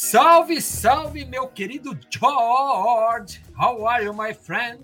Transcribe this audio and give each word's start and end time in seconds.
Salve, 0.00 0.62
salve, 0.62 1.24
meu 1.24 1.48
querido 1.48 1.90
George! 2.08 3.42
How 3.58 3.84
are 3.88 4.04
you, 4.04 4.14
my 4.14 4.32
friend? 4.32 4.80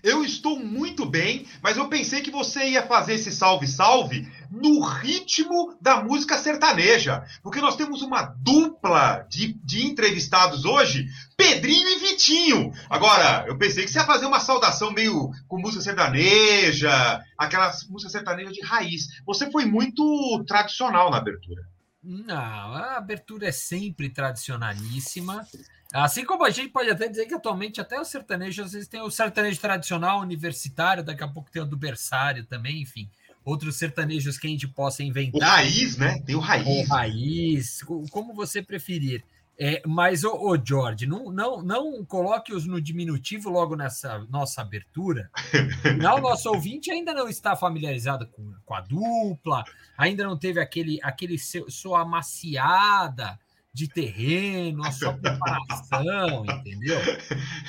Eu 0.00 0.24
estou 0.24 0.60
muito 0.60 1.04
bem, 1.04 1.44
mas 1.60 1.76
eu 1.76 1.88
pensei 1.88 2.20
que 2.22 2.30
você 2.30 2.70
ia 2.70 2.86
fazer 2.86 3.14
esse 3.14 3.32
salve-salve 3.32 4.28
no 4.52 4.80
ritmo 4.80 5.76
da 5.80 6.04
música 6.04 6.38
sertaneja. 6.38 7.24
Porque 7.42 7.60
nós 7.60 7.74
temos 7.74 8.00
uma 8.00 8.22
dupla 8.22 9.26
de, 9.28 9.54
de 9.54 9.84
entrevistados 9.84 10.64
hoje, 10.64 11.08
Pedrinho 11.36 11.88
e 11.88 11.98
Vitinho. 11.98 12.72
Agora, 12.88 13.44
eu 13.48 13.58
pensei 13.58 13.84
que 13.84 13.90
você 13.90 13.98
ia 13.98 14.06
fazer 14.06 14.26
uma 14.26 14.38
saudação 14.38 14.92
meio 14.92 15.32
com 15.48 15.58
música 15.58 15.82
sertaneja, 15.82 17.20
aquela 17.36 17.72
música 17.90 18.08
sertaneja 18.08 18.52
de 18.52 18.62
raiz. 18.62 19.08
Você 19.26 19.50
foi 19.50 19.64
muito 19.64 20.44
tradicional 20.46 21.10
na 21.10 21.16
abertura. 21.16 21.73
Não, 22.04 22.34
a 22.36 22.96
abertura 22.96 23.48
é 23.48 23.52
sempre 23.52 24.10
tradicionalíssima. 24.10 25.46
Assim 25.92 26.24
como 26.24 26.44
a 26.44 26.50
gente 26.50 26.68
pode 26.68 26.90
até 26.90 27.08
dizer 27.08 27.26
que 27.26 27.34
atualmente 27.34 27.80
até 27.80 27.98
o 27.98 28.04
sertanejo, 28.04 28.62
às 28.62 28.72
vezes 28.72 28.88
tem 28.88 29.00
o 29.00 29.10
sertanejo 29.10 29.60
tradicional 29.60 30.20
universitário, 30.20 31.02
daqui 31.02 31.24
a 31.24 31.28
pouco 31.28 31.50
tem 31.50 31.62
o 31.62 31.66
do 31.66 31.76
berçário 31.76 32.44
também, 32.44 32.82
enfim 32.82 33.08
outros 33.44 33.76
sertanejos 33.76 34.38
que 34.38 34.46
a 34.46 34.50
gente 34.50 34.66
possa 34.66 35.02
inventar. 35.02 35.40
O 35.40 35.44
raiz, 35.44 35.96
né? 35.96 36.18
Tem 36.24 36.34
o 36.34 36.40
raiz. 36.40 36.66
O 36.66 36.90
raiz, 36.90 37.82
como 38.10 38.32
você 38.34 38.62
preferir. 38.62 39.22
É, 39.58 39.82
mas, 39.86 40.24
ô, 40.24 40.32
ô, 40.32 40.56
George, 40.56 41.06
não, 41.06 41.30
não, 41.30 41.62
não 41.62 42.04
coloque-os 42.04 42.66
no 42.66 42.80
diminutivo 42.80 43.48
logo 43.48 43.76
nessa 43.76 44.18
nossa 44.28 44.62
abertura. 44.62 45.30
Não, 46.00 46.16
o 46.16 46.20
nosso 46.20 46.48
ouvinte 46.50 46.90
ainda 46.90 47.14
não 47.14 47.28
está 47.28 47.54
familiarizado 47.54 48.26
com, 48.26 48.52
com 48.64 48.74
a 48.74 48.80
dupla, 48.80 49.64
ainda 49.96 50.24
não 50.24 50.36
teve 50.36 50.60
aquele, 50.60 50.98
aquele 51.02 51.38
seu, 51.38 51.70
sua 51.70 52.00
amaciada 52.00 53.38
de 53.72 53.88
terreno, 53.88 54.84
a 54.84 54.90
sua 54.90 55.12
preparação, 55.12 56.44
entendeu? 56.44 56.98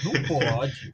Não 0.03 0.23
pode. 0.23 0.93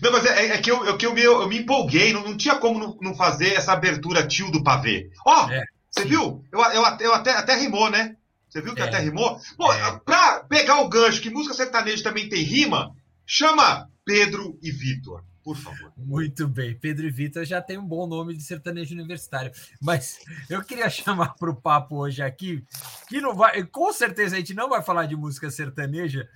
Não, 0.00 0.12
mas 0.12 0.26
é, 0.26 0.46
é 0.46 0.58
que, 0.58 0.70
eu, 0.70 0.88
é 0.88 0.96
que 0.96 1.06
eu, 1.06 1.14
me, 1.14 1.22
eu 1.22 1.48
me 1.48 1.58
empolguei, 1.58 2.12
não, 2.12 2.22
não 2.22 2.36
tinha 2.36 2.56
como 2.56 2.78
não, 2.78 2.96
não, 3.00 3.14
fazer 3.14 3.54
essa 3.54 3.72
abertura 3.72 4.26
tio 4.26 4.50
do 4.50 4.62
pavê. 4.62 5.10
Ó, 5.26 5.46
oh, 5.46 5.50
é, 5.50 5.64
você 5.90 6.02
sim. 6.02 6.08
viu? 6.08 6.44
Eu, 6.52 6.60
eu, 6.60 6.82
eu 7.00 7.14
até, 7.14 7.32
até 7.32 7.54
rimou, 7.56 7.90
né? 7.90 8.16
Você 8.56 8.62
viu 8.62 8.74
que 8.74 8.80
é. 8.80 8.84
até 8.84 8.98
rimou? 9.00 9.38
Pô, 9.54 9.70
é. 9.70 10.00
pra 10.00 10.42
pegar 10.44 10.80
o 10.80 10.88
gancho 10.88 11.20
que 11.20 11.28
música 11.28 11.54
sertaneja 11.54 12.02
também 12.02 12.26
tem 12.26 12.42
rima, 12.42 12.96
chama 13.26 13.90
Pedro 14.02 14.58
e 14.62 14.70
Vitor. 14.70 15.22
Por 15.44 15.54
favor. 15.54 15.92
Muito 15.94 16.48
bem, 16.48 16.74
Pedro 16.74 17.06
e 17.06 17.10
Vitor 17.10 17.44
já 17.44 17.60
tem 17.60 17.76
um 17.76 17.86
bom 17.86 18.06
nome 18.06 18.34
de 18.34 18.42
sertanejo 18.42 18.94
universitário. 18.94 19.52
Mas 19.80 20.20
eu 20.48 20.64
queria 20.64 20.88
chamar 20.90 21.34
para 21.34 21.50
o 21.50 21.54
papo 21.54 21.96
hoje 21.96 22.22
aqui, 22.22 22.64
que 23.08 23.20
não 23.20 23.34
vai, 23.34 23.62
com 23.64 23.92
certeza 23.92 24.36
a 24.36 24.38
gente 24.38 24.54
não 24.54 24.70
vai 24.70 24.82
falar 24.82 25.04
de 25.04 25.14
música 25.14 25.50
sertaneja, 25.50 26.26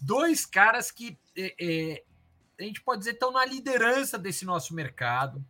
dois 0.00 0.46
caras 0.46 0.92
que 0.92 1.18
é, 1.36 1.54
é 1.60 2.02
a 2.56 2.62
gente 2.62 2.80
pode 2.82 3.00
dizer, 3.00 3.14
estão 3.14 3.32
na 3.32 3.44
liderança 3.44 4.16
desse 4.16 4.44
nosso 4.44 4.74
mercado, 4.74 5.44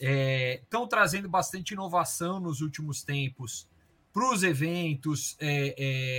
estão 0.00 0.84
é, 0.84 0.88
trazendo 0.88 1.28
bastante 1.28 1.74
inovação 1.74 2.40
nos 2.40 2.62
últimos 2.62 3.02
tempos 3.02 3.68
para 4.12 4.32
os 4.32 4.42
eventos, 4.42 5.36
é, 5.40 5.74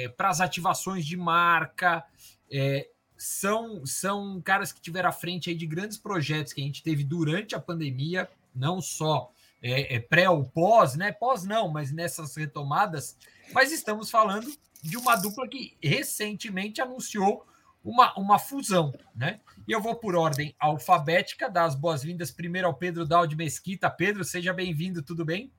é, 0.06 0.10
para 0.10 0.30
as 0.30 0.42
ativações 0.42 1.06
de 1.06 1.18
marca. 1.18 2.04
É, 2.52 2.90
são, 3.18 3.86
são 3.86 4.42
caras 4.42 4.72
que 4.72 4.80
tiveram 4.80 5.10
à 5.10 5.12
frente 5.12 5.50
aí 5.50 5.56
de 5.56 5.66
grandes 5.66 5.98
projetos 5.98 6.54
que 6.54 6.62
a 6.62 6.64
gente 6.64 6.82
teve 6.82 7.04
durante 7.04 7.54
a 7.54 7.60
pandemia, 7.60 8.30
não 8.56 8.82
só 8.82 9.32
é, 9.62 9.96
é, 9.96 10.00
pré 10.00 10.30
ou 10.30 10.46
pós, 10.46 10.96
né? 10.96 11.12
Pós 11.12 11.44
não, 11.44 11.68
mas 11.68 11.92
nessas 11.92 12.36
retomadas. 12.36 13.18
Mas 13.54 13.72
estamos 13.72 14.10
falando 14.10 14.50
de 14.82 14.98
uma 14.98 15.16
dupla 15.16 15.48
que 15.48 15.78
recentemente 15.84 16.82
anunciou 16.82 17.46
uma, 17.84 18.14
uma 18.18 18.40
fusão, 18.40 18.94
né? 19.16 19.40
E 19.68 19.72
eu 19.72 19.82
vou 19.82 19.96
por 19.96 20.16
ordem 20.16 20.56
alfabética, 20.58 21.50
dar 21.50 21.66
as 21.66 21.76
boas-vindas 21.76 22.32
primeiro 22.32 22.68
ao 22.68 22.74
Pedro 22.74 23.06
Daldi 23.06 23.36
Mesquita. 23.36 23.90
Pedro, 23.90 24.24
seja 24.24 24.54
bem-vindo, 24.54 25.04
tudo 25.04 25.26
bem? 25.26 25.52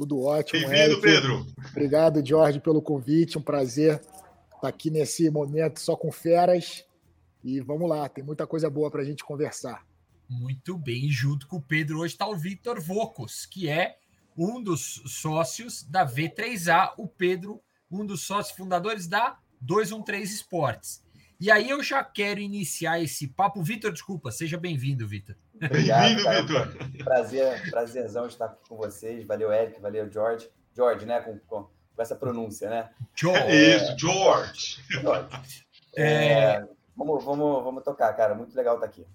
Tudo 0.00 0.22
ótimo. 0.22 0.66
Bem-vindo, 0.66 0.98
Pedro. 1.02 1.46
Obrigado, 1.72 2.26
Jorge, 2.26 2.58
pelo 2.58 2.80
convite. 2.80 3.36
Um 3.36 3.42
prazer 3.42 4.00
estar 4.54 4.66
aqui 4.66 4.88
nesse 4.88 5.28
momento 5.28 5.78
só 5.78 5.94
com 5.94 6.10
feras. 6.10 6.86
E 7.44 7.60
vamos 7.60 7.86
lá, 7.86 8.08
tem 8.08 8.24
muita 8.24 8.46
coisa 8.46 8.70
boa 8.70 8.90
para 8.90 9.02
a 9.02 9.04
gente 9.04 9.22
conversar. 9.22 9.86
Muito 10.26 10.78
bem, 10.78 11.10
junto 11.10 11.46
com 11.46 11.56
o 11.56 11.62
Pedro 11.62 11.98
hoje 11.98 12.14
está 12.14 12.26
o 12.26 12.34
Vitor 12.34 12.80
Vocos, 12.80 13.44
que 13.44 13.68
é 13.68 13.98
um 14.34 14.62
dos 14.62 15.02
sócios 15.04 15.82
da 15.82 16.06
V3A, 16.06 16.94
o 16.96 17.06
Pedro, 17.06 17.60
um 17.90 18.06
dos 18.06 18.22
sócios 18.22 18.56
fundadores 18.56 19.06
da 19.06 19.36
213 19.60 20.34
Esportes. 20.34 21.04
E 21.38 21.50
aí 21.50 21.68
eu 21.68 21.82
já 21.82 22.02
quero 22.02 22.40
iniciar 22.40 23.02
esse 23.02 23.28
papo. 23.28 23.62
Vitor, 23.62 23.92
desculpa, 23.92 24.30
seja 24.30 24.56
bem-vindo, 24.56 25.06
Vitor. 25.06 25.36
Bem-vindo, 25.60 26.30
Vitor. 26.30 27.04
Prazer, 27.04 27.70
prazerzão 27.70 28.26
estar 28.26 28.46
aqui 28.46 28.66
com 28.66 28.76
vocês. 28.76 29.26
Valeu, 29.26 29.52
Eric, 29.52 29.78
valeu, 29.78 30.10
George. 30.10 30.48
George, 30.74 31.04
né? 31.04 31.20
Com, 31.20 31.38
com, 31.40 31.62
com 31.94 32.02
essa 32.02 32.16
pronúncia, 32.16 32.70
né? 32.70 32.90
George. 33.14 33.42
É, 33.42 33.76
Isso, 33.76 33.98
George. 33.98 34.82
George. 34.90 35.66
É... 35.96 36.64
Vamos, 36.96 37.22
vamos, 37.24 37.62
vamos 37.62 37.84
tocar, 37.84 38.12
cara. 38.14 38.34
Muito 38.34 38.56
legal 38.56 38.76
estar 38.76 38.86
aqui. 38.86 39.06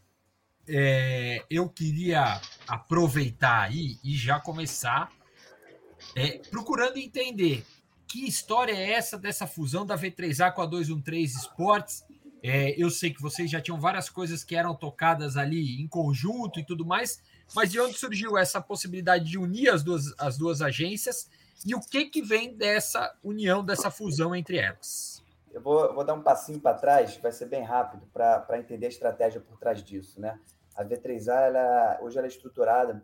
É, 0.68 1.44
eu 1.50 1.68
queria 1.68 2.40
aproveitar 2.68 3.64
aí 3.64 3.98
e 4.04 4.16
já 4.16 4.40
começar 4.40 5.12
é, 6.16 6.40
procurando 6.50 6.98
entender 6.98 7.66
que 8.08 8.28
história 8.28 8.72
é 8.72 8.94
essa 8.94 9.18
dessa 9.18 9.48
fusão 9.48 9.86
da 9.86 9.98
V3A 9.98 10.52
com 10.52 10.62
a 10.62 10.66
213 10.66 11.38
Esportes 11.38 12.04
é, 12.48 12.76
eu 12.78 12.92
sei 12.92 13.12
que 13.12 13.22
vocês 13.22 13.50
já 13.50 13.60
tinham 13.60 13.80
várias 13.80 14.08
coisas 14.08 14.44
que 14.44 14.56
eram 14.56 14.76
tocadas 14.76 15.36
ali 15.36 15.82
em 15.82 15.88
conjunto 15.88 16.60
e 16.60 16.66
tudo 16.66 16.86
mais, 16.86 17.20
mas 17.56 17.72
de 17.72 17.80
onde 17.80 17.98
surgiu 17.98 18.38
essa 18.38 18.62
possibilidade 18.62 19.26
de 19.26 19.38
unir 19.38 19.70
as 19.70 19.84
duas, 19.84 20.14
as 20.20 20.38
duas 20.38 20.62
agências 20.62 21.28
e 21.66 21.74
o 21.74 21.80
que, 21.80 22.06
que 22.06 22.22
vem 22.22 22.56
dessa 22.56 23.18
união, 23.24 23.66
dessa 23.66 23.90
fusão 23.90 24.36
entre 24.36 24.58
elas? 24.58 25.24
Eu 25.52 25.60
vou, 25.60 25.92
vou 25.96 26.04
dar 26.04 26.14
um 26.14 26.22
passinho 26.22 26.60
para 26.60 26.78
trás, 26.78 27.18
vai 27.18 27.32
ser 27.32 27.48
bem 27.48 27.64
rápido, 27.64 28.06
para 28.14 28.60
entender 28.60 28.86
a 28.86 28.90
estratégia 28.90 29.42
por 29.42 29.58
trás 29.58 29.84
disso. 29.84 30.22
Né? 30.22 30.40
A 30.76 30.84
V3A, 30.84 31.48
ela, 31.48 32.00
hoje 32.02 32.18
ela 32.18 32.28
é 32.28 32.30
estruturada 32.30 33.02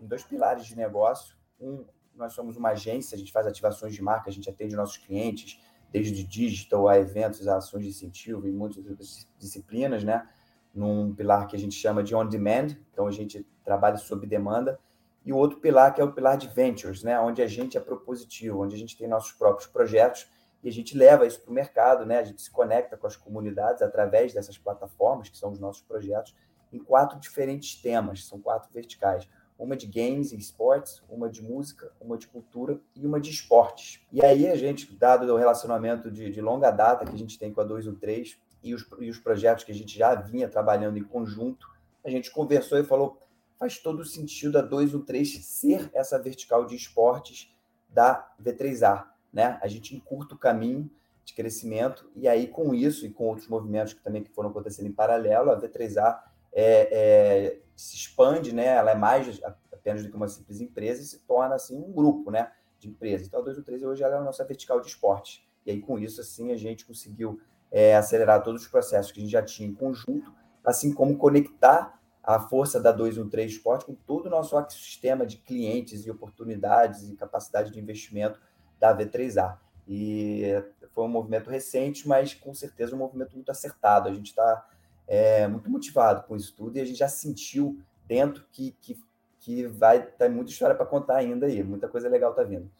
em 0.00 0.06
dois 0.06 0.22
pilares 0.22 0.66
de 0.66 0.76
negócio. 0.76 1.34
Um, 1.58 1.86
nós 2.14 2.34
somos 2.34 2.58
uma 2.58 2.70
agência, 2.70 3.14
a 3.14 3.18
gente 3.18 3.32
faz 3.32 3.46
ativações 3.46 3.94
de 3.94 4.02
marca, 4.02 4.28
a 4.28 4.32
gente 4.32 4.50
atende 4.50 4.76
nossos 4.76 4.98
clientes, 4.98 5.58
desde 5.92 6.24
digital 6.24 6.88
a 6.88 6.98
eventos, 6.98 7.46
a 7.46 7.58
ações 7.58 7.84
de 7.84 7.90
incentivo 7.90 8.48
e 8.48 8.52
muitas 8.52 8.84
outras 8.86 9.28
disciplinas, 9.38 10.02
né? 10.02 10.26
Num 10.74 11.14
pilar 11.14 11.46
que 11.46 11.54
a 11.54 11.58
gente 11.58 11.74
chama 11.74 12.02
de 12.02 12.14
on 12.14 12.26
demand, 12.26 12.68
então 12.90 13.06
a 13.06 13.10
gente 13.10 13.46
trabalha 13.62 13.98
sob 13.98 14.26
demanda, 14.26 14.80
e 15.24 15.32
o 15.32 15.36
outro 15.36 15.60
pilar 15.60 15.94
que 15.94 16.00
é 16.00 16.04
o 16.04 16.12
pilar 16.12 16.36
de 16.36 16.48
ventures, 16.48 17.02
né? 17.02 17.20
Onde 17.20 17.42
a 17.42 17.46
gente 17.46 17.76
é 17.76 17.80
propositivo, 17.80 18.62
onde 18.62 18.74
a 18.74 18.78
gente 18.78 18.96
tem 18.96 19.06
nossos 19.06 19.32
próprios 19.32 19.68
projetos 19.70 20.26
e 20.62 20.68
a 20.68 20.72
gente 20.72 20.96
leva 20.96 21.26
isso 21.26 21.40
para 21.42 21.50
o 21.50 21.54
mercado, 21.54 22.06
né? 22.06 22.18
A 22.18 22.24
gente 22.24 22.40
se 22.40 22.50
conecta 22.50 22.96
com 22.96 23.06
as 23.06 23.14
comunidades 23.14 23.82
através 23.82 24.32
dessas 24.32 24.56
plataformas 24.56 25.28
que 25.28 25.36
são 25.36 25.52
os 25.52 25.60
nossos 25.60 25.82
projetos 25.82 26.34
em 26.72 26.78
quatro 26.78 27.20
diferentes 27.20 27.80
temas, 27.80 28.26
são 28.26 28.40
quatro 28.40 28.72
verticais 28.72 29.28
uma 29.58 29.76
de 29.76 29.86
games 29.86 30.32
e 30.32 30.36
esportes, 30.36 31.02
uma 31.08 31.28
de 31.28 31.42
música, 31.42 31.92
uma 32.00 32.18
de 32.18 32.26
cultura 32.26 32.80
e 32.96 33.06
uma 33.06 33.20
de 33.20 33.30
esportes. 33.30 34.00
E 34.12 34.24
aí 34.24 34.48
a 34.48 34.56
gente, 34.56 34.92
dado 34.92 35.24
o 35.32 35.36
relacionamento 35.36 36.10
de, 36.10 36.30
de 36.30 36.40
longa 36.40 36.70
data 36.70 37.04
que 37.04 37.14
a 37.14 37.18
gente 37.18 37.38
tem 37.38 37.52
com 37.52 37.60
a 37.60 37.64
213 37.64 38.36
e 38.62 38.74
os, 38.74 38.86
e 38.98 39.10
os 39.10 39.18
projetos 39.18 39.64
que 39.64 39.72
a 39.72 39.74
gente 39.74 39.96
já 39.96 40.14
vinha 40.14 40.48
trabalhando 40.48 40.98
em 40.98 41.04
conjunto, 41.04 41.68
a 42.04 42.10
gente 42.10 42.30
conversou 42.30 42.78
e 42.78 42.84
falou, 42.84 43.18
faz 43.58 43.78
todo 43.78 44.04
sentido 44.04 44.58
a 44.58 44.62
213 44.62 45.42
ser 45.42 45.90
essa 45.94 46.18
vertical 46.18 46.64
de 46.64 46.74
esportes 46.74 47.54
da 47.88 48.32
V3A, 48.42 49.06
né? 49.32 49.58
A 49.62 49.68
gente 49.68 49.94
encurta 49.94 50.34
o 50.34 50.38
caminho 50.38 50.90
de 51.24 51.34
crescimento 51.34 52.10
e 52.16 52.26
aí 52.26 52.48
com 52.48 52.74
isso 52.74 53.06
e 53.06 53.10
com 53.10 53.26
outros 53.26 53.46
movimentos 53.46 53.92
que 53.92 54.02
também 54.02 54.22
que 54.22 54.30
foram 54.30 54.50
acontecendo 54.50 54.88
em 54.88 54.92
paralelo, 54.92 55.50
a 55.50 55.60
V3A 55.60 56.18
é, 56.52 56.88
é, 56.92 57.60
se 57.74 57.96
expande, 57.96 58.54
né? 58.54 58.66
Ela 58.66 58.92
é 58.92 58.94
mais 58.94 59.40
apenas 59.72 60.02
do 60.02 60.10
que 60.10 60.16
uma 60.16 60.28
simples 60.28 60.60
empresa 60.60 61.02
e 61.02 61.04
se 61.04 61.18
torna 61.20 61.54
assim 61.54 61.76
um 61.76 61.92
grupo, 61.92 62.30
né? 62.30 62.52
De 62.78 62.88
empresas. 62.88 63.26
Então 63.26 63.40
a 63.40 63.42
213 63.42 63.86
hoje 63.86 64.02
ela 64.02 64.16
é 64.16 64.18
a 64.18 64.22
nossa 64.22 64.44
vertical 64.44 64.80
de 64.80 64.88
esporte. 64.88 65.46
E 65.64 65.70
aí 65.70 65.80
com 65.80 65.98
isso 65.98 66.20
assim 66.20 66.52
a 66.52 66.56
gente 66.56 66.84
conseguiu 66.84 67.40
é, 67.70 67.96
acelerar 67.96 68.42
todos 68.42 68.62
os 68.62 68.68
processos 68.68 69.10
que 69.10 69.20
a 69.20 69.22
gente 69.22 69.32
já 69.32 69.42
tinha 69.42 69.68
em 69.68 69.74
conjunto, 69.74 70.32
assim 70.64 70.92
como 70.92 71.16
conectar 71.16 71.98
a 72.22 72.38
força 72.38 72.80
da 72.80 72.92
213 72.92 73.56
Esporte 73.56 73.84
com 73.84 73.94
todo 73.94 74.26
o 74.26 74.30
nosso 74.30 74.56
ecossistema 74.56 75.26
de 75.26 75.38
clientes 75.38 76.06
e 76.06 76.10
oportunidades 76.10 77.08
e 77.08 77.16
capacidade 77.16 77.72
de 77.72 77.80
investimento 77.80 78.40
da 78.78 78.96
V3A. 78.96 79.58
E 79.88 80.44
foi 80.92 81.04
um 81.04 81.08
movimento 81.08 81.50
recente, 81.50 82.06
mas 82.06 82.32
com 82.34 82.54
certeza 82.54 82.94
um 82.94 82.98
movimento 82.98 83.34
muito 83.34 83.50
acertado. 83.50 84.08
A 84.08 84.14
gente 84.14 84.28
está 84.28 84.68
é, 85.06 85.46
muito 85.46 85.70
motivado 85.70 86.26
com 86.26 86.36
isso 86.36 86.54
tudo 86.56 86.76
e 86.76 86.80
a 86.80 86.84
gente 86.84 86.98
já 86.98 87.08
sentiu 87.08 87.78
dentro 88.06 88.44
que, 88.52 88.74
que, 88.80 88.98
que 89.40 89.66
vai 89.66 90.02
ter 90.02 90.28
muita 90.28 90.50
história 90.50 90.74
para 90.74 90.86
contar 90.86 91.16
ainda 91.16 91.46
aí, 91.46 91.62
muita 91.62 91.88
coisa 91.88 92.08
legal 92.08 92.30
está 92.30 92.42
vindo. 92.42 92.70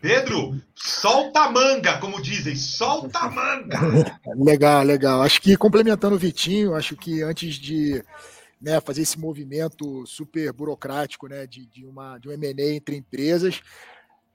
Pedro, 0.00 0.60
solta 0.74 1.40
a 1.40 1.50
manga, 1.50 1.98
como 1.98 2.20
dizem, 2.20 2.54
solta 2.54 3.18
a 3.18 3.30
manga. 3.30 3.78
legal, 4.36 4.82
legal. 4.82 5.22
Acho 5.22 5.40
que 5.40 5.56
complementando 5.56 6.14
o 6.14 6.18
Vitinho, 6.18 6.74
acho 6.74 6.94
que 6.96 7.22
antes 7.22 7.54
de 7.54 8.04
né, 8.60 8.80
fazer 8.80 9.02
esse 9.02 9.18
movimento 9.18 10.06
super 10.06 10.52
burocrático 10.52 11.26
né, 11.26 11.46
de, 11.46 11.66
de, 11.66 11.86
uma, 11.86 12.18
de 12.18 12.28
um 12.28 12.32
M&A 12.32 12.74
entre 12.74 12.96
empresas, 12.96 13.62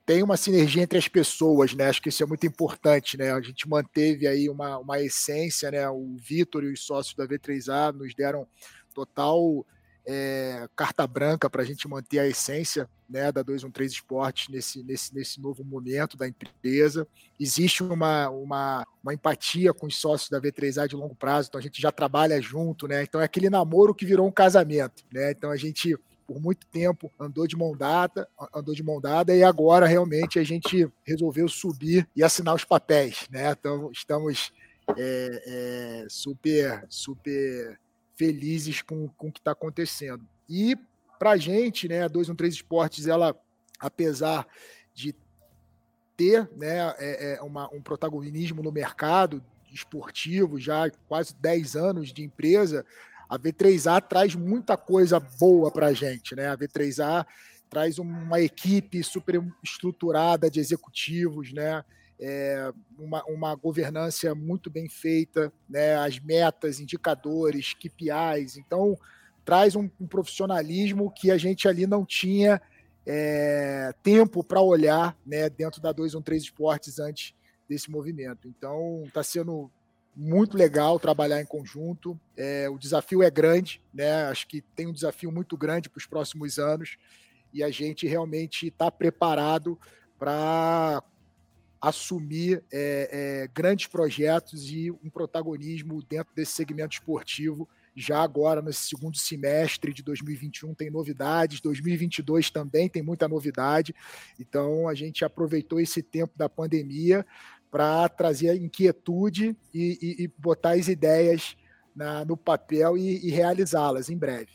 tem 0.04 0.22
uma 0.22 0.36
sinergia 0.36 0.82
entre 0.82 0.98
as 0.98 1.08
pessoas, 1.08 1.74
né? 1.74 1.88
Acho 1.88 2.02
que 2.02 2.08
isso 2.08 2.22
é 2.22 2.26
muito 2.26 2.46
importante, 2.46 3.16
né? 3.16 3.32
A 3.32 3.40
gente 3.40 3.68
manteve 3.68 4.26
aí 4.26 4.48
uma, 4.48 4.78
uma 4.78 5.00
essência, 5.00 5.70
né? 5.70 5.88
O 5.88 6.16
Vitor 6.16 6.64
e 6.64 6.72
os 6.72 6.84
sócios 6.84 7.14
da 7.14 7.26
V3A 7.26 7.92
nos 7.92 8.14
deram 8.14 8.46
total 8.94 9.64
é, 10.06 10.68
carta 10.74 11.06
branca 11.06 11.48
para 11.48 11.62
a 11.62 11.64
gente 11.64 11.86
manter 11.86 12.18
a 12.18 12.26
essência 12.26 12.88
né, 13.08 13.30
da 13.30 13.42
213 13.42 13.94
Esportes 13.94 14.48
nesse, 14.48 14.82
nesse, 14.82 15.14
nesse 15.14 15.40
novo 15.40 15.62
momento 15.62 16.16
da 16.16 16.26
empresa. 16.26 17.06
Existe 17.38 17.82
uma, 17.82 18.28
uma, 18.30 18.86
uma 19.02 19.14
empatia 19.14 19.72
com 19.72 19.86
os 19.86 19.96
sócios 19.96 20.30
da 20.30 20.40
V3A 20.40 20.88
de 20.88 20.96
longo 20.96 21.14
prazo, 21.14 21.48
então 21.48 21.58
a 21.58 21.62
gente 21.62 21.80
já 21.80 21.92
trabalha 21.92 22.40
junto, 22.40 22.88
né? 22.88 23.02
Então 23.02 23.20
é 23.20 23.24
aquele 23.24 23.50
namoro 23.50 23.94
que 23.94 24.06
virou 24.06 24.26
um 24.26 24.32
casamento, 24.32 25.04
né? 25.12 25.30
Então 25.30 25.50
a 25.50 25.56
gente 25.56 25.96
por 26.32 26.40
muito 26.40 26.66
tempo 26.66 27.12
andou 27.20 27.46
de 27.46 27.54
mão 27.54 27.76
dada, 27.76 28.26
andou 28.54 28.74
de 28.74 28.82
mão 28.82 28.98
dada 28.98 29.36
e 29.36 29.44
agora 29.44 29.86
realmente 29.86 30.38
a 30.38 30.42
gente 30.42 30.90
resolveu 31.04 31.46
subir 31.46 32.08
e 32.16 32.24
assinar 32.24 32.54
os 32.54 32.64
papéis, 32.64 33.28
né? 33.30 33.50
Então 33.52 33.90
estamos 33.92 34.50
é, 34.96 35.42
é, 35.46 36.06
super 36.08 36.86
super 36.88 37.78
felizes 38.16 38.80
com, 38.80 39.08
com 39.08 39.28
o 39.28 39.32
que 39.32 39.40
está 39.40 39.52
acontecendo. 39.52 40.26
E 40.48 40.74
para 41.18 41.32
a 41.32 41.36
gente, 41.36 41.86
né, 41.86 42.04
a 42.04 42.08
213 42.08 42.56
Esportes, 42.56 43.06
ela, 43.06 43.36
apesar 43.78 44.46
de 44.94 45.14
ter 46.16 46.48
né, 46.56 46.94
é, 46.98 47.34
é 47.34 47.42
uma, 47.42 47.68
um 47.74 47.82
protagonismo 47.82 48.62
no 48.62 48.72
mercado 48.72 49.44
esportivo, 49.70 50.58
já 50.58 50.90
quase 51.08 51.34
10 51.34 51.76
anos 51.76 52.12
de 52.12 52.22
empresa, 52.22 52.86
a 53.32 53.38
V3A 53.38 54.00
traz 54.02 54.34
muita 54.34 54.76
coisa 54.76 55.18
boa 55.18 55.70
para 55.70 55.86
a 55.86 55.92
gente. 55.92 56.36
Né? 56.36 56.48
A 56.48 56.56
V3A 56.56 57.24
traz 57.70 57.98
uma 57.98 58.40
equipe 58.40 59.02
super 59.02 59.42
estruturada 59.62 60.50
de 60.50 60.60
executivos, 60.60 61.52
né? 61.52 61.82
é, 62.22 62.72
uma, 62.96 63.24
uma 63.24 63.54
governança 63.56 64.32
muito 64.32 64.70
bem 64.70 64.88
feita, 64.88 65.52
né, 65.68 65.96
as 65.96 66.20
metas, 66.20 66.78
indicadores, 66.78 67.74
KPIs. 67.74 68.56
Então, 68.56 68.96
traz 69.44 69.74
um, 69.74 69.90
um 70.00 70.06
profissionalismo 70.06 71.10
que 71.10 71.32
a 71.32 71.36
gente 71.36 71.66
ali 71.66 71.84
não 71.84 72.06
tinha 72.06 72.62
é, 73.04 73.92
tempo 74.04 74.44
para 74.44 74.60
olhar 74.60 75.18
né, 75.26 75.50
dentro 75.50 75.82
da 75.82 75.90
213 75.90 76.44
Esportes 76.44 77.00
antes 77.00 77.34
desse 77.68 77.90
movimento. 77.90 78.46
Então, 78.46 79.02
está 79.06 79.24
sendo 79.24 79.68
muito 80.14 80.56
legal 80.56 81.00
trabalhar 81.00 81.40
em 81.40 81.46
conjunto. 81.46 82.18
É, 82.36 82.68
o 82.68 82.78
desafio 82.78 83.22
é 83.22 83.30
grande, 83.30 83.80
né? 83.92 84.24
Acho 84.24 84.46
que 84.46 84.60
tem 84.60 84.86
um 84.86 84.92
desafio 84.92 85.32
muito 85.32 85.56
grande 85.56 85.88
para 85.88 85.98
os 85.98 86.06
próximos 86.06 86.58
anos 86.58 86.96
e 87.52 87.62
a 87.62 87.70
gente 87.70 88.06
realmente 88.06 88.68
está 88.68 88.90
preparado 88.90 89.78
para 90.18 91.02
assumir 91.80 92.62
é, 92.72 93.08
é, 93.42 93.48
grandes 93.52 93.88
projetos 93.88 94.70
e 94.70 94.90
um 94.90 95.10
protagonismo 95.10 96.02
dentro 96.02 96.32
desse 96.34 96.52
segmento 96.52 96.94
esportivo. 96.94 97.68
Já 97.94 98.22
agora, 98.22 98.62
nesse 98.62 98.86
segundo 98.86 99.18
semestre 99.18 99.92
de 99.92 100.02
2021, 100.02 100.74
tem 100.74 100.90
novidades, 100.90 101.60
2022 101.60 102.50
também 102.50 102.88
tem 102.88 103.02
muita 103.02 103.28
novidade. 103.28 103.94
Então, 104.38 104.88
a 104.88 104.94
gente 104.94 105.24
aproveitou 105.24 105.80
esse 105.80 106.02
tempo 106.02 106.32
da 106.38 106.48
pandemia 106.48 107.26
para 107.72 108.06
trazer 108.06 108.54
inquietude 108.62 109.56
e, 109.72 109.98
e, 110.02 110.24
e, 110.24 110.28
botar 110.36 110.72
as 110.72 110.88
ideias 110.88 111.56
na, 111.96 112.22
no 112.22 112.36
papel 112.36 112.98
e, 112.98 113.26
e 113.26 113.30
realizá-las 113.30 114.10
em 114.10 114.16
breve. 114.16 114.50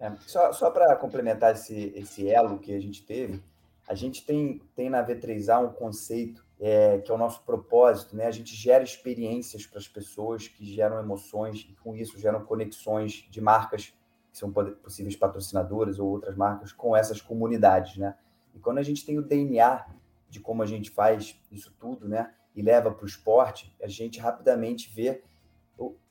É, 0.00 0.10
só 0.26 0.50
só 0.54 0.70
para 0.70 0.96
complementar 0.96 1.52
esse, 1.54 1.92
esse 1.94 2.26
elo 2.26 2.58
que 2.58 2.74
a 2.74 2.80
gente 2.80 3.04
teve, 3.04 3.42
a 3.86 3.94
gente 3.94 4.24
tem, 4.24 4.62
tem 4.74 4.88
na 4.88 5.06
V3A 5.06 5.62
um 5.62 5.68
conceito 5.70 6.46
é, 6.58 6.98
que 6.98 7.10
é 7.10 7.14
o 7.14 7.18
nosso 7.18 7.42
propósito, 7.44 8.16
né? 8.16 8.26
A 8.26 8.30
gente 8.30 8.56
gera 8.56 8.82
experiências 8.82 9.66
para 9.66 9.78
as 9.78 9.86
pessoas 9.86 10.48
que 10.48 10.64
geram 10.64 10.98
emoções 10.98 11.68
e 11.70 11.74
com 11.74 11.94
isso 11.94 12.18
geram 12.18 12.42
conexões 12.42 13.26
de 13.30 13.38
marcas 13.38 13.92
que 14.32 14.38
são 14.38 14.50
possíveis 14.50 15.14
patrocinadoras 15.14 15.98
ou 15.98 16.08
outras 16.08 16.34
marcas 16.34 16.72
com 16.72 16.96
essas 16.96 17.20
comunidades, 17.20 17.98
né? 17.98 18.14
E 18.54 18.58
quando 18.58 18.78
a 18.78 18.82
gente 18.82 19.04
tem 19.04 19.18
o 19.18 19.22
DNA 19.22 19.84
de 20.30 20.40
como 20.40 20.62
a 20.62 20.66
gente 20.66 20.90
faz 20.90 21.38
isso 21.52 21.74
tudo, 21.78 22.08
né? 22.08 22.32
E 22.56 22.62
leva 22.62 22.90
para 22.90 23.04
o 23.04 23.06
esporte, 23.06 23.72
a 23.80 23.86
gente 23.86 24.18
rapidamente 24.18 24.90
vê 24.92 25.22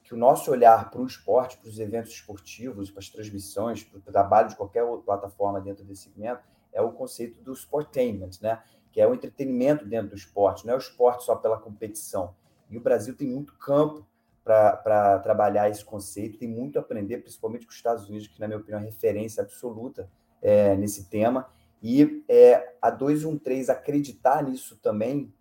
que 0.06 0.13
o 0.13 0.18
nosso 0.18 0.51
olhar 0.51 0.92
para 0.92 1.01
o 1.01 1.06
esporte, 1.06 1.57
para 1.57 1.68
os 1.68 1.80
eventos 1.80 2.12
esportivos, 2.12 2.92
para 2.92 3.00
as 3.00 3.09
transmissões, 3.09 3.83
para 3.83 3.97
o 3.97 4.01
trabalho 4.01 4.50
de 4.50 4.56
qualquer 4.56 4.86
plataforma 5.03 5.59
dentro 5.59 5.83
desse 5.83 6.03
segmento, 6.03 6.44
é 6.71 6.80
o 6.80 6.92
conceito 6.92 7.42
do 7.42 7.53
sportainment, 7.53 8.30
né? 8.39 8.62
que 8.92 9.01
é 9.01 9.07
o 9.07 9.15
entretenimento 9.15 9.83
dentro 9.83 10.09
do 10.09 10.15
esporte, 10.15 10.65
não 10.65 10.74
é 10.74 10.77
o 10.77 10.80
esporte 10.80 11.24
só 11.24 11.36
pela 11.36 11.57
competição. 11.57 12.36
E 12.69 12.77
o 12.77 12.81
Brasil 12.81 13.15
tem 13.15 13.27
muito 13.27 13.53
campo 13.57 14.06
para 14.44 15.19
trabalhar 15.19 15.69
esse 15.69 15.83
conceito, 15.83 16.38
tem 16.38 16.48
muito 16.48 16.77
a 16.77 16.81
aprender, 16.81 17.18
principalmente 17.18 17.65
com 17.65 17.71
os 17.71 17.75
Estados 17.75 18.07
Unidos, 18.07 18.27
que, 18.27 18.39
na 18.39 18.48
minha 18.48 18.59
opinião, 18.59 18.80
é 18.80 18.86
referência 18.86 19.41
absoluta 19.41 20.07
é, 20.39 20.75
nesse 20.75 21.09
tema. 21.09 21.50
E 21.81 22.24
é, 22.30 22.75
a 22.80 22.91
213 22.91 23.71
acreditar 23.71 24.44
nisso 24.44 24.77
também 24.77 25.33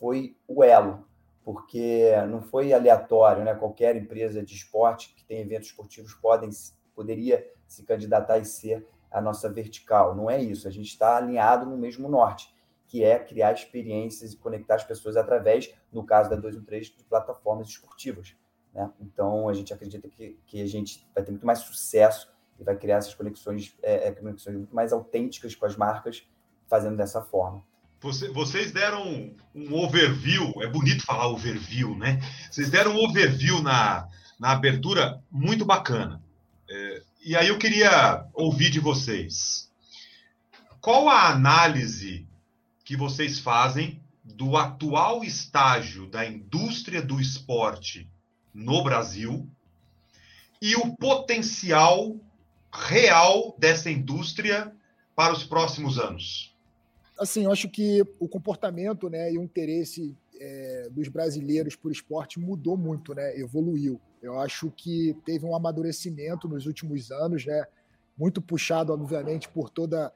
foi 0.00 0.36
o 0.48 0.64
elo, 0.64 1.06
porque 1.44 2.10
não 2.28 2.40
foi 2.40 2.72
aleatório, 2.72 3.44
né? 3.44 3.54
Qualquer 3.54 3.94
empresa 3.94 4.42
de 4.42 4.54
esporte 4.54 5.14
que 5.14 5.24
tem 5.24 5.40
eventos 5.40 5.68
esportivos 5.68 6.14
podem, 6.14 6.50
poderia 6.94 7.46
se 7.68 7.84
candidatar 7.84 8.38
e 8.38 8.44
ser 8.44 8.88
a 9.10 9.20
nossa 9.20 9.48
vertical. 9.52 10.16
Não 10.16 10.28
é 10.28 10.42
isso, 10.42 10.66
a 10.66 10.70
gente 10.70 10.88
está 10.88 11.18
alinhado 11.18 11.66
no 11.66 11.76
mesmo 11.76 12.08
norte 12.08 12.52
que 12.90 13.04
é 13.04 13.20
criar 13.20 13.52
experiências 13.52 14.32
e 14.32 14.36
conectar 14.36 14.74
as 14.74 14.82
pessoas 14.82 15.16
através, 15.16 15.72
no 15.92 16.04
caso 16.04 16.28
da 16.28 16.34
213, 16.34 16.96
de 16.96 17.04
plataformas 17.04 17.68
esportivas. 17.68 18.34
Né? 18.74 18.90
Então, 19.00 19.48
a 19.48 19.54
gente 19.54 19.72
acredita 19.72 20.08
que, 20.08 20.40
que 20.44 20.60
a 20.60 20.66
gente 20.66 21.08
vai 21.14 21.22
ter 21.22 21.30
muito 21.30 21.46
mais 21.46 21.60
sucesso 21.60 22.28
e 22.58 22.64
vai 22.64 22.76
criar 22.76 22.96
essas 22.96 23.14
conexões, 23.14 23.78
é, 23.80 24.08
é, 24.08 24.10
conexões 24.10 24.56
muito 24.56 24.74
mais 24.74 24.92
autênticas 24.92 25.54
com 25.54 25.66
as 25.66 25.76
marcas, 25.76 26.28
fazendo 26.66 26.96
dessa 26.96 27.22
forma. 27.22 27.64
Você, 28.00 28.28
vocês 28.28 28.72
deram 28.72 29.34
um, 29.54 29.74
overview, 29.74 30.54
é 30.62 30.66
bonito 30.66 31.04
falar 31.04 31.28
overview, 31.28 31.94
né? 31.96 32.18
Vocês 32.50 32.70
deram 32.70 32.92
um 32.92 33.04
overview 33.04 33.62
na, 33.62 34.08
na 34.38 34.52
abertura 34.52 35.22
muito 35.30 35.66
bacana. 35.66 36.22
É, 36.68 37.02
e 37.22 37.36
aí 37.36 37.48
eu 37.48 37.58
queria 37.58 38.24
ouvir 38.32 38.70
de 38.70 38.80
vocês. 38.80 39.70
Qual 40.80 41.10
a 41.10 41.28
análise 41.28 42.26
que 42.84 42.96
vocês 42.96 43.38
fazem 43.38 44.00
do 44.24 44.56
atual 44.56 45.22
estágio 45.22 46.06
da 46.06 46.24
indústria 46.24 47.02
do 47.02 47.20
esporte 47.20 48.08
no 48.54 48.82
Brasil 48.82 49.46
e 50.62 50.74
o 50.74 50.96
potencial 50.96 52.16
real 52.72 53.54
dessa 53.58 53.90
indústria 53.90 54.74
para 55.14 55.34
os 55.34 55.44
próximos 55.44 55.98
anos? 55.98 56.49
Assim, 57.20 57.44
eu 57.44 57.52
acho 57.52 57.68
que 57.68 58.02
o 58.18 58.26
comportamento 58.26 59.10
né, 59.10 59.30
e 59.30 59.36
o 59.36 59.42
interesse 59.42 60.16
é, 60.40 60.88
dos 60.90 61.06
brasileiros 61.08 61.76
por 61.76 61.92
esporte 61.92 62.40
mudou 62.40 62.78
muito, 62.78 63.14
né, 63.14 63.38
evoluiu. 63.38 64.00
Eu 64.22 64.40
acho 64.40 64.72
que 64.74 65.14
teve 65.22 65.44
um 65.44 65.54
amadurecimento 65.54 66.48
nos 66.48 66.64
últimos 66.64 67.10
anos, 67.10 67.44
né, 67.44 67.66
muito 68.16 68.40
puxado, 68.40 68.90
obviamente, 68.94 69.50
por 69.50 69.68
toda 69.68 70.10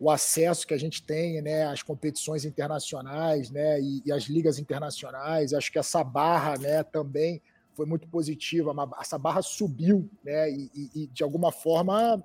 o 0.00 0.10
acesso 0.10 0.66
que 0.66 0.74
a 0.74 0.78
gente 0.78 1.00
tem 1.00 1.40
né, 1.40 1.64
às 1.64 1.80
competições 1.80 2.44
internacionais 2.44 3.52
né, 3.52 3.80
e, 3.80 4.02
e 4.04 4.10
às 4.10 4.24
ligas 4.24 4.58
internacionais. 4.58 5.54
Acho 5.54 5.70
que 5.70 5.78
essa 5.78 6.02
barra 6.02 6.58
né, 6.58 6.82
também 6.82 7.40
foi 7.74 7.86
muito 7.86 8.08
positiva. 8.08 8.74
Essa 9.00 9.16
barra 9.16 9.42
subiu 9.42 10.10
né, 10.24 10.50
e, 10.50 10.90
e, 10.92 11.06
de 11.06 11.22
alguma 11.22 11.52
forma 11.52 12.20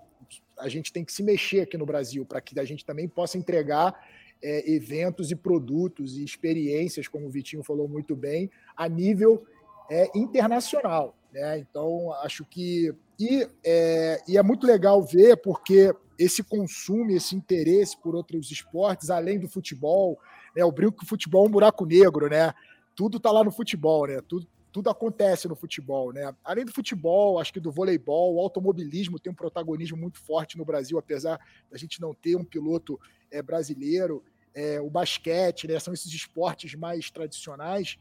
a 0.58 0.70
gente 0.70 0.92
tem 0.92 1.06
que 1.06 1.14
se 1.14 1.22
mexer 1.22 1.62
aqui 1.62 1.78
no 1.78 1.86
Brasil 1.86 2.26
para 2.26 2.42
que 2.42 2.60
a 2.60 2.66
gente 2.66 2.84
também 2.84 3.08
possa 3.08 3.38
entregar 3.38 3.96
é, 4.44 4.72
eventos 4.72 5.32
e 5.32 5.36
produtos 5.36 6.18
e 6.18 6.24
experiências, 6.24 7.08
como 7.08 7.28
o 7.28 7.32
Vitinho 7.32 7.64
falou 7.64 7.88
muito 7.88 8.16
bem, 8.16 8.52
a 8.76 8.90
nível 8.90 9.46
é, 9.90 10.10
internacional. 10.14 11.16
Né? 11.32 11.60
Então, 11.60 12.12
acho 12.22 12.46
que. 12.46 12.94
E 13.20 13.48
é, 13.64 14.22
e 14.28 14.38
é 14.38 14.44
muito 14.44 14.68
legal 14.68 15.02
ver, 15.02 15.38
porque 15.38 15.94
esse 16.20 16.44
consumo, 16.44 17.12
esse 17.12 17.36
interesse 17.36 17.98
por 17.98 18.16
outros 18.16 18.52
esportes, 18.52 19.10
além 19.10 19.40
do 19.40 19.48
futebol, 19.48 20.20
né? 20.56 20.62
Eu 20.62 20.72
brinco 20.72 20.98
que 20.98 21.04
o 21.04 21.08
futebol 21.08 21.46
é 21.46 21.48
um 21.48 21.52
buraco 21.52 21.86
negro, 21.86 22.28
né? 22.30 22.54
Tudo 22.96 23.20
tá 23.20 23.32
lá 23.32 23.44
no 23.44 23.52
futebol, 23.52 24.08
né? 24.08 24.22
Tudo, 24.28 24.48
tudo 24.72 24.90
acontece 24.90 25.48
no 25.48 25.56
futebol, 25.56 26.12
né? 26.12 26.34
Além 26.44 26.66
do 26.66 26.72
futebol, 26.72 27.40
acho 27.40 27.54
que 27.54 27.60
do 27.60 27.72
voleibol, 27.72 28.36
o 28.36 28.40
automobilismo 28.40 29.20
tem 29.20 29.32
um 29.32 29.36
protagonismo 29.36 29.98
muito 29.98 30.20
forte 30.20 30.58
no 30.58 30.66
Brasil, 30.66 30.98
apesar 30.98 31.40
da 31.70 31.78
gente 31.78 32.02
não 32.02 32.14
ter 32.14 32.36
um 32.36 32.44
piloto 32.44 33.00
é, 33.32 33.42
brasileiro. 33.42 34.24
É, 34.56 34.80
o 34.80 34.90
basquete, 34.90 35.68
né? 35.68 35.80
são 35.80 35.94
esses 35.94 36.12
esportes 36.14 36.76
mais 36.76 37.10
tradicionais. 37.10 37.98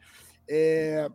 É, 0.49 1.11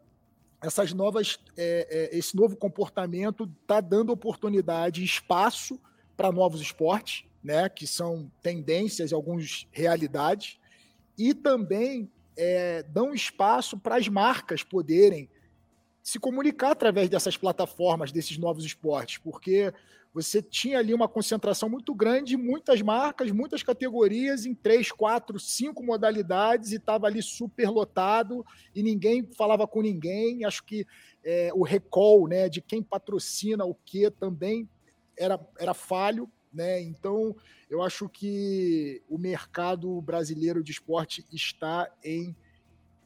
essas 0.61 0.93
novas, 0.93 1.39
é, 1.55 2.09
é 2.11 2.17
esse 2.17 2.35
novo 2.35 2.55
comportamento 2.55 3.49
está 3.61 3.79
dando 3.79 4.11
oportunidade, 4.11 5.03
espaço 5.03 5.79
para 6.15 6.31
novos 6.31 6.61
esportes, 6.61 7.25
né? 7.43 7.69
que 7.69 7.85
são 7.85 8.31
tendências 8.41 9.13
alguns 9.13 9.67
realidades, 9.71 10.59
e 11.17 11.33
também 11.33 12.09
é, 12.35 12.83
dão 12.83 13.13
espaço 13.13 13.77
para 13.77 13.97
as 13.97 14.07
marcas 14.07 14.63
poderem 14.63 15.29
se 16.07 16.19
comunicar 16.19 16.71
através 16.71 17.09
dessas 17.09 17.35
plataformas, 17.35 18.13
desses 18.13 18.37
novos 18.37 18.63
esportes, 18.63 19.17
porque 19.17 19.73
você 20.13 20.41
tinha 20.41 20.79
ali 20.79 20.93
uma 20.93 21.05
concentração 21.05 21.67
muito 21.67 21.93
grande, 21.93 22.37
muitas 22.37 22.81
marcas, 22.81 23.29
muitas 23.29 23.61
categorias 23.61 24.45
em 24.45 24.55
três, 24.55 24.89
quatro, 24.89 25.37
cinco 25.37 25.83
modalidades 25.83 26.71
e 26.71 26.77
estava 26.77 27.07
ali 27.07 27.21
super 27.21 27.69
lotado 27.69 28.45
e 28.73 28.81
ninguém 28.81 29.27
falava 29.37 29.67
com 29.67 29.81
ninguém. 29.81 30.45
Acho 30.45 30.63
que 30.63 30.87
é, 31.25 31.51
o 31.53 31.61
recall 31.61 32.25
né, 32.25 32.47
de 32.47 32.61
quem 32.61 32.81
patrocina 32.81 33.65
o 33.65 33.75
que 33.75 34.09
também 34.09 34.65
era, 35.17 35.37
era 35.59 35.73
falho. 35.73 36.31
Né? 36.53 36.81
Então, 36.83 37.35
eu 37.69 37.83
acho 37.83 38.07
que 38.07 39.03
o 39.09 39.17
mercado 39.17 40.01
brasileiro 40.01 40.63
de 40.63 40.71
esporte 40.71 41.25
está 41.33 41.91
em 42.01 42.33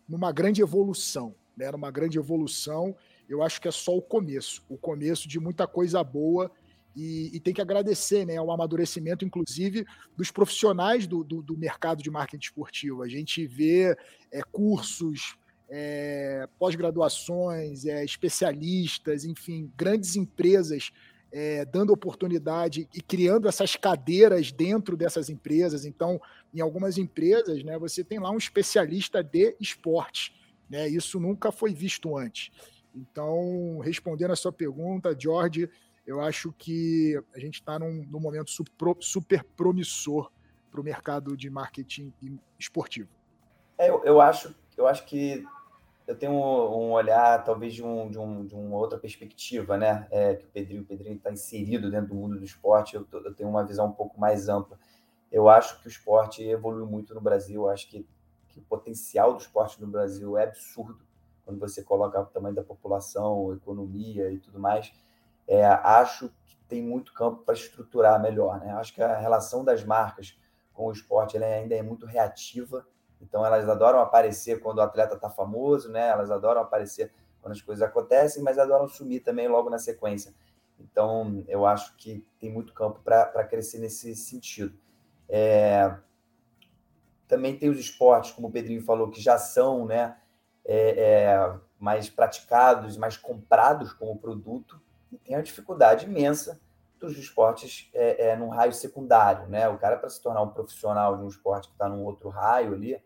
numa 0.08 0.31
grande 0.31 0.62
evolução 0.62 1.34
né, 1.55 1.65
era 1.65 1.75
uma 1.75 1.91
grande 1.91 2.17
evolução. 2.17 2.96
Eu 3.27 3.41
acho 3.41 3.62
que 3.62 3.67
é 3.67 3.72
só 3.72 3.96
o 3.96 4.01
começo, 4.01 4.63
o 4.70 4.77
começo 4.77 5.27
de 5.27 5.39
muita 5.39 5.67
coisa 5.67 6.03
boa. 6.03 6.51
E, 6.93 7.31
e 7.34 7.39
tem 7.39 7.53
que 7.53 7.62
agradecer 7.62 8.25
né, 8.25 8.36
ao 8.36 8.51
amadurecimento, 8.51 9.24
inclusive, 9.24 9.86
dos 10.17 10.29
profissionais 10.29 11.08
do, 11.08 11.24
do, 11.24 11.41
do 11.41 11.58
mercado 11.58 12.03
de 12.03 12.12
marketing 12.12 12.46
esportivo. 12.46 13.01
A 13.01 13.08
gente 13.08 13.48
vê 13.48 13.96
é, 14.29 14.41
cursos, 14.51 15.38
é, 15.70 16.50
pós-graduações, 16.60 17.86
é, 17.86 18.03
especialistas, 18.03 19.24
enfim, 19.24 19.72
grandes 19.77 20.17
empresas 20.17 20.91
é, 21.31 21.63
dando 21.63 21.93
oportunidade 21.93 22.89
e 22.93 23.01
criando 23.01 23.48
essas 23.48 23.75
cadeiras 23.75 24.51
dentro 24.51 24.98
dessas 24.98 25.29
empresas. 25.29 25.86
Então, 25.86 26.22
em 26.53 26.60
algumas 26.60 26.98
empresas, 26.98 27.63
né, 27.63 27.77
você 27.79 28.03
tem 28.03 28.20
lá 28.20 28.29
um 28.29 28.38
especialista 28.38 29.24
de 29.24 29.55
esporte. 29.60 30.34
Né? 30.72 30.88
Isso 30.88 31.20
nunca 31.20 31.51
foi 31.51 31.74
visto 31.74 32.18
antes. 32.18 32.50
Então, 32.96 33.80
respondendo 33.80 34.32
a 34.32 34.38
sua 34.38 34.54
pergunta, 34.54 35.13
George, 35.18 35.70
eu 36.08 36.22
acho 36.22 36.54
que 36.54 37.22
a 37.36 37.40
gente 37.40 37.56
está 37.56 37.78
num, 37.78 38.06
num, 38.10 38.22
momento 38.22 38.50
super 39.01 39.44
promissor 39.44 40.32
para 40.72 40.80
o 40.80 40.84
mercado 40.84 41.36
de 41.36 41.50
marketing 41.50 42.13
esportivo. 42.58 43.10
É, 43.78 43.90
eu, 43.90 44.01
eu, 44.06 44.22
acho, 44.22 44.56
eu 44.78 44.88
acho 44.88 45.06
que 45.06 45.44
eu 46.08 46.16
tenho 46.16 46.32
um, 46.32 46.92
olhar, 46.94 47.44
talvez, 47.44 47.74
de, 47.74 47.84
um, 47.84 48.10
de, 48.10 48.18
um, 48.18 48.46
de 48.46 48.56
uma 48.56 48.78
outra 48.78 48.98
perspectiva, 48.98 49.78
né? 49.78 50.08
É, 50.10 50.36
que 50.36 50.46
o 50.46 50.86
Pedrinho 50.86 51.16
está 51.18 51.32
inserido 51.32 51.92
dentro 51.92 52.10
do 52.10 52.16
mundo 52.16 52.40
do 52.40 52.46
esporte, 52.46 52.96
eu, 52.96 53.06
eu 53.12 53.34
tenho 53.34 53.50
uma 53.50 53.66
visão 53.66 53.88
um 53.88 53.94
pouco 53.94 54.18
mais 54.18 54.48
ampla. 54.48 54.80
Eu 55.30 55.50
acho 55.50 55.82
que 55.82 55.88
o 55.88 55.90
esporte 55.90 56.42
evoluiu 56.44 56.86
muito 56.86 57.13
no 57.13 57.22
Brasil, 57.22 57.63
eu 57.63 57.70
acho 57.70 57.90
que 57.90 58.08
que 58.51 58.60
o 58.60 58.63
potencial 58.63 59.34
do 59.34 59.39
esporte 59.39 59.81
no 59.81 59.88
Brasil 59.88 60.38
é 60.38 60.43
absurdo, 60.43 61.03
quando 61.43 61.60
você 61.60 61.84
coloca 61.84 62.20
o 62.20 62.25
tamanho 62.25 62.55
da 62.55 62.63
população, 62.63 63.53
economia 63.53 64.31
e 64.31 64.38
tudo 64.38 64.60
mais. 64.60 64.93
É, 65.48 65.65
acho 65.65 66.29
que 66.46 66.55
tem 66.67 66.81
muito 66.81 67.13
campo 67.13 67.43
para 67.43 67.55
estruturar 67.55 68.22
melhor. 68.22 68.60
Né? 68.60 68.72
Acho 68.74 68.93
que 68.93 69.01
a 69.01 69.17
relação 69.17 69.63
das 69.63 69.84
marcas 69.84 70.38
com 70.74 70.86
o 70.86 70.91
esporte 70.91 71.38
ainda 71.38 71.75
é 71.75 71.81
muito 71.81 72.05
reativa, 72.05 72.88
então 73.20 73.46
elas 73.46 73.67
adoram 73.67 74.00
aparecer 74.00 74.62
quando 74.62 74.77
o 74.77 74.81
atleta 74.81 75.15
está 75.15 75.29
famoso, 75.29 75.91
né? 75.91 76.08
elas 76.08 76.31
adoram 76.31 76.62
aparecer 76.62 77.12
quando 77.41 77.53
as 77.53 77.62
coisas 77.62 77.81
acontecem, 77.84 78.41
mas 78.41 78.58
adoram 78.58 78.88
sumir 78.88 79.22
também 79.22 79.48
logo 79.48 79.70
na 79.70 79.77
sequência. 79.77 80.34
Então, 80.79 81.43
eu 81.48 81.65
acho 81.65 81.96
que 81.98 82.25
tem 82.39 82.51
muito 82.51 82.74
campo 82.74 83.00
para 83.03 83.43
crescer 83.43 83.79
nesse 83.79 84.15
sentido. 84.15 84.77
É, 85.29 85.96
também 87.32 87.58
tem 87.58 87.70
os 87.70 87.80
esportes, 87.80 88.34
como 88.34 88.50
o 88.50 88.52
Pedrinho 88.52 88.84
falou, 88.84 89.10
que 89.10 89.22
já 89.22 89.38
são 89.38 89.86
né, 89.86 90.18
é, 90.66 90.90
é, 90.90 91.56
mais 91.80 92.10
praticados, 92.10 92.98
mais 92.98 93.16
comprados 93.16 93.94
como 93.94 94.20
produto, 94.20 94.82
e 95.10 95.18
tem 95.18 95.38
a 95.38 95.42
dificuldade 95.42 96.06
imensa 96.06 96.60
dos 97.00 97.18
esportes 97.18 97.90
é, 97.94 98.28
é, 98.28 98.36
num 98.36 98.50
raio 98.50 98.74
secundário. 98.74 99.48
Né? 99.48 99.68
O 99.70 99.78
cara, 99.78 99.96
para 99.96 100.10
se 100.10 100.22
tornar 100.22 100.42
um 100.42 100.50
profissional 100.50 101.16
de 101.16 101.24
um 101.24 101.28
esporte 101.30 101.70
que 101.70 101.74
está 101.74 101.88
num 101.88 102.04
outro 102.04 102.28
raio 102.28 102.74
ali, 102.74 103.02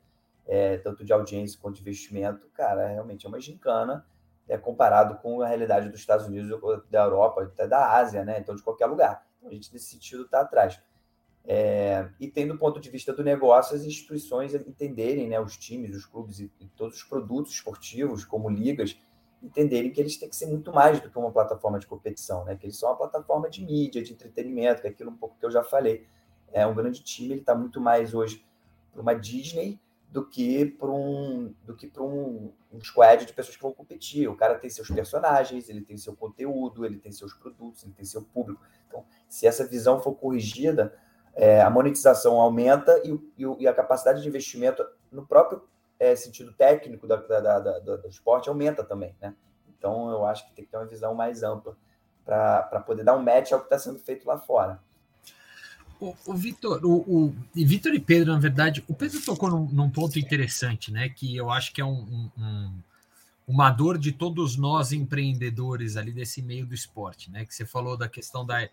é, 0.48 0.77
tanto 0.77 1.05
de 1.05 1.13
audiência 1.13 1.60
quanto 1.62 1.75
de 1.75 1.82
investimento, 1.82 2.48
cara, 2.50 2.88
realmente 2.88 3.27
é 3.27 3.29
uma 3.29 3.39
gincana 3.39 4.03
é, 4.48 4.58
comparado 4.58 5.17
com 5.20 5.44
a 5.44 5.48
realidade 5.48 5.88
dos 5.89 6.00
Estados 6.00 6.25
Unidos, 6.25 6.50
da 6.89 7.03
Europa, 7.03 7.44
até 7.44 7.67
da 7.67 7.96
Ásia, 7.96 8.25
né? 8.25 8.39
então 8.39 8.55
de 8.55 8.63
qualquer 8.63 8.88
lugar. 8.88 9.24
Então, 9.38 9.51
a 9.51 9.53
gente, 9.53 9.72
nesse 9.72 9.86
sentido, 9.86 10.24
está 10.24 10.41
atrás. 10.41 10.82
É, 11.47 12.09
e 12.19 12.27
tem 12.27 12.47
do 12.47 12.57
ponto 12.57 12.79
de 12.79 12.89
vista 12.89 13.13
do 13.13 13.23
negócio 13.23 13.75
as 13.75 13.83
instituições 13.83 14.55
entenderem, 14.55 15.27
né, 15.27 15.39
os 15.39 15.55
times, 15.55 15.95
os 15.95 16.05
clubes 16.05 16.39
e, 16.39 16.51
e, 16.59 16.67
todos 16.69 16.97
os 16.97 17.03
produtos 17.03 17.53
esportivos, 17.53 18.25
como 18.25 18.49
ligas, 18.49 18.97
entenderem 19.43 19.91
que 19.91 20.01
eles 20.01 20.17
têm 20.17 20.27
que 20.27 20.35
ser 20.35 20.47
muito 20.47 20.73
mais 20.73 20.99
do 20.99 21.09
que 21.09 21.17
uma 21.19 21.31
plataforma 21.31 21.77
de 21.77 21.85
competição, 21.85 22.43
né, 22.45 22.55
que 22.55 22.65
eles 22.65 22.77
são 22.77 22.89
uma 22.89 22.97
plataforma 22.97 23.47
de 23.47 23.63
mídia, 23.63 24.01
de 24.01 24.11
entretenimento, 24.11 24.81
que 24.81 24.87
é 24.87 24.89
aquilo 24.89 25.11
um 25.11 25.17
pouco 25.17 25.37
que 25.39 25.45
eu 25.45 25.51
já 25.51 25.63
falei. 25.63 26.07
É 26.51 26.65
um 26.65 26.73
grande 26.73 27.03
time, 27.03 27.33
ele 27.33 27.41
está 27.41 27.53
muito 27.53 27.79
mais 27.79 28.15
hoje 28.15 28.43
para 28.91 29.01
uma 29.01 29.13
Disney 29.13 29.79
do 30.09 30.25
que 30.25 30.65
para 30.65 30.89
um 30.89 31.53
do 31.65 31.75
que 31.75 31.87
para 31.87 32.01
um, 32.01 32.53
um 32.71 32.79
squad 32.81 33.25
de 33.25 33.33
pessoas 33.33 33.57
que 33.57 33.61
vão 33.61 33.73
competir. 33.73 34.29
O 34.29 34.35
cara 34.35 34.55
tem 34.55 34.69
seus 34.69 34.87
personagens, 34.89 35.67
ele 35.67 35.81
tem 35.81 35.97
seu 35.97 36.15
conteúdo, 36.15 36.85
ele 36.85 36.97
tem 36.97 37.11
seus 37.11 37.33
produtos, 37.33 37.83
ele 37.83 37.93
tem 37.93 38.05
seu 38.05 38.23
público. 38.23 38.61
Então, 38.87 39.03
se 39.27 39.45
essa 39.45 39.67
visão 39.67 39.99
for 39.99 40.15
corrigida, 40.15 40.97
é, 41.36 41.62
a 41.62 41.70
monetização 41.70 42.39
aumenta 42.39 43.01
e, 43.04 43.12
e, 43.38 43.46
e, 43.60 43.68
a 43.68 43.74
capacidade 43.74 44.22
de 44.22 44.27
investimento 44.27 44.86
no 45.12 45.25
próprio 45.25 45.62
é, 46.00 46.15
sentido 46.15 46.54
técnico 46.54 47.06
da, 47.06 47.18
da, 47.18 47.60
da, 47.60 47.80
do 47.80 48.08
esporte 48.08 48.48
aumenta 48.48 48.84
também, 48.84 49.13
né? 49.22 49.34
Então, 49.77 50.10
eu 50.10 50.25
acho 50.25 50.48
que 50.48 50.56
tem 50.56 50.65
que 50.65 50.72
ter 50.72 50.77
uma 50.77 50.86
visão 50.86 51.13
mais 51.13 51.44
ampla 51.44 51.75
para 52.24 52.82
poder 52.86 53.04
dar 53.04 53.15
um 53.15 53.22
match 53.22 53.51
ao 53.51 53.60
que 53.60 53.65
está 53.65 53.77
sendo 53.77 54.00
feito 54.00 54.25
lá 54.25 54.39
fora. 54.39 54.80
O, 56.00 56.15
o 56.25 56.34
Vitor, 56.34 56.84
o, 56.84 57.27
o 57.27 57.36
Vitor 57.54 57.94
e 57.94 58.00
Pedro, 58.00 58.34
na 58.34 58.39
verdade, 58.39 58.84
o 58.88 58.94
Pedro 58.94 59.22
tocou 59.22 59.50
num, 59.50 59.65
num, 59.65 59.89
ponto 59.89 60.18
interessante, 60.18 60.92
né? 60.92 61.10
Que 61.10 61.36
eu 61.36 61.50
acho 61.50 61.72
que 61.72 61.80
é 61.80 61.86
um, 61.86 61.92
um, 61.92 62.32
um, 62.38 62.74
uma 63.48 63.70
dor 63.70 63.98
de 63.98 64.12
todos 64.12 64.58
nós 64.58 64.92
empreendedores 64.92 65.96
ali 65.98 66.12
desse 66.12 66.42
meio 66.42 66.65
do 66.65 66.74
esporte, 66.74 67.30
né? 67.30 67.46
Que 67.46 67.54
você 67.54 67.65
falou 67.65 67.96
da 67.96 68.10
questão 68.10 68.46
da 68.46 68.68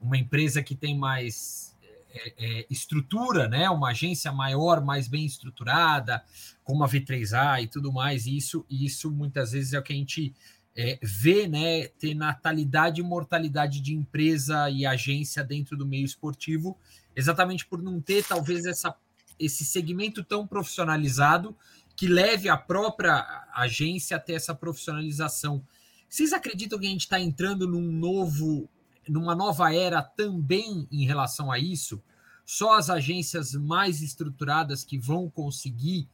uma 0.00 0.18
empresa 0.18 0.62
que 0.62 0.74
tem 0.74 0.98
mais 0.98 1.75
é, 2.16 2.34
é, 2.38 2.66
estrutura, 2.70 3.48
né? 3.48 3.68
Uma 3.70 3.90
agência 3.90 4.32
maior, 4.32 4.84
mais 4.84 5.08
bem 5.08 5.24
estruturada, 5.24 6.22
como 6.64 6.82
a 6.82 6.88
V3A 6.88 7.62
e 7.62 7.68
tudo 7.68 7.92
mais. 7.92 8.26
E 8.26 8.36
isso, 8.36 8.64
isso 8.70 9.10
muitas 9.10 9.52
vezes 9.52 9.72
é 9.72 9.78
o 9.78 9.82
que 9.82 9.92
a 9.92 9.96
gente 9.96 10.34
é, 10.74 10.98
vê, 11.02 11.46
né? 11.46 11.88
Ter 11.88 12.14
natalidade 12.14 13.00
e 13.00 13.04
mortalidade 13.04 13.80
de 13.80 13.94
empresa 13.94 14.70
e 14.70 14.84
agência 14.86 15.44
dentro 15.44 15.76
do 15.76 15.86
meio 15.86 16.04
esportivo, 16.04 16.76
exatamente 17.14 17.66
por 17.66 17.82
não 17.82 18.00
ter 18.00 18.24
talvez 18.24 18.64
essa, 18.66 18.94
esse 19.38 19.64
segmento 19.64 20.24
tão 20.24 20.46
profissionalizado 20.46 21.56
que 21.96 22.06
leve 22.06 22.48
a 22.48 22.56
própria 22.56 23.46
agência 23.54 24.16
a 24.16 24.20
ter 24.20 24.34
essa 24.34 24.54
profissionalização. 24.54 25.64
Vocês 26.08 26.32
acreditam 26.32 26.78
que 26.78 26.86
a 26.86 26.90
gente 26.90 27.00
está 27.00 27.18
entrando 27.18 27.66
num 27.66 27.90
novo 27.90 28.68
numa 29.08 29.34
nova 29.34 29.74
era 29.74 30.02
também 30.02 30.86
em 30.90 31.06
relação 31.06 31.50
a 31.50 31.58
isso? 31.58 32.02
Só 32.44 32.74
as 32.74 32.90
agências 32.90 33.54
mais 33.54 34.00
estruturadas 34.00 34.84
que 34.84 34.98
vão 34.98 35.28
conseguir 35.28 36.08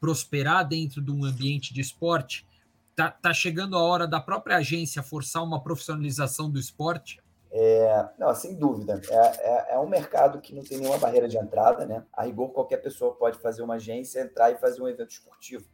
prosperar 0.00 0.66
dentro 0.66 1.00
de 1.00 1.10
um 1.10 1.24
ambiente 1.24 1.72
de 1.72 1.80
esporte? 1.80 2.46
Tá, 2.94 3.10
tá 3.10 3.32
chegando 3.32 3.76
a 3.76 3.82
hora 3.82 4.06
da 4.06 4.20
própria 4.20 4.56
agência 4.56 5.02
forçar 5.02 5.44
uma 5.44 5.62
profissionalização 5.62 6.50
do 6.50 6.58
esporte? 6.58 7.20
É, 7.50 8.08
não, 8.18 8.34
sem 8.34 8.54
dúvida. 8.54 9.00
É, 9.08 9.16
é, 9.16 9.74
é, 9.74 9.78
um 9.78 9.88
mercado 9.88 10.40
que 10.40 10.54
não 10.54 10.62
tem 10.62 10.78
nenhuma 10.78 10.98
barreira 10.98 11.28
de 11.28 11.38
entrada, 11.38 11.86
né? 11.86 12.04
A 12.12 12.24
rigor, 12.24 12.50
qualquer 12.50 12.78
pessoa 12.78 13.14
pode 13.14 13.38
fazer 13.38 13.62
uma 13.62 13.74
agência, 13.74 14.20
entrar 14.20 14.50
e 14.50 14.58
fazer 14.58 14.82
um 14.82 14.88
evento 14.88 15.10
esportivo. 15.10 15.64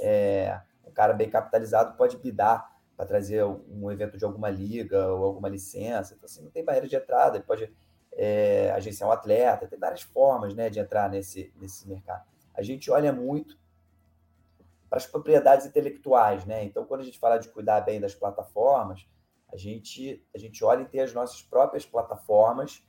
É, 0.00 0.60
um 0.86 0.90
cara 0.90 1.12
bem 1.12 1.28
capitalizado 1.28 1.96
pode 1.96 2.16
bidar 2.16 2.71
para 3.02 3.06
trazer 3.08 3.44
um 3.44 3.90
evento 3.90 4.16
de 4.16 4.24
alguma 4.24 4.48
liga 4.48 5.08
ou 5.08 5.24
alguma 5.24 5.48
licença. 5.48 6.14
Então, 6.14 6.26
assim, 6.26 6.42
não 6.42 6.50
tem 6.50 6.64
barreira 6.64 6.86
de 6.86 6.94
entrada, 6.94 7.36
ele 7.36 7.44
pode 7.44 7.72
é, 8.12 8.70
agenciar 8.70 9.10
um 9.10 9.12
atleta, 9.12 9.66
tem 9.66 9.78
várias 9.78 10.02
formas 10.02 10.54
né, 10.54 10.70
de 10.70 10.78
entrar 10.78 11.10
nesse, 11.10 11.52
nesse 11.60 11.88
mercado. 11.88 12.24
A 12.54 12.62
gente 12.62 12.90
olha 12.90 13.12
muito 13.12 13.58
para 14.88 14.98
as 14.98 15.06
propriedades 15.06 15.66
intelectuais, 15.66 16.44
né? 16.44 16.62
Então, 16.64 16.84
quando 16.84 17.00
a 17.00 17.04
gente 17.04 17.18
fala 17.18 17.38
de 17.38 17.48
cuidar 17.48 17.80
bem 17.80 17.98
das 17.98 18.14
plataformas, 18.14 19.06
a 19.52 19.56
gente, 19.56 20.24
a 20.34 20.38
gente 20.38 20.62
olha 20.62 20.82
em 20.82 20.86
ter 20.86 21.00
as 21.00 21.12
nossas 21.12 21.42
próprias 21.42 21.84
plataformas 21.84 22.84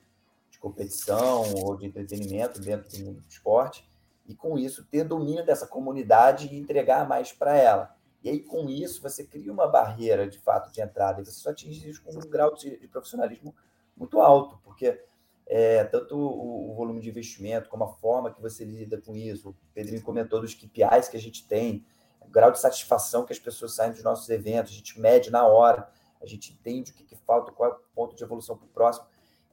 de 0.51 0.59
competição 0.59 1.43
ou 1.55 1.75
de 1.75 1.87
entretenimento 1.87 2.61
dentro 2.61 2.91
do 2.91 3.05
mundo 3.05 3.21
do 3.21 3.27
esporte 3.27 3.89
e 4.27 4.35
com 4.35 4.59
isso 4.59 4.85
ter 4.85 5.05
domínio 5.05 5.45
dessa 5.45 5.65
comunidade 5.65 6.47
e 6.51 6.59
entregar 6.59 7.07
mais 7.07 7.31
para 7.31 7.57
ela. 7.57 7.95
E 8.23 8.29
aí, 8.29 8.39
com 8.39 8.69
isso, 8.69 9.01
você 9.01 9.25
cria 9.25 9.51
uma 9.51 9.67
barreira 9.67 10.27
de 10.27 10.39
fato 10.39 10.71
de 10.71 10.81
entrada 10.81 11.21
e 11.21 11.25
você 11.25 11.31
só 11.31 11.49
atinge 11.49 11.89
isso 11.89 12.01
com 12.01 12.11
um 12.11 12.21
grau 12.21 12.55
de, 12.55 12.77
de 12.77 12.87
profissionalismo 12.87 13.53
muito 13.97 14.21
alto, 14.21 14.57
porque 14.63 15.03
é, 15.45 15.83
tanto 15.83 16.17
o, 16.17 16.71
o, 16.71 16.73
volume 16.73 17.01
de 17.01 17.09
investimento 17.09 17.67
como 17.67 17.83
a 17.83 17.93
forma 17.95 18.33
que 18.33 18.41
você 18.41 18.63
lida 18.63 18.99
com 19.01 19.13
isso, 19.13 19.49
o 19.49 19.55
Pedrinho 19.73 20.01
comentou 20.01 20.39
dos 20.39 20.55
KPIs 20.55 21.09
que 21.09 21.17
a 21.17 21.19
gente 21.19 21.45
tem, 21.45 21.85
o 22.21 22.27
grau 22.29 22.49
de 22.49 22.59
satisfação 22.59 23.25
que 23.25 23.33
as 23.33 23.39
pessoas 23.39 23.75
saem 23.75 23.91
dos 23.91 24.03
nossos 24.03 24.29
eventos, 24.29 24.71
a 24.71 24.75
gente 24.75 24.97
mede 24.97 25.29
na 25.29 25.45
hora, 25.45 25.91
a 26.21 26.25
gente 26.25 26.53
entende 26.53 26.91
o 26.91 26.93
que, 26.93 27.03
que 27.03 27.17
falta, 27.17 27.51
qual 27.51 27.71
é 27.71 27.73
o 27.73 27.79
ponto 27.93 28.15
de 28.15 28.23
evolução 28.23 28.57
para 28.57 28.65
o 28.65 28.69
próximo. 28.69 29.05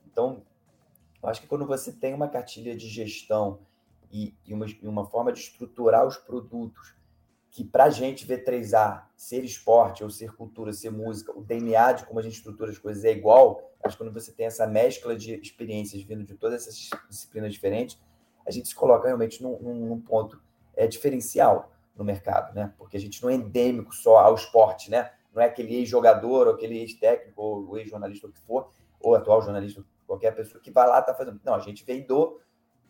Então, 0.05 0.43
eu 1.21 1.27
acho 1.27 1.41
que 1.41 1.47
quando 1.47 1.65
você 1.65 1.91
tem 1.91 2.13
uma 2.13 2.29
cartilha 2.29 2.75
de 2.75 2.87
gestão 2.87 3.59
e, 4.09 4.33
e, 4.45 4.53
uma, 4.53 4.65
e 4.65 4.87
uma 4.87 5.05
forma 5.05 5.33
de 5.33 5.41
estruturar 5.41 6.07
os 6.07 6.15
produtos 6.15 6.95
que 7.51 7.65
para 7.65 7.83
a 7.83 7.89
gente 7.89 8.25
V3A, 8.25 9.03
ser 9.15 9.43
esporte 9.43 10.03
ou 10.03 10.09
ser 10.09 10.33
cultura, 10.33 10.71
ser 10.71 10.89
música, 10.89 11.37
o 11.37 11.43
DNA 11.43 11.91
de 11.91 12.05
como 12.05 12.17
a 12.17 12.23
gente 12.23 12.37
estrutura 12.37 12.71
as 12.71 12.77
coisas 12.77 13.03
é 13.03 13.11
igual, 13.11 13.69
acho 13.83 13.97
que 13.97 14.03
quando 14.03 14.13
você 14.13 14.31
tem 14.31 14.45
essa 14.45 14.65
mescla 14.65 15.17
de 15.17 15.35
experiências 15.35 16.01
vindo 16.01 16.23
de 16.23 16.33
todas 16.35 16.61
essas 16.61 16.89
disciplinas 17.09 17.51
diferentes, 17.51 18.01
a 18.47 18.51
gente 18.51 18.69
se 18.69 18.73
coloca 18.73 19.05
realmente 19.05 19.43
num, 19.43 19.59
num 19.59 19.99
ponto 19.99 20.41
é, 20.73 20.87
diferencial 20.87 21.73
no 21.93 22.05
mercado, 22.05 22.55
né? 22.55 22.73
Porque 22.77 22.95
a 22.95 22.99
gente 22.99 23.21
não 23.21 23.29
é 23.29 23.33
endêmico 23.33 23.93
só 23.93 24.17
ao 24.19 24.33
esporte, 24.33 24.89
né? 24.89 25.11
Não 25.33 25.41
é 25.41 25.45
aquele 25.45 25.75
ex-jogador, 25.75 26.47
ou 26.47 26.53
aquele 26.53 26.79
ex-técnico, 26.79 27.41
ou 27.41 27.77
ex-jornalista, 27.77 28.27
o 28.27 28.31
que 28.31 28.39
for, 28.39 28.69
ou 28.99 29.13
atual 29.13 29.41
jornalista, 29.41 29.83
qualquer 30.07 30.33
pessoa 30.33 30.61
que 30.61 30.71
vai 30.71 30.87
lá 30.87 31.01
tá 31.01 31.13
fazendo. 31.13 31.39
Não, 31.43 31.53
a 31.53 31.59
gente 31.59 31.83
vem 31.83 32.05
do 32.05 32.39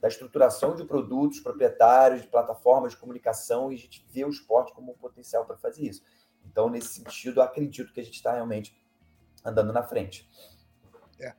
da 0.02 0.08
estruturação 0.08 0.76
de 0.76 0.84
produtos 0.84 1.40
proprietários, 1.40 2.24
de 2.24 2.28
plataformas 2.28 2.94
de 2.94 2.98
comunicação, 2.98 3.72
e 3.72 3.76
a 3.76 3.78
gente 3.78 4.04
vê 4.10 4.26
o 4.26 4.30
esporte 4.30 4.74
como 4.74 4.92
um 4.92 4.96
potencial 4.96 5.46
para 5.46 5.56
fazer 5.56 5.84
isso. 5.84 6.02
Então, 6.44 6.70
nesse 6.70 6.96
sentido, 6.96 7.40
acredito 7.40 7.94
que 7.94 8.02
a 8.02 8.04
gente 8.04 8.16
está 8.16 8.34
realmente 8.34 8.76
andando 9.46 9.72
na 9.72 9.84
frente. 9.84 10.28
É. 11.20 11.34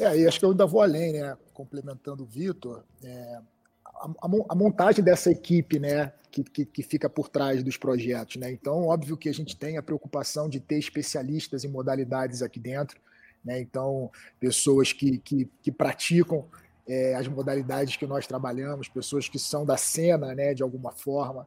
é, 0.00 0.18
e 0.18 0.26
acho 0.26 0.38
que 0.38 0.44
eu 0.44 0.52
ainda 0.52 0.66
vou 0.66 0.80
além, 0.80 1.12
né? 1.12 1.36
Complementando 1.52 2.22
o 2.22 2.26
Vitor, 2.26 2.82
é, 3.04 3.40
a, 3.84 4.08
a, 4.48 4.54
montagem 4.54 5.04
dessa 5.04 5.30
equipe, 5.30 5.78
né? 5.78 6.14
Que, 6.30 6.42
que, 6.42 6.64
que, 6.64 6.82
fica 6.82 7.10
por 7.10 7.28
trás 7.28 7.62
dos 7.62 7.76
projetos, 7.76 8.36
né? 8.36 8.50
Então, 8.50 8.86
óbvio 8.86 9.18
que 9.18 9.28
a 9.28 9.34
gente 9.34 9.54
tem 9.54 9.76
a 9.76 9.82
preocupação 9.82 10.48
de 10.48 10.60
ter 10.60 10.78
especialistas 10.78 11.62
em 11.62 11.68
modalidades 11.68 12.40
aqui 12.40 12.58
dentro, 12.58 12.98
né? 13.44 13.60
Então, 13.60 14.10
pessoas 14.40 14.94
que, 14.94 15.18
que, 15.18 15.44
que 15.60 15.70
praticam 15.70 16.48
é, 16.86 17.14
as 17.14 17.28
modalidades 17.28 17.96
que 17.96 18.06
nós 18.06 18.26
trabalhamos, 18.26 18.88
pessoas 18.88 19.28
que 19.28 19.38
são 19.38 19.64
da 19.64 19.76
cena, 19.76 20.34
né, 20.34 20.54
de 20.54 20.62
alguma 20.62 20.92
forma. 20.92 21.46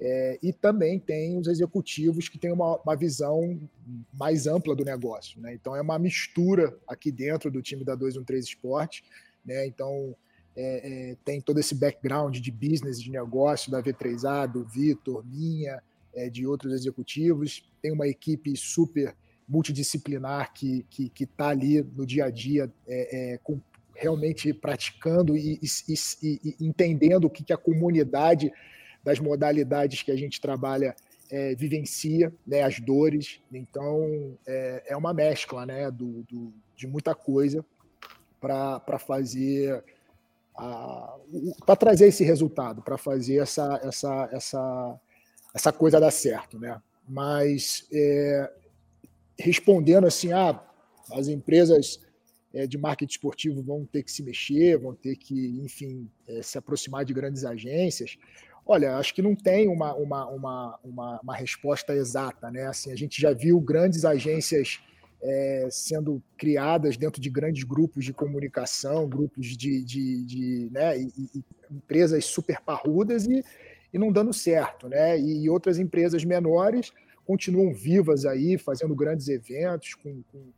É, 0.00 0.38
e 0.42 0.52
também 0.52 0.98
tem 0.98 1.38
os 1.38 1.46
executivos 1.46 2.28
que 2.28 2.36
têm 2.36 2.52
uma, 2.52 2.76
uma, 2.78 2.96
visão 2.96 3.60
mais 4.12 4.48
ampla 4.48 4.74
do 4.74 4.84
negócio. 4.84 5.40
Né? 5.40 5.54
Então, 5.54 5.76
é 5.76 5.80
uma 5.80 5.96
mistura 5.96 6.76
aqui 6.88 7.12
dentro 7.12 7.52
do 7.52 7.62
time 7.62 7.84
da 7.84 7.94
213 7.94 8.48
Esporte. 8.48 9.04
Né? 9.44 9.64
Então, 9.64 10.16
é, 10.56 11.10
é, 11.12 11.16
tem 11.24 11.40
todo 11.40 11.60
esse 11.60 11.74
background 11.74 12.36
de 12.38 12.50
business, 12.50 13.00
de 13.00 13.12
negócio 13.12 13.70
da 13.70 13.80
V3A, 13.80 14.50
do 14.50 14.64
Vitor, 14.64 15.24
minha, 15.24 15.80
é, 16.12 16.28
de 16.28 16.46
outros 16.46 16.72
executivos. 16.72 17.62
Tem 17.80 17.92
uma 17.92 18.08
equipe 18.08 18.56
super 18.56 19.14
multidisciplinar 19.48 20.52
que 20.52 20.78
está 20.78 20.86
que, 20.90 21.08
que 21.10 21.26
tá 21.26 21.48
ali 21.48 21.82
no 21.82 22.06
dia 22.06 22.26
a 22.26 22.30
dia 22.30 22.72
é, 22.86 23.34
é, 23.34 23.38
com 23.38 23.60
realmente 23.94 24.52
praticando 24.52 25.36
e, 25.36 25.60
e, 25.62 25.94
e, 26.22 26.56
entendendo 26.60 27.24
o 27.24 27.30
que, 27.30 27.44
que 27.44 27.52
a 27.52 27.58
comunidade 27.58 28.52
das 29.02 29.18
modalidades 29.18 30.02
que 30.02 30.10
a 30.10 30.16
gente 30.16 30.40
trabalha 30.40 30.94
é, 31.30 31.54
vivencia, 31.54 32.32
né, 32.46 32.62
as 32.62 32.78
dores. 32.78 33.40
Então, 33.52 34.36
é, 34.46 34.82
é 34.88 34.96
uma 34.96 35.14
mescla 35.14 35.64
né, 35.66 35.90
do, 35.90 36.22
do 36.24 36.52
de 36.76 36.86
muita 36.86 37.14
coisa 37.14 37.64
para 38.40 38.98
fazer 38.98 39.82
para 41.64 41.76
trazer 41.76 42.08
esse 42.08 42.22
resultado, 42.24 42.82
para 42.82 42.98
fazer 42.98 43.38
essa, 43.38 43.80
essa, 43.82 44.28
essa, 44.32 45.00
essa 45.54 45.72
coisa 45.72 45.98
dar 45.98 46.10
certo. 46.10 46.58
Né? 46.58 46.80
Mas 47.08 47.86
é, 47.90 48.52
respondendo 49.38 50.06
assim, 50.06 50.32
ah, 50.32 50.62
as 51.12 51.28
empresas 51.28 52.00
é, 52.54 52.66
de 52.66 52.78
marketing 52.78 53.12
esportivo 53.12 53.62
vão 53.62 53.84
ter 53.84 54.02
que 54.02 54.12
se 54.12 54.22
mexer, 54.22 54.78
vão 54.78 54.94
ter 54.94 55.16
que, 55.16 55.60
enfim, 55.62 56.08
é, 56.28 56.42
se 56.42 56.58
aproximar 56.58 57.04
de 57.04 57.12
grandes 57.12 57.44
agências. 57.44 58.18
Olha, 58.64 58.96
acho 58.96 59.14
que 59.14 59.22
não 59.22 59.34
tem 59.34 59.68
uma, 59.68 59.94
uma, 59.94 60.26
uma, 60.26 60.78
uma, 60.84 61.20
uma 61.20 61.36
resposta 61.36 61.94
exata, 61.94 62.50
né? 62.50 62.66
Assim, 62.66 62.92
a 62.92 62.96
gente 62.96 63.20
já 63.20 63.32
viu 63.32 63.60
grandes 63.60 64.04
agências 64.04 64.80
é, 65.22 65.68
sendo 65.70 66.22
criadas 66.36 66.96
dentro 66.96 67.20
de 67.20 67.30
grandes 67.30 67.64
grupos 67.64 68.04
de 68.04 68.12
comunicação, 68.12 69.08
grupos 69.08 69.56
de, 69.56 69.82
de, 69.84 70.24
de 70.24 70.68
né, 70.72 70.98
e, 70.98 71.12
e 71.34 71.44
empresas 71.70 72.24
super 72.24 72.60
parrudas 72.60 73.26
e, 73.26 73.44
e 73.92 73.98
não 73.98 74.12
dando 74.12 74.32
certo, 74.32 74.88
né? 74.88 75.18
E, 75.18 75.48
outras 75.48 75.78
empresas 75.78 76.24
menores 76.24 76.92
continuam 77.24 77.72
vivas 77.72 78.24
aí, 78.24 78.58
fazendo 78.58 78.94
grandes 78.94 79.28
eventos 79.28 79.94
com, 79.94 80.22
com 80.32 80.52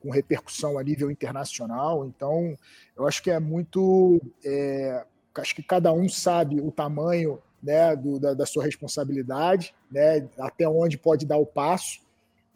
com 0.00 0.10
repercussão 0.10 0.78
a 0.78 0.82
nível 0.82 1.10
internacional. 1.10 2.06
Então, 2.06 2.56
eu 2.96 3.06
acho 3.06 3.22
que 3.22 3.30
é 3.30 3.38
muito. 3.38 4.20
É, 4.44 5.04
acho 5.34 5.54
que 5.54 5.62
cada 5.62 5.92
um 5.92 6.08
sabe 6.08 6.60
o 6.60 6.70
tamanho 6.70 7.40
né, 7.62 7.94
do, 7.96 8.18
da, 8.18 8.34
da, 8.34 8.46
sua 8.46 8.64
responsabilidade, 8.64 9.74
né, 9.90 10.28
até 10.38 10.68
onde 10.68 10.98
pode 10.98 11.26
dar 11.26 11.36
o 11.36 11.46
passo. 11.46 12.00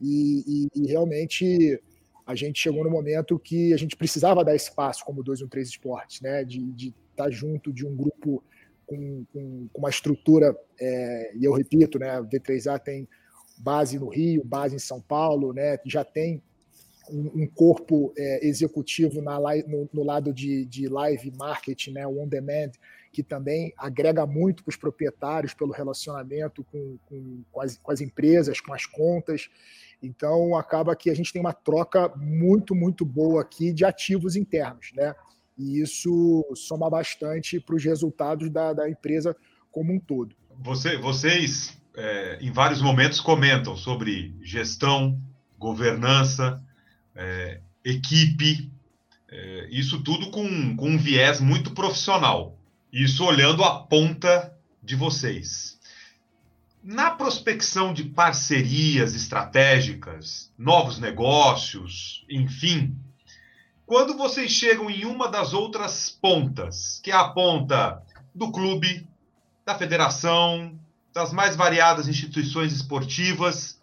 E, 0.01 0.69
e, 0.75 0.83
e, 0.83 0.87
realmente 0.89 1.81
a 2.27 2.35
gente 2.35 2.61
chegou 2.61 2.85
no 2.85 2.91
momento 2.91 3.39
que 3.39 3.73
a 3.73 3.77
gente 3.77 3.97
precisava 3.97 4.45
dar 4.45 4.55
esse 4.55 4.73
passo 4.75 5.05
como 5.05 5.23
213 5.23 5.71
Esportes, 5.71 6.21
né, 6.21 6.45
de, 6.45 6.95
estar 7.11 7.31
junto 7.31 7.73
de 7.73 7.87
um 7.87 7.95
grupo 7.95 8.43
com, 8.87 9.25
com, 9.33 9.69
com 9.73 9.79
uma 9.79 9.91
estrutura, 9.91 10.57
é, 10.81 11.33
e 11.37 11.45
eu 11.45 11.53
repito, 11.53 11.99
né, 11.99 12.11
a 12.11 12.23
V3A 12.23 12.79
tem 12.79 13.09
base 13.59 13.99
no 13.99 14.09
Rio, 14.09 14.45
base 14.45 14.75
em 14.75 14.79
São 14.79 15.01
Paulo, 15.01 15.53
né, 15.53 15.79
já 15.85 16.05
tem 16.05 16.43
um, 17.11 17.47
corpo 17.47 18.13
é, 18.17 18.47
executivo 18.47 19.21
na, 19.21 19.39
no, 19.67 19.89
no, 19.93 20.05
lado 20.05 20.33
de, 20.33 20.65
de 20.65 20.89
live 20.89 21.33
marketing, 21.37 21.93
né, 21.93 22.07
on 22.07 22.29
demand, 22.29 22.73
que 23.13 23.23
também 23.23 23.73
agrega 23.77 24.27
muito 24.27 24.63
para 24.63 24.71
os 24.71 24.77
proprietários 24.77 25.53
pelo 25.53 25.73
relacionamento 25.73 26.65
com, 26.65 26.97
com, 27.07 27.43
com, 27.51 27.61
as, 27.61 27.77
com 27.79 27.93
as 27.93 28.01
empresas, 28.01 28.61
com 28.61 28.73
as 28.73 28.87
contas. 28.87 29.49
Então, 30.03 30.57
acaba 30.57 30.97
que 30.97 31.11
a 31.11 31.15
gente 31.15 31.33
tem 31.33 31.41
uma 31.41 31.53
troca 31.53 32.09
muito, 32.17 32.75
muito 32.75 33.05
boa 33.05 33.43
aqui 33.43 33.73
de 33.73 33.85
ativos 33.85 34.35
internos, 34.35 34.91
né? 34.95 35.15
E 35.57 35.81
isso 35.81 36.45
soma 36.55 36.89
bastante 36.89 37.61
para 37.61 37.77
os 37.77 37.85
resultados 37.85 38.51
da, 38.51 38.73
da 38.73 38.89
empresa 38.89 39.37
como 39.71 39.93
um 39.93 40.01
todo. 40.01 40.35
Você, 40.61 40.97
vocês, 40.97 41.79
é, 41.97 42.39
em 42.41 42.51
vários 42.51 42.81
momentos, 42.81 43.21
comentam 43.21 43.77
sobre 43.77 44.35
gestão, 44.43 45.21
governança, 45.59 46.63
é, 47.15 47.61
equipe, 47.85 48.71
é, 49.31 49.69
isso 49.71 50.03
tudo 50.03 50.31
com, 50.31 50.77
com 50.77 50.91
um 50.91 50.99
viés 50.99 51.41
muito 51.41 51.73
profissional. 51.73 52.59
Isso 52.93 53.25
olhando 53.25 53.65
a 53.65 53.81
ponta 53.81 54.55
de 54.83 54.97
vocês. 54.97 55.79
Na 56.83 57.13
prospecção 57.13 57.95
de 57.95 58.05
parcerias 58.05 59.15
estratégicas, 59.15 60.53
novos 60.59 60.99
negócios, 60.99 62.25
enfim, 62.29 62.97
quando 63.87 64.17
vocês 64.17 64.51
chegam 64.51 64.91
em 64.91 65.05
uma 65.05 65.29
das 65.29 65.53
outras 65.53 66.11
pontas, 66.11 67.01
que 67.03 67.11
é 67.11 67.15
a 67.15 67.29
ponta 67.29 68.03
do 68.35 68.51
clube, 68.51 69.07
da 69.65 69.75
federação, 69.75 70.79
das 71.13 71.33
mais 71.33 71.55
variadas 71.55 72.09
instituições 72.09 72.73
esportivas, 72.73 73.79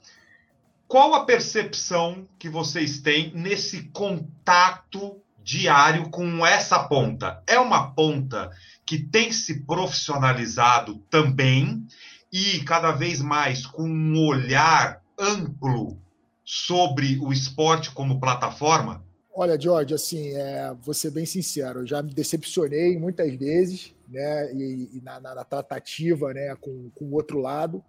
qual 0.90 1.14
a 1.14 1.24
percepção 1.24 2.28
que 2.40 2.50
vocês 2.50 3.00
têm 3.00 3.32
nesse 3.36 3.84
contato 3.90 5.22
diário 5.38 6.10
com 6.10 6.44
essa 6.44 6.80
ponta? 6.80 7.44
É 7.46 7.60
uma 7.60 7.94
ponta 7.94 8.50
que 8.88 8.98
tem 8.98 9.32
se 9.32 9.62
profissionalizado 9.66 10.98
também 11.08 11.86
e 12.34 12.64
cada 12.64 12.92
vez 12.92 13.22
mais 13.22 13.68
com 13.68 13.84
um 13.84 14.26
olhar 14.26 15.04
amplo 15.18 15.96
sobre 16.44 17.20
o 17.22 17.32
esporte 17.32 17.92
como 17.92 18.20
plataforma? 18.20 19.06
Olha, 19.32 19.62
George, 19.62 19.94
assim, 19.94 20.34
é, 20.34 20.74
vou 20.82 20.96
ser 20.96 21.12
bem 21.12 21.26
sincero, 21.26 21.82
eu 21.82 21.88
já 21.88 22.02
me 22.02 22.12
decepcionei 22.12 22.98
muitas 22.98 23.32
vezes, 23.36 23.94
né, 24.08 24.52
e, 24.54 24.90
e 24.98 25.02
na, 25.04 25.20
na, 25.20 25.44
tratativa, 25.46 26.34
né, 26.34 26.56
com, 26.60 26.90
com 26.96 27.06
o 27.06 27.14
outro 27.14 27.40
lado. 27.40 27.84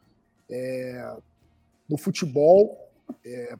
É, 0.50 1.16
no 1.88 1.96
futebol, 1.96 2.89
é, 3.24 3.56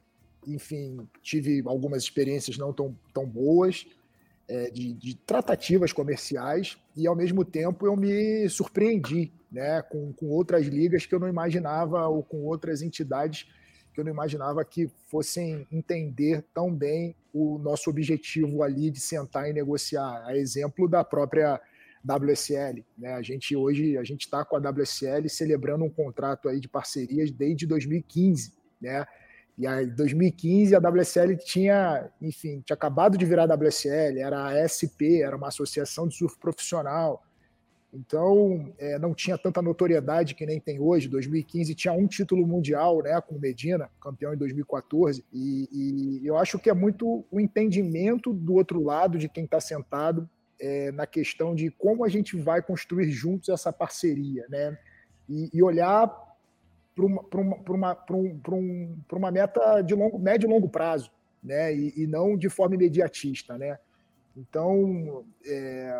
enfim, 0.47 1.07
tive 1.21 1.61
algumas 1.65 2.03
experiências 2.03 2.57
não 2.57 2.73
tão, 2.73 2.97
tão 3.13 3.25
boas. 3.25 3.85
é, 4.47 4.69
de, 4.69 4.93
de, 4.93 5.15
tratativas 5.15 5.93
comerciais 5.93 6.77
e, 6.95 7.07
ao 7.07 7.15
mesmo 7.15 7.45
tempo, 7.45 7.85
eu 7.85 7.95
me 7.95 8.49
surpreendi 8.49 9.31
né, 9.49 9.81
com, 9.81 10.11
com 10.11 10.27
outras 10.27 10.65
ligas 10.65 11.05
que 11.05 11.15
eu 11.15 11.19
não 11.19 11.27
imaginava 11.29 12.05
ou 12.07 12.21
com 12.21 12.43
outras 12.43 12.81
entidades 12.81 13.47
que 13.93 13.99
eu 13.99 14.05
não 14.05 14.11
imaginava 14.11 14.63
que 14.63 14.89
fossem 15.07 15.67
entender 15.71 16.43
tão 16.53 16.73
bem 16.73 17.15
o 17.33 17.57
nosso 17.57 17.89
objetivo 17.89 18.63
ali 18.63 18.89
de 18.89 18.99
sentar 18.99 19.49
e 19.49 19.53
negociar. 19.53 20.23
A 20.25 20.35
exemplo 20.35 20.87
da 20.87 21.03
própria 21.03 21.59
WSL, 22.03 22.83
né? 22.97 23.13
A 23.13 23.21
gente 23.21 23.55
hoje 23.55 23.97
a 23.97 24.03
gente 24.03 24.21
está 24.21 24.43
com 24.43 24.55
a 24.55 24.59
WSL 24.59 25.29
celebrando 25.29 25.83
um 25.83 25.89
contrato 25.89 26.49
aí 26.49 26.59
de 26.59 26.67
parcerias 26.67 27.31
desde 27.31 27.67
2015, 27.67 28.53
né? 28.81 29.05
E 29.61 29.67
em 29.67 29.89
2015 29.89 30.75
a 30.75 30.79
WSL 30.79 31.37
tinha, 31.37 32.09
enfim, 32.19 32.63
tinha 32.65 32.73
acabado 32.73 33.15
de 33.15 33.23
virar 33.23 33.45
WSL, 33.45 34.19
era 34.19 34.47
a 34.47 34.65
SP, 34.65 35.21
era 35.21 35.37
uma 35.37 35.49
associação 35.49 36.07
de 36.07 36.15
surf 36.15 36.35
profissional. 36.39 37.23
Então, 37.93 38.73
é, 38.79 38.97
não 38.97 39.13
tinha 39.13 39.37
tanta 39.37 39.61
notoriedade 39.61 40.33
que 40.33 40.47
nem 40.47 40.59
tem 40.59 40.79
hoje. 40.79 41.07
2015 41.07 41.75
tinha 41.75 41.93
um 41.93 42.07
título 42.07 42.47
mundial, 42.47 43.03
né, 43.03 43.21
com 43.21 43.37
Medina, 43.37 43.87
campeão 44.01 44.33
em 44.33 44.37
2014. 44.37 45.23
E, 45.31 45.69
e 45.71 46.25
eu 46.25 46.37
acho 46.37 46.57
que 46.57 46.69
é 46.69 46.73
muito 46.73 47.23
o 47.29 47.39
entendimento 47.39 48.33
do 48.33 48.55
outro 48.55 48.81
lado, 48.81 49.19
de 49.19 49.29
quem 49.29 49.43
está 49.43 49.59
sentado, 49.59 50.27
é, 50.59 50.91
na 50.91 51.05
questão 51.05 51.53
de 51.53 51.69
como 51.69 52.03
a 52.03 52.09
gente 52.09 52.35
vai 52.35 52.63
construir 52.63 53.11
juntos 53.11 53.49
essa 53.49 53.71
parceria, 53.71 54.43
né? 54.49 54.75
E, 55.29 55.51
e 55.53 55.61
olhar 55.61 56.30
para 56.95 57.05
uma, 57.05 57.55
uma, 57.67 58.05
um, 58.11 58.41
um, 58.49 58.97
uma 59.13 59.31
meta 59.31 59.81
de 59.81 59.95
longo, 59.95 60.19
médio 60.19 60.47
e 60.47 60.51
longo 60.51 60.69
prazo, 60.69 61.11
né? 61.43 61.73
E, 61.73 62.03
e 62.03 62.07
não 62.07 62.37
de 62.37 62.49
forma 62.49 62.75
imediatista, 62.75 63.57
né? 63.57 63.77
Então, 64.35 65.25
é, 65.45 65.91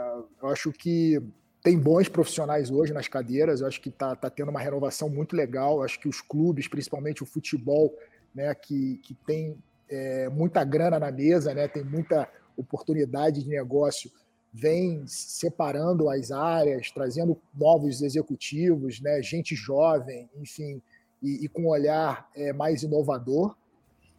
eu 0.41 0.49
acho 0.49 0.71
que 0.71 1.21
tem 1.63 1.77
bons 1.77 2.09
profissionais 2.09 2.71
hoje 2.71 2.93
nas 2.93 3.07
cadeiras, 3.07 3.61
eu 3.61 3.67
acho 3.67 3.79
que 3.81 3.89
está 3.89 4.15
tá 4.15 4.29
tendo 4.29 4.49
uma 4.49 4.59
renovação 4.59 5.09
muito 5.09 5.35
legal, 5.35 5.77
eu 5.77 5.83
acho 5.83 5.99
que 5.99 6.07
os 6.07 6.21
clubes, 6.21 6.67
principalmente 6.67 7.21
o 7.21 7.25
futebol, 7.25 7.95
né, 8.33 8.53
que, 8.55 8.97
que 9.03 9.13
tem 9.13 9.57
é, 9.87 10.27
muita 10.29 10.63
grana 10.63 10.99
na 10.99 11.11
mesa, 11.11 11.53
né, 11.53 11.67
tem 11.67 11.83
muita 11.83 12.27
oportunidade 12.57 13.43
de 13.43 13.49
negócio, 13.49 14.11
vem 14.53 15.05
separando 15.07 16.09
as 16.09 16.31
áreas, 16.31 16.91
trazendo 16.91 17.39
novos 17.53 18.01
executivos, 18.01 18.99
né, 18.99 19.21
gente 19.21 19.55
jovem, 19.55 20.29
enfim, 20.35 20.81
e, 21.21 21.45
e 21.45 21.47
com 21.47 21.63
um 21.63 21.67
olhar 21.69 22.29
é, 22.35 22.51
mais 22.51 22.83
inovador. 22.83 23.55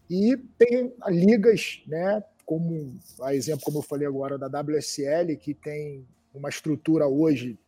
E 0.09 0.37
tem 0.59 0.93
ligas, 1.09 1.83
né, 1.87 2.23
como 2.45 2.95
a 3.21 3.35
exemplo, 3.35 3.65
como 3.65 3.79
eu 3.79 3.83
falei 3.83 4.07
agora, 4.07 4.39
da 4.39 4.61
WSL, 4.61 5.37
que 5.37 5.55
tem 5.55 6.07
uma 6.35 6.49
estrutura 6.49 7.07
hoje 7.07 7.59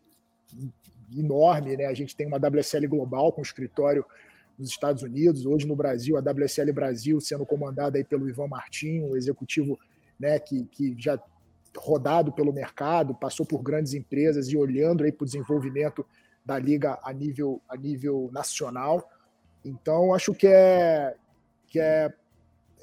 enorme, 1.17 1.77
né? 1.77 1.87
A 1.87 1.95
gente 1.95 2.17
tem 2.17 2.27
uma 2.27 2.39
WSL 2.39 2.87
global 2.89 3.33
com 3.33 3.43
escritório 3.43 4.05
nos 4.59 4.71
Estados 4.71 5.03
Unidos, 5.03 5.47
hoje 5.47 5.67
no 5.67 5.77
Brasil, 5.77 6.17
a 6.17 6.21
WSL 6.21 6.73
Brasil 6.73 7.21
sendo 7.21 7.45
comandada 7.45 7.99
aí 7.99 8.05
pelo 8.05 8.29
Ivan 8.29 8.49
Martins, 8.49 9.03
um 9.03 9.17
executivo 9.17 9.79
né, 10.19 10.39
que, 10.39 10.65
que 10.67 10.95
já 10.99 11.19
rodado 11.77 12.33
pelo 12.33 12.53
mercado, 12.53 13.15
passou 13.15 13.45
por 13.45 13.63
grandes 13.63 13.95
empresas 13.95 14.49
e 14.49 14.57
olhando 14.57 15.05
aí 15.05 15.13
para 15.13 15.25
o 15.25 15.27
desenvolvimento 15.27 16.05
da 16.45 16.59
liga 16.59 16.99
a 17.03 17.13
nível, 17.13 17.61
a 17.69 17.77
nível 17.77 18.31
nacional. 18.33 19.09
Então, 19.65 20.15
acho 20.15 20.35
que 20.35 20.47
é, 20.47 21.17
que 21.69 21.81
é 21.81 22.13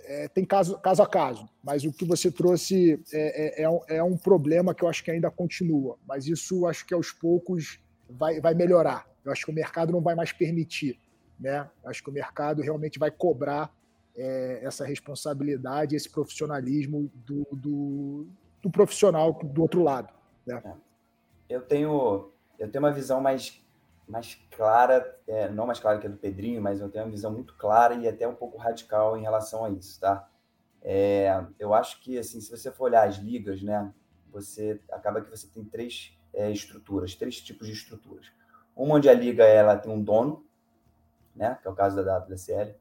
é, 0.04 0.28
tem 0.28 0.44
caso, 0.44 0.78
caso 0.80 1.02
a 1.02 1.08
caso, 1.08 1.48
mas 1.64 1.84
o 1.86 1.92
que 1.92 2.06
você 2.06 2.32
trouxe 2.32 3.02
é, 3.14 3.62
é, 3.62 3.66
é, 3.66 3.98
é, 3.98 4.04
um 4.04 4.18
problema 4.18 4.74
que 4.74 4.84
eu 4.84 4.90
acho 4.90 5.04
que 5.04 5.12
ainda 5.12 5.30
continua, 5.30 5.98
mas 6.08 6.28
isso 6.28 6.66
acho 6.68 6.86
que 6.86 6.94
aos 6.94 7.12
poucos 7.12 7.80
vai, 8.10 8.40
vai 8.42 8.54
melhorar. 8.54 9.08
Eu 9.24 9.32
acho 9.32 9.46
que 9.46 9.52
o 9.52 9.56
mercado 9.56 9.92
não 9.92 10.02
vai 10.02 10.16
mais 10.16 10.32
permitir, 10.32 11.00
né? 11.40 11.70
Acho 11.86 12.04
que 12.04 12.10
o 12.10 12.14
mercado 12.14 12.62
realmente 12.62 12.98
vai 12.98 13.12
cobrar 13.12 13.72
é, 14.16 14.60
essa 14.64 14.86
responsabilidade, 14.86 15.96
esse 15.96 16.10
profissionalismo 16.10 17.12
do, 17.26 17.48
do, 17.52 18.28
do, 18.62 18.70
profissional 18.70 19.34
do 19.34 19.62
outro 19.62 19.84
lado. 19.84 20.14
Né? 20.46 20.62
Eu 21.50 21.62
tenho 21.62 22.32
eu 22.58 22.72
tenho 22.72 22.84
uma 22.84 22.92
visão 22.92 23.20
mais 23.20 23.62
mais 24.08 24.38
clara, 24.52 25.18
é, 25.26 25.50
não 25.50 25.66
mais 25.66 25.80
clara 25.80 25.98
que 25.98 26.06
a 26.06 26.10
do 26.10 26.18
Pedrinho, 26.18 26.62
mas 26.62 26.82
eu 26.82 26.90
tenho 26.90 27.06
uma 27.06 27.12
visão 27.12 27.32
muito 27.32 27.56
clara 27.56 27.96
e 27.96 28.08
até 28.08 28.28
um 28.28 28.36
pouco 28.36 28.58
radical 28.58 29.18
em 29.18 29.22
relação 29.22 29.64
a 29.64 29.70
isso, 29.70 30.00
tá? 30.00 30.30
É, 30.82 31.46
eu 31.58 31.74
acho 31.74 32.02
que, 32.02 32.18
assim, 32.18 32.42
se 32.42 32.52
você 32.52 32.72
for 32.72 32.86
olhar 32.86 33.08
as 33.08 33.16
ligas, 33.16 33.62
né, 33.62 33.94
você 34.30 34.82
acaba 34.92 35.22
que 35.22 35.30
você 35.30 35.48
tem 35.48 35.64
três 35.64 36.18
é, 36.34 36.52
estruturas, 36.52 37.16
três 37.16 37.40
tipos 37.40 37.68
de 37.68 37.74
estruturas. 37.74 38.28
Uma 38.76 38.96
onde 38.96 39.08
a 39.08 39.14
liga 39.14 39.46
ela 39.46 39.78
tem 39.78 39.92
um 39.92 40.02
dono, 40.02 40.46
né, 41.36 41.58
que 41.62 41.68
é 41.68 41.72
o 41.72 41.76
caso 41.76 42.04
da 42.04 42.18
WSL. 42.18 42.76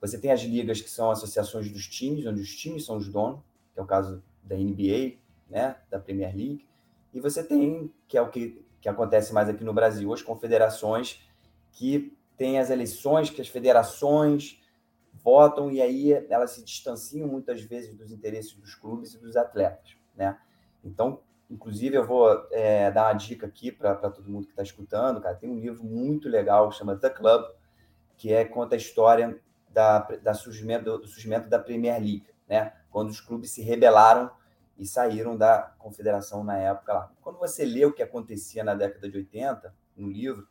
Você 0.00 0.18
tem 0.18 0.30
as 0.30 0.40
ligas 0.40 0.80
que 0.80 0.90
são 0.90 1.10
associações 1.10 1.70
dos 1.70 1.86
times, 1.88 2.26
onde 2.26 2.40
os 2.40 2.54
times 2.54 2.84
são 2.84 2.96
os 2.96 3.08
donos, 3.08 3.40
que 3.74 3.80
é 3.80 3.82
o 3.82 3.86
caso 3.86 4.22
da 4.42 4.56
NBA, 4.56 5.18
né, 5.48 5.76
da 5.90 5.98
Premier 5.98 6.34
League. 6.34 6.66
E 7.12 7.20
você 7.20 7.42
tem, 7.42 7.92
que 8.06 8.16
é 8.16 8.22
o 8.22 8.30
que 8.30 8.64
que 8.80 8.88
acontece 8.88 9.32
mais 9.32 9.48
aqui 9.48 9.62
no 9.62 9.74
Brasil, 9.74 10.12
as 10.12 10.22
confederações 10.22 11.22
que 11.72 12.16
têm 12.36 12.58
as 12.58 12.70
eleições, 12.70 13.28
que 13.28 13.40
as 13.40 13.48
federações 13.48 14.58
votam 15.12 15.70
e 15.70 15.82
aí 15.82 16.12
elas 16.30 16.52
se 16.52 16.64
distanciam 16.64 17.28
muitas 17.28 17.60
vezes 17.60 17.94
dos 17.94 18.10
interesses 18.10 18.54
dos 18.54 18.74
clubes 18.74 19.14
e 19.14 19.18
dos 19.18 19.36
atletas, 19.36 19.96
né? 20.16 20.38
Então, 20.82 21.20
inclusive, 21.50 21.96
eu 21.96 22.06
vou 22.06 22.46
é, 22.50 22.90
dar 22.90 23.08
uma 23.08 23.12
dica 23.12 23.46
aqui 23.46 23.70
para 23.70 23.94
todo 23.96 24.30
mundo 24.30 24.46
que 24.46 24.52
está 24.52 24.62
escutando, 24.62 25.20
cara. 25.20 25.36
Tem 25.36 25.50
um 25.50 25.58
livro 25.58 25.84
muito 25.84 26.28
legal, 26.28 26.72
chama 26.72 26.96
The 26.96 27.10
Club, 27.10 27.44
que 28.16 28.32
é 28.32 28.44
conta 28.46 28.76
a 28.76 28.78
história 28.78 29.38
da, 29.68 29.98
da 29.98 30.32
surgimento, 30.32 30.98
do 30.98 31.06
surgimento 31.06 31.50
da 31.50 31.58
Premier 31.58 31.98
League, 32.00 32.26
né? 32.48 32.72
Quando 32.90 33.10
os 33.10 33.20
clubes 33.20 33.50
se 33.50 33.62
rebelaram 33.62 34.30
e 34.78 34.86
saíram 34.86 35.36
da 35.36 35.74
confederação 35.78 36.42
na 36.42 36.56
época 36.56 36.92
lá. 36.92 37.12
Quando 37.20 37.38
você 37.38 37.64
lê 37.64 37.84
o 37.84 37.92
que 37.92 38.02
acontecia 38.02 38.64
na 38.64 38.74
década 38.74 39.08
de 39.08 39.18
80, 39.18 39.74
no 39.96 40.08
livro, 40.08 40.48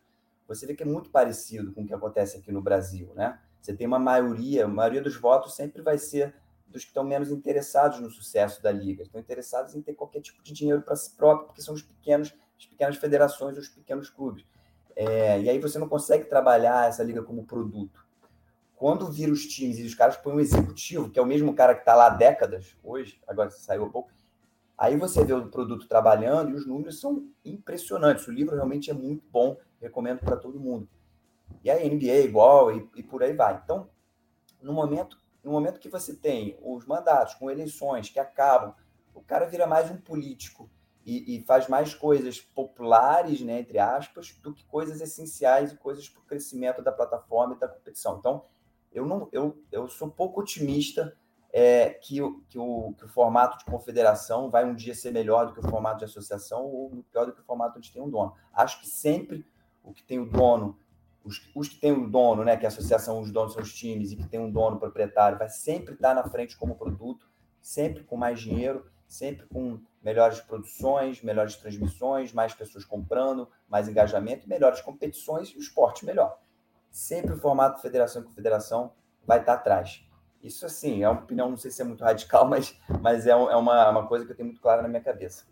você 0.47 0.65
vê 0.65 0.75
que 0.75 0.83
é 0.83 0.85
muito 0.85 1.09
parecido 1.09 1.73
com 1.73 1.81
o 1.81 1.85
que 1.85 1.93
acontece 1.93 2.37
aqui 2.37 2.51
no 2.51 2.61
Brasil, 2.61 3.11
né? 3.15 3.39
Você 3.61 3.73
tem 3.73 3.85
uma 3.85 3.99
maioria, 3.99 4.65
a 4.65 4.67
maioria 4.67 5.01
dos 5.01 5.15
votos 5.15 5.55
sempre 5.55 5.81
vai 5.81 5.97
ser 5.97 6.35
dos 6.67 6.83
que 6.83 6.89
estão 6.89 7.03
menos 7.03 7.31
interessados 7.31 7.99
no 7.99 8.09
sucesso 8.09 8.61
da 8.61 8.71
liga, 8.71 9.03
estão 9.03 9.19
interessados 9.19 9.75
em 9.75 9.81
ter 9.81 9.93
qualquer 9.93 10.21
tipo 10.21 10.41
de 10.43 10.53
dinheiro 10.53 10.81
para 10.81 10.95
si 10.95 11.15
próprio, 11.15 11.47
porque 11.47 11.61
são 11.61 11.73
os 11.73 11.81
pequenos, 11.81 12.33
as 12.57 12.65
pequenas 12.65 12.97
federações, 12.97 13.57
os 13.57 13.67
pequenos 13.67 14.09
clubes. 14.09 14.45
É, 14.95 15.41
e 15.41 15.49
aí 15.49 15.59
você 15.59 15.79
não 15.79 15.89
consegue 15.89 16.25
trabalhar 16.25 16.87
essa 16.87 17.03
liga 17.03 17.23
como 17.23 17.45
produto. 17.45 18.05
Quando 18.79 19.11
vira 19.11 19.31
os 19.31 19.45
times 19.45 19.77
e 19.77 19.83
os 19.83 19.93
caras 19.93 20.17
põem 20.17 20.37
um 20.37 20.39
executivo, 20.39 21.11
que 21.11 21.19
é 21.19 21.21
o 21.21 21.25
mesmo 21.25 21.53
cara 21.53 21.75
que 21.75 21.81
está 21.81 21.93
lá 21.93 22.07
há 22.07 22.09
décadas, 22.09 22.75
hoje, 22.83 23.21
agora 23.27 23.51
saiu 23.51 23.83
um 23.83 23.91
pouco, 23.91 24.09
Aí 24.79 24.95
você 24.95 25.25
vê 25.25 25.33
o 25.33 25.49
produto 25.49 25.89
trabalhando 25.89 26.51
e 26.51 26.53
os 26.53 26.65
números 26.65 27.01
são 27.01 27.29
impressionantes. 27.43 28.25
O 28.25 28.31
livro 28.31 28.55
realmente 28.55 28.89
é 28.89 28.93
muito 28.93 29.27
bom, 29.29 29.57
recomendo 29.81 30.19
para 30.19 30.37
todo 30.37 30.57
mundo. 30.57 30.87
E 31.61 31.69
a 31.69 31.75
NBA 31.75 32.11
é 32.11 32.23
igual 32.23 32.71
e, 32.71 32.89
e, 32.95 33.03
por 33.03 33.21
aí 33.21 33.33
vai. 33.33 33.59
Então, 33.61 33.89
no 34.61 34.71
momento, 34.71 35.17
no 35.43 35.51
momento 35.51 35.81
que 35.81 35.89
você 35.89 36.15
tem 36.15 36.57
os 36.61 36.85
mandatos 36.85 37.33
com 37.33 37.51
eleições 37.51 38.09
que 38.09 38.21
acabam, 38.21 38.73
o 39.13 39.21
cara 39.21 39.47
vira 39.47 39.67
mais 39.67 39.91
um 39.91 39.97
político 39.97 40.69
e, 41.05 41.35
e 41.35 41.43
faz 41.43 41.67
mais 41.67 41.93
coisas 41.93 42.39
populares, 42.39 43.41
né, 43.41 43.59
entre 43.59 43.79
aspas, 43.79 44.31
do 44.41 44.53
que 44.53 44.63
coisas 44.63 45.01
essenciais 45.01 45.73
e 45.73 45.77
coisas 45.77 46.07
para 46.07 46.21
o 46.21 46.25
crescimento 46.25 46.81
da 46.81 46.93
plataforma 46.93 47.53
e 47.53 47.59
da 47.59 47.67
competição. 47.67 48.17
Então, 48.17 48.45
eu 48.91 49.05
não, 49.05 49.29
eu, 49.31 49.61
eu 49.71 49.87
sou 49.87 50.09
pouco 50.09 50.41
otimista 50.41 51.15
é, 51.51 51.89
que, 51.89 52.21
o, 52.21 52.41
que, 52.47 52.57
o, 52.57 52.93
que 52.97 53.05
o 53.05 53.09
formato 53.09 53.57
de 53.57 53.65
confederação 53.65 54.49
vai 54.49 54.65
um 54.65 54.75
dia 54.75 54.93
ser 54.93 55.11
melhor 55.11 55.47
do 55.47 55.53
que 55.53 55.59
o 55.59 55.69
formato 55.69 55.99
de 55.99 56.05
associação 56.05 56.65
ou 56.65 57.03
pior 57.11 57.25
do 57.25 57.33
que 57.33 57.41
o 57.41 57.43
formato 57.43 57.77
onde 57.77 57.91
tem 57.91 58.01
um 58.01 58.09
dono. 58.09 58.33
Acho 58.53 58.79
que 58.79 58.87
sempre 58.87 59.45
o 59.83 59.93
que 59.93 60.03
tem 60.03 60.19
o 60.19 60.29
dono, 60.29 60.77
os, 61.23 61.49
os 61.55 61.67
que 61.67 61.79
tem 61.79 61.91
o 61.91 62.09
dono, 62.09 62.43
né, 62.43 62.55
que 62.55 62.65
a 62.65 62.69
associação, 62.69 63.19
os 63.19 63.31
donos 63.31 63.53
são 63.53 63.61
os 63.61 63.73
times 63.73 64.11
e 64.11 64.15
que 64.15 64.27
tem 64.27 64.39
um 64.39 64.51
dono 64.51 64.79
proprietário, 64.79 65.37
vai 65.37 65.49
sempre 65.49 65.93
estar 65.95 66.13
na 66.13 66.23
frente 66.23 66.57
como 66.57 66.75
produto, 66.75 67.27
sempre 67.61 68.03
com 68.03 68.15
mais 68.15 68.39
dinheiro, 68.39 68.85
sempre 69.07 69.47
com 69.47 69.79
melhores 70.03 70.39
produções, 70.39 71.21
melhores 71.21 71.55
transmissões, 71.55 72.31
mais 72.31 72.53
pessoas 72.53 72.85
comprando, 72.85 73.49
mais 73.67 73.87
engajamento, 73.89 74.47
melhores 74.47 74.81
competições 74.81 75.49
e 75.49 75.57
o 75.57 75.59
esporte 75.59 76.05
melhor. 76.05 76.39
Sempre 76.91 77.33
o 77.33 77.37
formato 77.37 77.81
federação 77.81 78.21
e 78.21 78.25
confederação 78.25 78.91
vai 79.25 79.39
estar 79.39 79.53
atrás. 79.53 80.03
Isso, 80.43 80.65
assim, 80.65 81.03
é 81.03 81.09
uma 81.09 81.21
opinião, 81.21 81.49
não 81.49 81.57
sei 81.57 81.69
se 81.69 81.81
é 81.81 81.85
muito 81.85 82.03
radical, 82.03 82.47
mas, 82.49 82.75
mas 83.01 83.27
é, 83.27 83.31
é 83.31 83.35
uma, 83.35 83.89
uma 83.89 84.07
coisa 84.07 84.25
que 84.25 84.31
eu 84.31 84.35
tenho 84.35 84.47
muito 84.47 84.61
clara 84.61 84.81
na 84.81 84.87
minha 84.87 85.01
cabeça. 85.01 85.45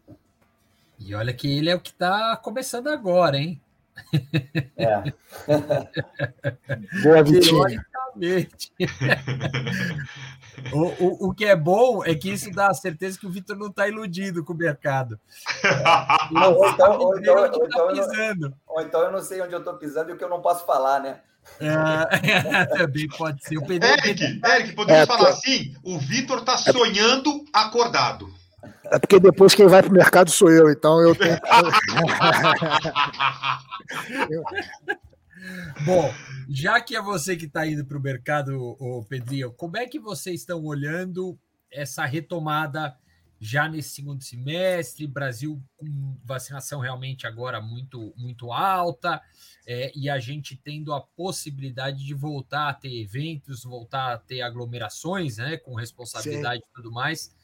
E 0.99 1.13
olha 1.13 1.33
que 1.33 1.57
ele 1.57 1.69
é 1.69 1.75
o 1.75 1.79
que 1.79 1.91
está 1.91 2.35
começando 2.37 2.87
agora, 2.87 3.37
hein? 3.37 3.61
É. 4.75 5.03
Boa, 7.03 7.23
Vitinho. 7.23 7.81
Exatamente. 8.21 8.71
o, 10.73 10.79
o, 10.79 11.29
o, 11.29 11.33
que 11.33 11.45
é 11.45 11.55
bom 11.55 12.03
é 12.03 12.15
que 12.15 12.31
isso 12.31 12.51
dá 12.51 12.67
a 12.67 12.73
certeza 12.73 13.19
que 13.19 13.25
o 13.25 13.29
Vitor 13.29 13.57
não 13.57 13.67
está 13.67 13.87
iludido 13.87 14.43
com 14.43 14.53
o 14.53 14.57
mercado. 14.57 15.19
ou, 16.33 16.69
então, 16.69 16.99
ou, 16.99 17.19
então, 17.19 17.35
ou, 17.35 17.65
então, 17.65 17.91
eu, 17.91 18.53
ou 18.67 18.81
então 18.81 19.01
eu 19.01 19.11
não 19.11 19.21
sei 19.21 19.41
onde 19.41 19.53
eu 19.53 19.59
estou 19.59 19.75
pisando 19.75 20.09
e 20.09 20.13
o 20.13 20.17
que 20.17 20.23
eu 20.23 20.29
não 20.29 20.41
posso 20.41 20.65
falar, 20.65 20.99
né? 20.99 21.19
É, 21.59 22.65
também 22.77 23.07
pode 23.07 23.43
ser. 23.43 23.57
O 23.57 23.65
Pedro, 23.65 23.87
Eric, 23.87 24.41
Eric, 24.45 24.73
podemos 24.73 25.03
é, 25.03 25.05
falar 25.05 25.29
assim? 25.29 25.73
O 25.83 25.97
Vitor 25.97 26.39
está 26.39 26.57
sonhando 26.57 27.45
acordado. 27.53 28.29
É 28.91 28.99
porque 28.99 29.19
depois 29.19 29.55
quem 29.55 29.67
vai 29.67 29.81
para 29.81 29.91
o 29.91 29.93
mercado 29.93 30.29
sou 30.29 30.51
eu, 30.51 30.69
então 30.69 31.01
eu 31.01 31.15
tenho. 31.15 31.39
Bom, 35.85 36.13
já 36.49 36.81
que 36.81 36.95
é 36.95 37.01
você 37.01 37.35
que 37.35 37.45
está 37.45 37.65
indo 37.65 37.85
para 37.85 37.97
o 37.97 38.01
mercado, 38.01 39.05
Pedrinho, 39.07 39.51
como 39.51 39.77
é 39.77 39.85
que 39.85 39.99
vocês 39.99 40.41
estão 40.41 40.63
olhando 40.63 41.37
essa 41.71 42.05
retomada 42.05 42.97
já 43.39 43.67
nesse 43.67 43.89
segundo 43.89 44.23
semestre? 44.23 45.05
Brasil 45.05 45.61
com 45.77 46.17
vacinação 46.23 46.79
realmente 46.79 47.27
agora 47.27 47.61
muito, 47.61 48.13
muito 48.17 48.51
alta 48.51 49.21
é, 49.65 49.91
e 49.95 50.09
a 50.09 50.19
gente 50.19 50.55
tendo 50.55 50.93
a 50.93 51.01
possibilidade 51.01 52.03
de 52.03 52.13
voltar 52.13 52.69
a 52.69 52.73
ter 52.73 53.01
eventos, 53.01 53.63
voltar 53.63 54.13
a 54.13 54.17
ter 54.17 54.41
aglomerações, 54.41 55.37
né, 55.37 55.57
com 55.57 55.75
responsabilidade 55.75 56.61
Sim. 56.63 56.69
e 56.69 56.73
tudo 56.73 56.91
mais. 56.91 57.35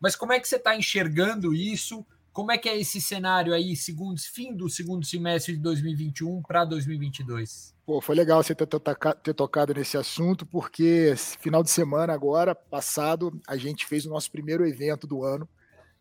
Mas 0.00 0.16
como 0.16 0.32
é 0.32 0.40
que 0.40 0.48
você 0.48 0.56
está 0.56 0.76
enxergando 0.76 1.54
isso? 1.54 2.04
Como 2.32 2.50
é 2.50 2.56
que 2.56 2.68
é 2.68 2.78
esse 2.78 2.98
cenário 2.98 3.52
aí, 3.52 3.76
segundo, 3.76 4.18
fim 4.18 4.54
do 4.56 4.66
segundo 4.68 5.04
semestre 5.04 5.54
de 5.54 5.60
2021 5.60 6.40
para 6.40 6.64
2022? 6.64 7.74
Pô, 7.84 8.00
foi 8.00 8.14
legal 8.14 8.42
você 8.42 8.54
ter, 8.54 8.66
ter, 8.66 9.34
tocado 9.34 9.74
nesse 9.74 9.98
assunto, 9.98 10.46
porque 10.46 11.14
final 11.40 11.62
de 11.62 11.70
semana 11.70 12.14
agora, 12.14 12.54
passado, 12.54 13.38
a 13.46 13.58
gente 13.58 13.84
fez 13.84 14.06
o 14.06 14.08
nosso 14.08 14.30
primeiro 14.30 14.66
evento 14.66 15.06
do 15.06 15.22
ano, 15.22 15.46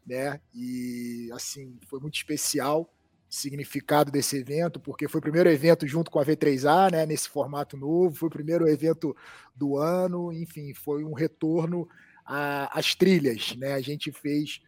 né? 0.08 0.40
E 0.54 1.30
assim, 1.34 1.78
foi 1.90 2.00
muito 2.00 2.16
especial 2.16 2.84
o 2.84 2.88
significado 3.34 4.10
desse 4.10 4.38
evento, 4.38 4.80
porque 4.80 5.10
foi 5.10 5.20
o 5.20 5.24
primeiro 5.24 5.50
evento 5.50 5.86
junto 5.86 6.10
com 6.10 6.20
a 6.20 6.26
V3A, 6.26 6.92
né, 6.92 7.06
nesse 7.06 7.28
formato 7.28 7.76
novo, 7.76 8.16
foi 8.16 8.28
o 8.28 8.32
primeiro 8.32 8.70
evento 8.70 9.14
do 9.54 9.76
ano, 9.76 10.32
enfim, 10.32 10.74
foi 10.74 11.04
um 11.04 11.14
retorno 11.14 11.90
as 12.26 12.96
trilhas. 12.96 13.56
Né? 13.58 13.74
A 13.74 13.82
gente 13.82 14.12
fez 14.12 14.62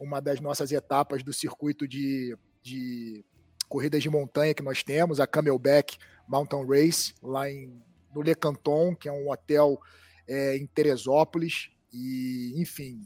uma 0.00 0.20
das 0.20 0.40
nossas 0.40 0.72
etapas 0.72 1.22
do 1.22 1.32
circuito 1.32 1.86
de, 1.86 2.36
de 2.62 3.24
corridas 3.68 4.02
de 4.02 4.10
montanha 4.10 4.54
que 4.54 4.62
nós 4.62 4.82
temos, 4.82 5.20
a 5.20 5.26
Camelback 5.26 5.98
Mountain 6.26 6.66
Race, 6.66 7.14
lá 7.22 7.50
em, 7.50 7.80
no 8.14 8.22
Le 8.22 8.34
Canton, 8.34 8.96
que 8.96 9.08
é 9.08 9.12
um 9.12 9.30
hotel 9.30 9.80
é, 10.26 10.56
em 10.56 10.66
Teresópolis. 10.66 11.70
E, 11.92 12.54
enfim, 12.56 13.02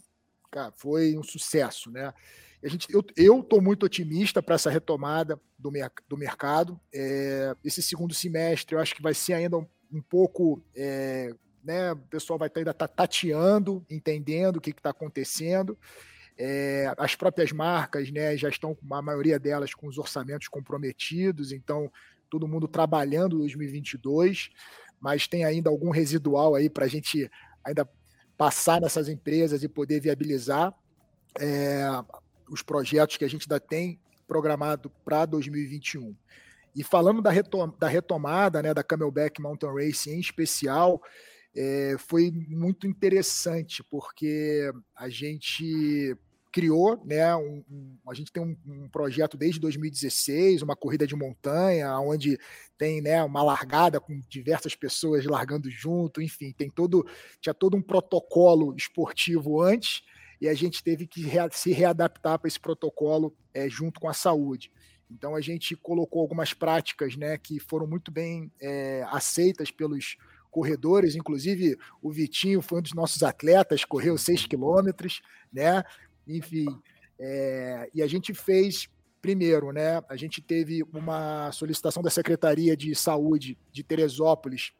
cara, 0.50 0.72
foi 0.76 1.16
um 1.18 1.22
sucesso. 1.22 1.90
Né? 1.90 2.12
A 2.62 2.68
gente, 2.68 2.86
eu 2.90 3.40
estou 3.40 3.60
muito 3.60 3.84
otimista 3.84 4.42
para 4.42 4.54
essa 4.54 4.70
retomada 4.70 5.40
do, 5.58 5.70
do 6.08 6.16
mercado. 6.16 6.80
É, 6.92 7.54
esse 7.64 7.82
segundo 7.82 8.14
semestre 8.14 8.76
eu 8.76 8.80
acho 8.80 8.94
que 8.94 9.02
vai 9.02 9.14
ser 9.14 9.34
ainda 9.34 9.58
um, 9.58 9.66
um 9.92 10.00
pouco 10.00 10.62
é, 10.76 11.34
né? 11.64 11.92
O 11.92 11.96
pessoal 11.96 12.38
vai 12.38 12.48
estar 12.48 12.60
ainda 12.60 12.74
tá 12.74 12.86
tateando, 12.86 13.84
entendendo 13.90 14.58
o 14.58 14.60
que 14.60 14.70
está 14.70 14.90
acontecendo. 14.90 15.76
É, 16.36 16.92
as 16.98 17.14
próprias 17.14 17.52
marcas, 17.52 18.10
né, 18.10 18.36
já 18.36 18.48
estão, 18.48 18.76
a 18.90 19.02
maioria 19.02 19.38
delas, 19.38 19.74
com 19.74 19.86
os 19.86 19.98
orçamentos 19.98 20.48
comprometidos, 20.48 21.52
então 21.52 21.90
todo 22.28 22.48
mundo 22.48 22.66
trabalhando 22.66 23.38
2022, 23.38 24.50
mas 25.00 25.28
tem 25.28 25.44
ainda 25.44 25.70
algum 25.70 25.90
residual 25.90 26.54
aí 26.54 26.68
para 26.68 26.86
a 26.86 26.88
gente 26.88 27.30
ainda 27.64 27.88
passar 28.36 28.80
nessas 28.80 29.08
empresas 29.08 29.62
e 29.62 29.68
poder 29.68 30.00
viabilizar 30.00 30.74
é, 31.38 31.86
os 32.48 32.62
projetos 32.62 33.16
que 33.16 33.24
a 33.24 33.28
gente 33.28 33.44
ainda 33.44 33.60
tem 33.60 34.00
programado 34.26 34.90
para 35.04 35.24
2021. 35.26 36.16
E 36.74 36.82
falando 36.82 37.22
da, 37.22 37.30
retom 37.30 37.72
da 37.78 37.86
retomada 37.86 38.60
né, 38.60 38.74
da 38.74 38.82
Camelback 38.82 39.40
Mountain 39.40 39.72
Race 39.72 40.10
em 40.10 40.18
especial, 40.18 41.00
é, 41.54 41.94
foi 41.98 42.32
muito 42.32 42.86
interessante, 42.86 43.84
porque 43.84 44.72
a 44.96 45.08
gente 45.08 46.16
criou, 46.54 47.02
né, 47.04 47.34
um, 47.34 47.64
um, 47.68 47.98
a 48.08 48.14
gente 48.14 48.30
tem 48.30 48.40
um, 48.40 48.56
um, 48.64 48.88
projeto 48.88 49.36
desde 49.36 49.58
2016, 49.58 50.62
uma 50.62 50.76
corrida 50.76 51.04
de 51.04 51.16
montanha, 51.16 51.98
onde 51.98 52.38
tem 52.78 53.00
né, 53.00 53.24
uma 53.24 53.42
largada 53.42 53.98
com 53.98 54.22
diversas 54.28 54.76
pessoas 54.76 55.24
largando 55.24 55.68
junto, 55.68 56.22
enfim, 56.22 56.52
tem 56.52 56.70
todo, 56.70 57.04
tinha 57.40 57.52
todo 57.52 57.76
um 57.76 57.82
protocolo 57.82 58.72
esportivo 58.76 59.60
antes, 59.60 60.02
e 60.40 60.46
a 60.48 60.54
gente 60.54 60.80
teve 60.80 61.08
que 61.08 61.22
rea 61.22 61.48
se 61.50 61.72
readaptar 61.72 62.38
para 62.38 62.46
esse 62.46 62.60
protocolo 62.60 63.36
é, 63.52 63.68
junto 63.68 63.98
com 63.98 64.08
a 64.08 64.14
saúde. 64.14 64.70
Então 65.10 65.34
a 65.34 65.40
gente 65.40 65.74
colocou 65.74 66.22
algumas 66.22 66.54
práticas 66.54 67.16
né, 67.16 67.36
que 67.36 67.58
foram 67.58 67.88
muito 67.88 68.12
bem 68.12 68.52
é, 68.60 69.04
aceitas 69.10 69.72
pelos 69.72 70.16
corredores, 70.54 71.16
inclusive 71.16 71.76
o 72.00 72.12
Vitinho 72.12 72.62
foi 72.62 72.78
um 72.78 72.82
dos 72.82 72.92
nossos 72.92 73.24
atletas, 73.24 73.84
correu 73.84 74.16
6 74.16 74.46
quilômetros, 74.46 75.20
né? 75.52 75.82
Enfim, 76.26 76.66
é, 77.18 77.88
e 77.94 78.02
a 78.02 78.06
gente 78.06 78.32
fez 78.34 78.88
primeiro, 79.20 79.72
né? 79.72 80.02
A 80.08 80.16
gente 80.16 80.42
teve 80.42 80.82
uma 80.92 81.50
solicitação 81.52 82.02
da 82.02 82.10
Secretaria 82.10 82.76
de 82.76 82.94
Saúde 82.94 83.58
de 83.72 83.82
Teresópolis 83.82 84.72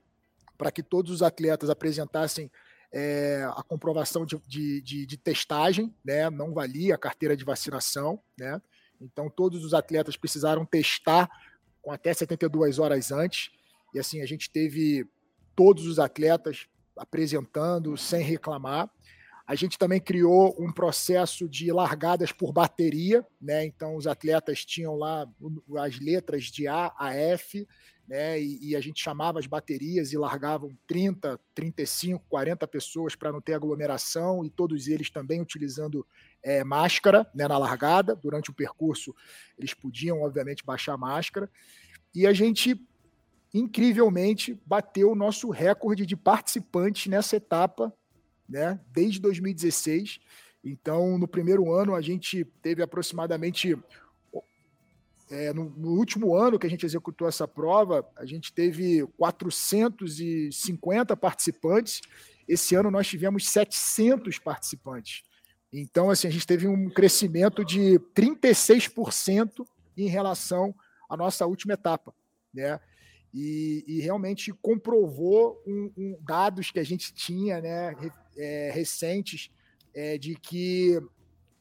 para 0.59 0.71
que 0.71 0.83
todos 0.83 1.11
os 1.11 1.23
atletas 1.23 1.71
apresentassem 1.71 2.51
é, 2.93 3.43
a 3.57 3.63
comprovação 3.63 4.25
de, 4.25 4.39
de, 4.47 4.83
de, 4.83 5.07
de, 5.07 5.17
testagem, 5.17 5.95
né? 6.05 6.29
Não 6.31 6.53
valia 6.53 6.95
a 6.95 6.99
carteira 6.99 7.37
de 7.37 7.45
vacinação, 7.45 8.21
né? 8.39 8.61
Então 9.01 9.29
todos 9.31 9.65
os 9.65 9.75
atletas 9.75 10.17
precisaram 10.17 10.65
testar 10.65 11.29
com 11.83 11.91
até 11.91 12.13
72 12.13 12.79
horas 12.79 13.11
antes. 13.11 13.51
E 13.95 13.99
assim, 13.99 14.21
a 14.21 14.27
gente 14.27 14.51
teve 14.51 15.07
todos 15.57 15.87
os 15.87 15.99
atletas 15.99 16.67
apresentando 16.97 17.97
sem 17.97 18.23
reclamar. 18.23 18.91
A 19.47 19.55
gente 19.55 19.79
também 19.79 20.01
criou 20.01 20.57
um 20.59 20.73
processo 20.73 21.47
de 21.47 21.71
largadas 21.71 22.33
por 22.33 22.53
bateria, 22.53 23.27
né? 23.41 23.65
Então 23.65 23.95
os 23.95 24.07
atletas 24.07 24.65
tinham 24.65 24.97
lá 24.97 25.29
as 25.79 26.01
letras 26.01 26.45
de 26.45 26.67
A 26.67 26.93
a 26.99 27.15
F, 27.15 27.67
né? 28.09 28.41
E, 28.41 28.71
e 28.71 28.77
a 28.77 28.81
gente 28.81 29.03
chamava 29.03 29.39
as 29.39 29.47
baterias 29.47 30.13
e 30.13 30.17
largavam 30.17 30.71
30, 30.87 31.39
35, 31.55 32.25
40 32.27 32.67
pessoas 32.67 33.15
para 33.15 33.31
não 33.31 33.41
ter 33.41 33.53
aglomeração 33.53 34.45
e 34.47 34.51
todos 34.51 34.89
eles 34.89 35.11
também 35.11 35.43
utilizando 35.43 36.07
é, 36.43 36.65
máscara 36.65 37.31
né, 37.35 37.47
na 37.47 37.59
largada. 37.59 38.17
Durante 38.17 38.51
o 38.51 38.55
percurso 38.55 39.15
eles 39.59 39.75
podiam, 39.75 40.23
obviamente, 40.23 40.65
baixar 40.65 40.95
a 40.95 40.99
máscara. 40.99 41.51
E 42.15 42.27
a 42.27 42.33
gente 42.33 42.81
incrivelmente 43.53 44.61
bateu 44.67 45.13
o 45.13 45.15
nosso 45.15 45.51
recorde 45.51 46.05
de 46.05 46.17
participantes 46.17 47.07
nessa 47.07 47.37
etapa, 47.37 47.93
né, 48.49 48.81
desde 48.93 49.21
2016. 49.21 50.21
Então, 50.65 51.19
no 51.19 51.29
primeiro 51.29 51.73
ano, 51.73 51.95
a 51.95 52.01
gente 52.01 52.45
teve 52.63 52.83
aproximadamente. 52.83 53.79
É, 55.31 55.53
no, 55.53 55.71
no, 55.71 55.93
último 55.93 56.37
ano 56.37 56.59
que 56.59 56.67
a 56.67 56.71
gente 56.71 56.85
executou 56.85 57.27
essa 57.27 57.49
prova, 57.49 58.07
a 58.17 58.27
gente 58.27 58.53
teve 58.53 59.07
450 59.17 61.17
participantes. 61.17 62.03
Esse 62.47 62.75
ano 62.75 62.91
nós 62.91 63.09
tivemos 63.09 63.49
700 63.49 64.39
participantes. 64.39 65.23
Então, 65.73 66.11
assim, 66.11 66.29
a 66.29 66.31
gente 66.31 66.47
teve 66.47 66.69
um 66.69 66.91
crescimento 66.91 67.65
de 67.65 67.99
36% 68.15 69.67
em 69.97 70.09
relação 70.09 70.75
à 71.09 71.17
nossa 71.17 71.47
última 71.47 71.73
etapa, 71.73 72.15
né? 72.53 72.79
e, 73.35 73.85
e 73.89 74.01
realmente 74.01 74.53
comprovou 74.53 75.61
um, 75.67 75.91
um, 75.99 76.19
dados 76.21 76.71
que 76.71 76.79
a 76.79 76.85
gente 76.85 77.13
tinha 77.13 77.61
né, 77.61 77.97
é, 78.37 78.71
recentes 78.73 79.51
é, 79.95 80.19
de 80.19 80.35
que 80.35 81.01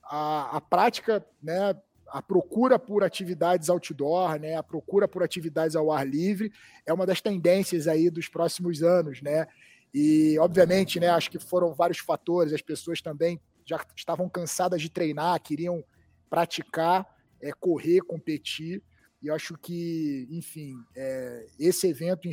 a, 0.04 0.58
a 0.58 0.62
prática, 0.62 1.26
né, 1.42 1.76
a 2.08 2.22
procura 2.22 2.78
por 2.78 3.04
atividades 3.04 3.70
outdoor, 3.70 4.40
né, 4.40 4.56
a 4.56 4.64
procura 4.64 5.08
por 5.08 5.24
atividades 5.24 5.76
ao 5.76 5.92
ar 5.92 6.08
livre 6.08 6.52
é 6.86 6.94
uma 6.94 7.06
das 7.06 7.22
tendências 7.22 7.88
aí 7.88 8.10
dos 8.10 8.28
próximos 8.28 8.84
anos, 8.84 9.22
né? 9.22 9.48
E 9.94 10.38
obviamente, 10.40 11.00
né, 11.00 11.10
acho 11.10 11.30
que 11.30 11.38
foram 11.38 11.74
vários 11.74 12.00
fatores. 12.00 12.52
As 12.52 12.62
pessoas 12.62 13.02
também 13.02 13.40
já 13.66 13.80
estavam 13.96 14.28
cansadas 14.28 14.82
de 14.82 14.90
treinar, 14.90 15.42
queriam 15.42 15.84
praticar, 16.30 17.06
é, 17.42 17.52
correr, 17.52 18.02
competir. 18.02 18.82
E 19.22 19.30
acho 19.30 19.58
que, 19.58 20.28
enfim, 20.32 20.76
é, 20.96 21.46
esse 21.60 21.88
evento 21.88 22.28
em, 22.28 22.32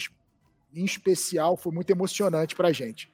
em, 0.75 0.85
especial 0.85 1.57
foi 1.57 1.73
muito 1.73 1.91
emocionante 1.91 2.57
para 2.57 2.69
a 2.69 2.73
gente. 2.73 3.13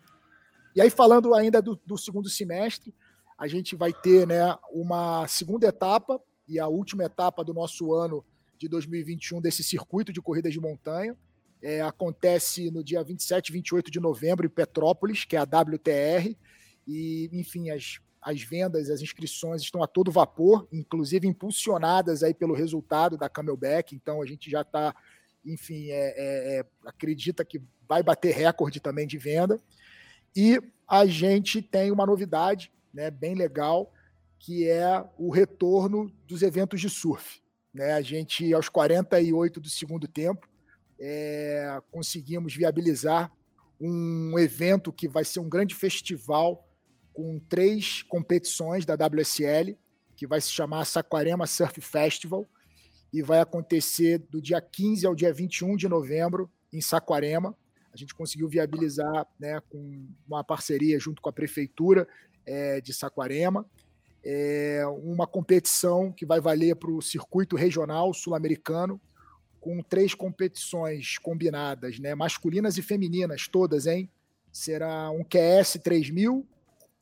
E 0.77 0.81
aí, 0.83 0.91
falando 0.91 1.35
ainda 1.35 1.63
do, 1.63 1.81
do, 1.87 1.97
segundo 1.97 2.29
semestre, 2.29 2.95
a 3.39 3.49
gente 3.49 3.75
vai 3.75 3.95
ter 3.95 4.27
né, 4.27 4.55
uma 4.71 5.27
segunda 5.27 5.67
etapa 5.67 6.21
e 6.47 6.61
a 6.61 6.69
última 6.69 7.03
etapa 7.03 7.43
do 7.43 7.55
nosso 7.55 7.95
ano 7.95 8.23
de 8.59 8.69
2021 8.69 9.41
desse 9.41 9.65
circuito 9.65 10.13
de 10.13 10.21
corridas 10.21 10.53
de 10.53 10.61
montanha, 10.61 11.17
é, 11.63 11.81
acontece 11.81 12.71
no 12.71 12.85
dia 12.85 13.03
27 13.03 13.49
e 13.49 13.53
28 13.55 13.91
de 13.91 13.99
novembro 13.99 14.45
em 14.45 14.51
Petrópolis, 14.51 15.25
que 15.25 15.35
é 15.35 15.39
a 15.39 15.45
WTR, 15.45 16.37
e, 16.87 17.31
enfim, 17.33 17.71
as, 17.71 17.99
as 18.21 18.43
vendas, 18.43 18.91
as 18.91 19.01
inscrições 19.01 19.63
estão 19.63 19.83
a 19.83 19.87
todo 19.87 20.13
vapor, 20.13 20.69
inclusive 20.71 21.27
impulsionadas 21.27 22.23
aí 22.23 22.35
pelo 22.35 22.53
resultado 22.53 23.17
da 23.17 23.31
Camelback, 23.31 23.95
então 23.95 24.21
a 24.21 24.27
gente 24.27 24.51
já 24.51 24.61
está, 24.61 24.95
enfim, 25.43 25.91
é, 25.91 26.15
é, 26.17 26.59
é, 26.59 26.67
acredita 26.85 27.47
que 27.47 27.63
vai 27.89 28.03
bater 28.03 28.35
recorde 28.35 28.79
também 28.79 29.07
de 29.07 29.17
venda. 29.17 29.59
E 30.37 30.61
a 30.87 31.07
gente 31.07 31.63
tem 31.63 31.91
uma 31.91 32.05
novidade 32.05 32.71
né, 32.93 33.11
bem 33.11 33.35
legal, 33.35 33.91
que 34.39 34.69
é 34.69 35.03
o 35.17 35.31
retorno 35.31 36.13
dos 36.27 36.43
eventos 36.43 36.81
de 36.81 36.91
surf. 36.91 37.41
Né? 37.73 37.93
A 37.93 38.03
gente, 38.03 38.53
aos 38.53 38.69
48 38.69 39.59
do 39.59 39.71
segundo 39.71 40.07
tempo, 40.07 40.47
é, 41.01 41.81
conseguimos 41.91 42.55
viabilizar 42.55 43.33
um 43.81 44.39
evento 44.39 44.93
que 44.93 45.09
vai 45.09 45.25
ser 45.25 45.41
um 45.41 45.49
grande 45.49 45.75
festival 45.75 46.67
com 47.13 47.39
três 47.39 48.03
competições 48.03 48.85
da 48.85 48.95
WSL, 48.95 49.77
que 50.15 50.27
vai 50.27 50.41
se 50.41 50.51
chamar 50.51 50.85
Saquarema 50.85 51.47
Surf 51.47 51.81
Festival, 51.81 52.47
e 53.13 53.23
vai 53.23 53.41
acontecer 53.41 54.19
do 54.19 54.41
dia 54.41 54.61
15 54.61 55.07
ao 55.07 55.15
dia 55.15 55.33
21 55.33 55.77
de 55.77 55.89
novembro 55.89 56.51
em 56.73 56.81
Saquarema. 56.81 57.57
A 57.97 57.99
gente 57.99 58.15
conseguiu 58.15 58.47
viabilizar 58.47 59.27
né, 59.41 59.59
com 59.71 60.07
uma 60.29 60.45
parceria 60.45 61.01
junto 61.01 61.23
com 61.23 61.31
a 61.31 61.33
Prefeitura 61.33 62.07
é, 62.45 62.79
de 62.79 62.93
Saquarema, 62.93 63.65
é, 64.23 64.83
uma 65.03 65.27
competição 65.27 66.13
que 66.13 66.27
vai 66.27 66.39
valer 66.39 66.77
para 66.77 66.91
o 66.91 67.01
circuito 67.01 67.57
regional 67.57 68.13
sul-americano, 68.13 69.01
com 69.59 69.83
três 69.83 70.15
competições 70.15 71.17
combinadas, 71.17 71.99
né, 71.99 72.15
masculinas 72.15 72.77
e 72.77 72.83
femininas, 72.83 73.49
todas, 73.49 73.87
hein? 73.87 74.11
Será 74.53 75.11
um 75.11 75.25
QS 75.25 75.79
3000, 75.83 76.47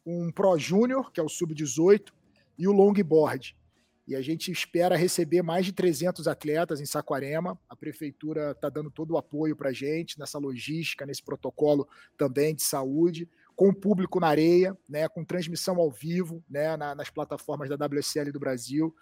um 0.06 0.30
Pro 0.30 0.56
Júnior, 0.56 1.10
que 1.10 1.18
é 1.18 1.22
o 1.24 1.28
Sub-18, 1.28 2.12
e 2.56 2.68
o 2.68 2.72
Longboard. 2.72 3.56
E 4.06 4.14
a 4.14 4.20
gente 4.20 4.52
espera 4.52 4.96
receber 4.96 5.42
mais 5.42 5.64
de 5.64 5.72
300 5.72 6.28
atletas 6.28 6.80
em 6.80 6.86
Saquarema. 6.86 7.58
A 7.68 7.74
prefeitura 7.74 8.50
está 8.50 8.68
dando 8.68 8.90
todo 8.90 9.12
o 9.12 9.16
apoio 9.16 9.56
para 9.56 9.70
a 9.70 9.72
gente 9.72 10.18
nessa 10.18 10.38
logística, 10.38 11.06
nesse 11.06 11.22
protocolo 11.22 11.88
também 12.16 12.54
de 12.54 12.62
saúde, 12.62 13.28
com 13.56 13.68
o 13.68 13.74
público 13.74 14.20
na 14.20 14.28
areia, 14.28 14.76
né, 14.88 15.08
com 15.08 15.24
transmissão 15.24 15.76
ao 15.76 15.90
vivo 15.90 16.44
né, 16.48 16.76
na, 16.76 16.94
nas 16.94 17.08
plataformas 17.08 17.68
da 17.68 17.86
WSL 17.86 18.30
do 18.30 18.40
Brasil. 18.40 18.94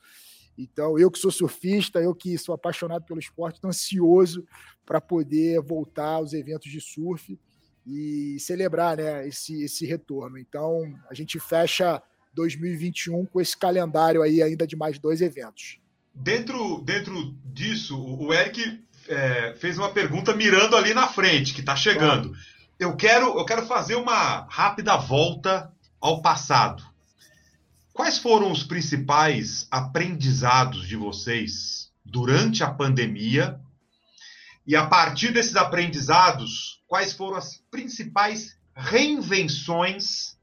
Então, 0.56 0.98
eu 0.98 1.10
que 1.10 1.18
sou 1.18 1.30
surfista, 1.30 1.98
eu 2.00 2.14
que 2.14 2.36
sou 2.38 2.54
apaixonado 2.54 3.04
pelo 3.04 3.18
esporte, 3.18 3.56
estou 3.56 3.70
ansioso 3.70 4.46
para 4.84 5.00
poder 5.00 5.60
voltar 5.62 6.16
aos 6.16 6.32
eventos 6.32 6.70
de 6.70 6.80
surf 6.80 7.38
e 7.86 8.36
celebrar 8.38 8.96
né, 8.96 9.26
esse, 9.26 9.64
esse 9.64 9.86
retorno. 9.86 10.38
Então, 10.38 10.82
a 11.10 11.14
gente 11.14 11.40
fecha 11.40 12.02
2021 12.34 13.26
com 13.26 13.40
esse 13.40 13.56
calendário 13.56 14.22
aí 14.22 14.42
ainda 14.42 14.66
de 14.66 14.76
mais 14.76 14.98
dois 14.98 15.20
eventos. 15.20 15.78
Dentro, 16.14 16.80
dentro 16.82 17.34
disso, 17.44 17.98
o 17.98 18.32
Eric 18.32 18.82
é, 19.08 19.54
fez 19.54 19.78
uma 19.78 19.90
pergunta 19.90 20.34
mirando 20.34 20.76
ali 20.76 20.92
na 20.94 21.08
frente, 21.08 21.54
que 21.54 21.60
está 21.60 21.74
chegando. 21.74 22.34
Eu 22.78 22.96
quero, 22.96 23.38
eu 23.38 23.44
quero 23.44 23.66
fazer 23.66 23.94
uma 23.94 24.46
rápida 24.50 24.96
volta 24.96 25.72
ao 26.00 26.20
passado. 26.20 26.82
Quais 27.92 28.18
foram 28.18 28.50
os 28.50 28.62
principais 28.62 29.66
aprendizados 29.70 30.86
de 30.88 30.96
vocês 30.96 31.92
durante 32.04 32.64
a 32.64 32.70
pandemia? 32.70 33.60
E 34.66 34.74
a 34.76 34.86
partir 34.86 35.32
desses 35.32 35.56
aprendizados, 35.56 36.82
quais 36.86 37.12
foram 37.12 37.36
as 37.36 37.62
principais 37.70 38.56
reinvenções 38.74 40.36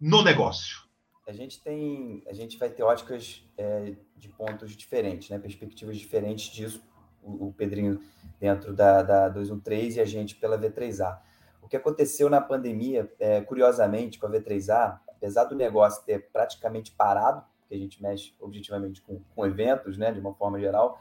no 0.00 0.22
negócio? 0.22 0.83
A 1.26 1.32
gente 1.32 1.62
tem, 1.62 2.22
a 2.28 2.34
gente 2.34 2.58
vai 2.58 2.68
ter 2.68 2.82
óticas 2.82 3.42
é, 3.56 3.94
de 4.16 4.28
pontos 4.28 4.76
diferentes, 4.76 5.30
né? 5.30 5.38
perspectivas 5.38 5.96
diferentes 5.96 6.52
disso. 6.52 6.82
O, 7.22 7.46
o 7.46 7.52
Pedrinho 7.54 8.00
dentro 8.38 8.74
da, 8.74 9.02
da 9.02 9.28
213 9.30 9.98
e 9.98 10.00
a 10.02 10.04
gente 10.04 10.34
pela 10.34 10.58
V3A. 10.58 11.18
O 11.62 11.68
que 11.68 11.76
aconteceu 11.76 12.28
na 12.28 12.42
pandemia, 12.42 13.10
é, 13.18 13.40
curiosamente, 13.40 14.18
com 14.18 14.26
a 14.26 14.30
V3A, 14.30 15.00
apesar 15.08 15.44
do 15.44 15.54
negócio 15.54 16.04
ter 16.04 16.30
praticamente 16.30 16.92
parado, 16.92 17.42
porque 17.60 17.74
a 17.74 17.78
gente 17.78 18.02
mexe 18.02 18.34
objetivamente 18.38 19.00
com, 19.00 19.22
com 19.34 19.46
eventos, 19.46 19.96
né, 19.96 20.12
de 20.12 20.20
uma 20.20 20.34
forma 20.34 20.60
geral, 20.60 21.00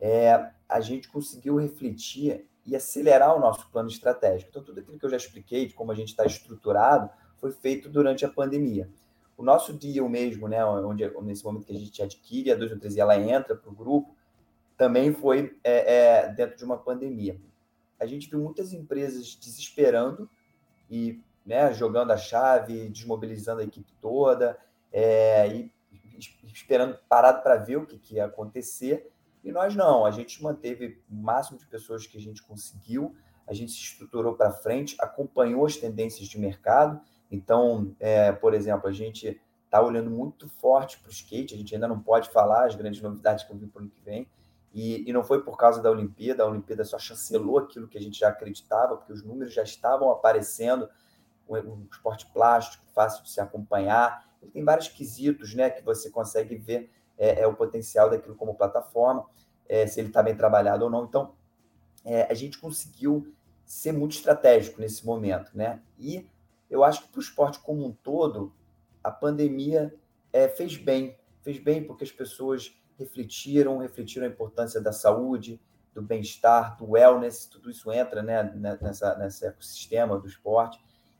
é, 0.00 0.50
a 0.68 0.80
gente 0.80 1.08
conseguiu 1.08 1.56
refletir 1.56 2.48
e 2.64 2.76
acelerar 2.76 3.34
o 3.36 3.40
nosso 3.40 3.68
plano 3.70 3.88
estratégico. 3.88 4.50
Então, 4.50 4.62
tudo 4.62 4.78
aquilo 4.78 4.96
que 4.96 5.04
eu 5.04 5.10
já 5.10 5.16
expliquei 5.16 5.66
de 5.66 5.74
como 5.74 5.90
a 5.90 5.94
gente 5.96 6.10
está 6.10 6.24
estruturado 6.24 7.10
foi 7.38 7.50
feito 7.50 7.88
durante 7.88 8.24
a 8.24 8.28
pandemia. 8.28 8.88
O 9.36 9.42
nosso 9.42 9.72
deal 9.74 10.08
mesmo, 10.08 10.48
né, 10.48 10.64
onde 10.64 11.06
nesse 11.22 11.44
momento 11.44 11.66
que 11.66 11.72
a 11.72 11.78
gente 11.78 12.02
adquire 12.02 12.50
a 12.50 12.54
213 12.54 12.98
ela 12.98 13.18
entra 13.18 13.54
para 13.54 13.70
o 13.70 13.74
grupo, 13.74 14.16
também 14.76 15.12
foi 15.12 15.58
é, 15.62 15.94
é, 16.24 16.28
dentro 16.32 16.56
de 16.56 16.64
uma 16.64 16.78
pandemia. 16.78 17.38
A 17.98 18.06
gente 18.06 18.30
viu 18.30 18.40
muitas 18.40 18.72
empresas 18.72 19.34
desesperando 19.36 20.28
e 20.90 21.20
né, 21.44 21.72
jogando 21.72 22.12
a 22.12 22.16
chave, 22.16 22.88
desmobilizando 22.88 23.60
a 23.60 23.64
equipe 23.64 23.92
toda 24.00 24.58
é, 24.92 25.48
e 25.48 25.72
esperando 26.44 26.98
parado 27.08 27.42
para 27.42 27.56
ver 27.56 27.76
o 27.76 27.86
que, 27.86 27.98
que 27.98 28.14
ia 28.14 28.24
acontecer. 28.24 29.10
E 29.44 29.52
nós 29.52 29.76
não, 29.76 30.04
a 30.04 30.10
gente 30.10 30.42
manteve 30.42 31.00
o 31.10 31.14
máximo 31.14 31.58
de 31.58 31.66
pessoas 31.66 32.06
que 32.06 32.16
a 32.16 32.20
gente 32.20 32.42
conseguiu, 32.42 33.14
a 33.46 33.54
gente 33.54 33.70
se 33.70 33.78
estruturou 33.78 34.34
para 34.34 34.50
frente, 34.50 34.96
acompanhou 34.98 35.64
as 35.64 35.76
tendências 35.76 36.26
de 36.26 36.38
mercado 36.38 37.00
então, 37.30 37.94
é, 37.98 38.32
por 38.32 38.54
exemplo, 38.54 38.88
a 38.88 38.92
gente 38.92 39.40
está 39.64 39.82
olhando 39.82 40.10
muito 40.10 40.48
forte 40.48 40.98
para 40.98 41.08
o 41.08 41.12
skate, 41.12 41.54
a 41.54 41.56
gente 41.58 41.74
ainda 41.74 41.88
não 41.88 42.00
pode 42.00 42.30
falar 42.30 42.66
as 42.66 42.74
grandes 42.74 43.00
novidades 43.00 43.44
que 43.44 43.52
eu 43.52 43.56
vi 43.56 43.66
para 43.66 43.80
o 43.80 43.82
ano 43.82 43.90
que 43.90 44.00
vem, 44.00 44.28
e, 44.72 45.08
e, 45.08 45.12
não 45.12 45.24
foi 45.24 45.42
por 45.42 45.56
causa 45.56 45.82
da 45.82 45.90
Olimpíada, 45.90 46.42
a 46.42 46.46
Olimpíada 46.46 46.84
só 46.84 46.98
chancelou 46.98 47.58
aquilo 47.58 47.88
que 47.88 47.96
a 47.96 48.00
gente 48.00 48.18
já 48.18 48.28
acreditava, 48.28 48.96
porque 48.96 49.12
os 49.12 49.22
números 49.22 49.54
já 49.54 49.62
estavam 49.62 50.10
aparecendo, 50.10 50.88
o 51.48 51.56
esporte 51.90 52.26
plástico, 52.26 52.84
fácil 52.92 53.22
de 53.24 53.30
se 53.30 53.40
acompanhar, 53.40 54.26
ele 54.42 54.50
tem 54.50 54.64
vários 54.64 54.88
quesitos 54.88 55.54
né, 55.54 55.70
que 55.70 55.82
você 55.82 56.10
consegue 56.10 56.56
ver 56.56 56.90
é, 57.16 57.40
é 57.40 57.46
o 57.46 57.54
potencial 57.54 58.10
daquilo 58.10 58.34
como 58.34 58.54
plataforma, 58.54 59.24
é, 59.68 59.86
se 59.86 60.00
ele 60.00 60.08
está 60.08 60.22
bem 60.22 60.36
trabalhado 60.36 60.84
ou 60.84 60.90
não. 60.90 61.04
Então, 61.04 61.34
é, 62.04 62.30
a 62.30 62.34
gente 62.34 62.58
conseguiu 62.58 63.34
ser 63.64 63.92
muito 63.92 64.12
estratégico 64.12 64.80
nesse 64.80 65.04
momento, 65.04 65.50
né? 65.56 65.82
E 65.98 66.28
eu 66.70 66.84
acho 66.84 67.02
que 67.02 67.08
para 67.08 67.18
o 67.18 67.22
esporte 67.22 67.58
como 67.60 67.84
um 67.86 67.92
todo, 67.92 68.52
a 69.02 69.10
pandemia 69.10 69.94
é, 70.32 70.48
fez 70.48 70.76
bem. 70.76 71.16
Fez 71.42 71.58
bem 71.58 71.84
porque 71.84 72.04
as 72.04 72.12
pessoas 72.12 72.76
refletiram, 72.98 73.78
refletiram 73.78 74.26
a 74.26 74.30
importância 74.30 74.80
da 74.80 74.92
saúde, 74.92 75.60
do 75.94 76.02
bem-estar, 76.02 76.76
do 76.76 76.90
wellness, 76.90 77.46
tudo 77.46 77.70
isso 77.70 77.90
entra 77.90 78.22
né, 78.22 78.52
nessa, 78.80 79.16
nesse 79.16 79.46
ecossistema 79.46 80.18
do 80.18 80.26
esporte. 80.26 80.78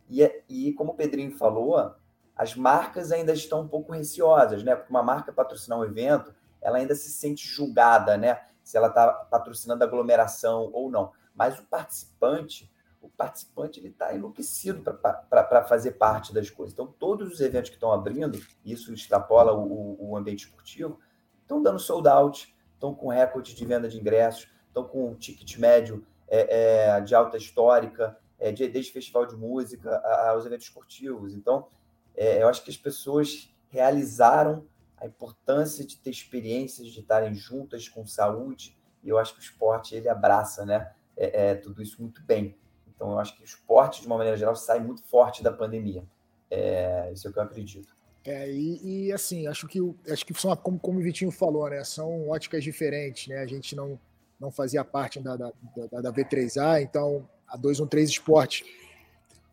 E, 0.09 0.23
e 0.49 0.73
como 0.75 0.93
o 0.93 0.95
Pedrinho 0.95 1.37
falou, 1.37 1.95
as 2.37 2.55
marcas 2.55 3.11
ainda 3.11 3.33
estão 3.33 3.63
um 3.63 3.69
pouco 3.69 3.93
receosas, 3.93 4.63
né? 4.63 4.77
Porque 4.77 4.91
uma 4.91 5.03
marca 5.03 5.33
patrocinar 5.33 5.79
um 5.79 5.85
evento, 5.85 6.35
ela 6.61 6.77
ainda 6.77 6.95
se 6.95 7.11
sente 7.11 7.47
julgada, 7.49 8.19
né? 8.19 8.39
Se 8.63 8.77
ela 8.77 8.89
está 8.89 9.11
patrocinando 9.11 9.83
aglomeração 9.83 10.71
ou 10.73 10.91
não. 10.91 11.13
Mas 11.35 11.59
o 11.59 11.65
participante, 11.65 12.71
participante 13.17 13.81
ele 13.81 13.89
está 13.89 14.15
enlouquecido 14.15 14.83
para 14.83 15.65
fazer 15.65 15.93
parte 15.93 16.35
das 16.35 16.51
coisas. 16.51 16.73
Então, 16.73 16.87
todos 16.87 17.33
os 17.33 17.41
eventos 17.41 17.71
que 17.71 17.77
estão 17.77 17.93
abrindo, 17.93 18.39
isso 18.65 18.93
extrapola 18.93 19.53
o, 19.53 20.11
o 20.11 20.17
ambiente 20.17 20.45
esportivo, 20.45 21.01
estão 21.43 21.63
dando 21.63 21.79
sold 21.79 22.09
out, 22.09 22.55
estão 22.75 22.95
com 22.95 23.09
recorde 23.09 23.55
de 23.55 23.65
venda 23.65 23.89
de 23.89 23.99
ingressos, 23.99 24.49
estão 24.69 24.85
com 24.85 25.09
um 25.09 25.15
ticket 25.15 25.57
médio 25.59 26.07
é, 26.29 26.97
é, 26.97 27.01
de 27.01 27.15
alta 27.15 27.37
histórica, 27.37 28.19
é, 28.39 28.53
de, 28.53 28.69
desde 28.69 28.93
festival 28.93 29.27
de 29.27 29.37
música 29.37 29.97
aos 30.29 30.45
eventos 30.45 30.67
esportivos. 30.67 31.35
Então, 31.35 31.69
é, 32.15 32.43
eu 32.43 32.49
acho 32.49 32.63
que 32.63 32.71
as 32.71 32.77
pessoas 32.77 33.55
realizaram 33.69 34.67
a 34.99 35.07
importância 35.07 35.85
de 35.85 35.97
ter 35.97 36.11
experiências, 36.11 36.89
de 36.89 37.01
estarem 37.01 37.35
juntas 37.35 37.89
com 37.89 38.07
saúde, 38.07 38.77
e 39.03 39.09
eu 39.09 39.19
acho 39.19 39.35
que 39.35 39.41
o 39.41 39.43
esporte 39.43 39.95
ele 39.95 40.09
abraça 40.09 40.65
né, 40.65 40.93
é, 41.17 41.51
é, 41.51 41.55
tudo 41.55 41.83
isso 41.83 42.01
muito 42.01 42.23
bem. 42.23 42.57
Então, 42.97 43.13
eu 43.13 43.19
acho 43.19 43.37
que 43.37 43.43
o 43.43 43.45
esporte, 43.45 44.01
de 44.01 44.07
uma 44.07 44.17
maneira 44.17 44.37
geral, 44.37 44.57
sai 44.57 44.81
muito 44.81 45.03
forte 45.05 45.43
da 45.43 45.53
pandemia. 45.53 46.03
É, 46.51 47.11
isso 47.13 47.27
é 47.27 47.31
o 47.31 47.33
que 47.33 47.39
eu 47.39 47.43
acredito. 47.43 47.95
É, 48.25 48.51
e, 48.51 49.07
e, 49.07 49.13
assim, 49.13 49.47
acho 49.47 49.69
que 49.69 49.79
acho 50.11 50.27
que 50.27 50.35
são, 50.35 50.55
como, 50.57 50.79
como 50.81 50.99
o 50.99 51.03
Vitinho 51.03 51.31
falou, 51.31 51.71
né? 51.71 51.85
São 51.85 52.29
óticas 52.29 52.65
diferentes, 52.65 53.29
né? 53.29 53.39
A 53.39 53.47
gente 53.47 53.77
não, 53.77 54.01
não 54.41 54.51
fazia 54.51 54.85
parte 54.85 55.21
da, 55.21 55.37
da, 55.37 55.53
da, 55.93 56.01
da 56.01 56.13
V3A, 56.13 56.83
então 56.83 57.29
a 57.47 57.57
213 57.57 58.11
Esporte 58.11 58.65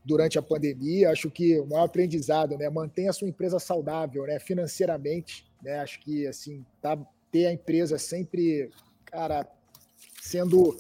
durante 0.04 0.38
a 0.40 0.42
pandemia, 0.42 1.12
acho 1.12 1.30
que 1.30 1.60
o 1.60 1.68
maior 1.68 1.86
aprendizado, 1.86 2.58
né? 2.58 2.68
Mantenha 2.70 3.12
a 3.12 3.14
sua 3.14 3.28
empresa 3.28 3.60
saudável, 3.60 4.26
né? 4.26 4.40
Financeiramente, 4.40 5.46
né? 5.62 5.80
Acho 5.80 6.00
que 6.00 6.26
assim, 6.26 6.66
tá, 6.82 6.98
ter 7.32 7.46
a 7.48 7.54
empresa 7.54 7.98
sempre, 8.00 8.72
cara, 9.06 9.48
sendo 10.20 10.76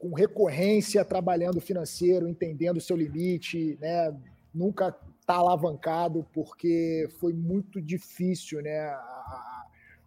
com 0.00 0.14
recorrência, 0.14 1.04
trabalhando 1.04 1.60
financeiro, 1.60 2.26
entendendo 2.26 2.78
o 2.78 2.80
seu 2.80 2.96
limite, 2.96 3.76
né? 3.78 4.16
Nunca 4.52 4.90
tá 5.26 5.34
alavancado, 5.34 6.26
porque 6.32 7.06
foi 7.18 7.34
muito 7.34 7.80
difícil, 7.82 8.62
né? 8.62 8.96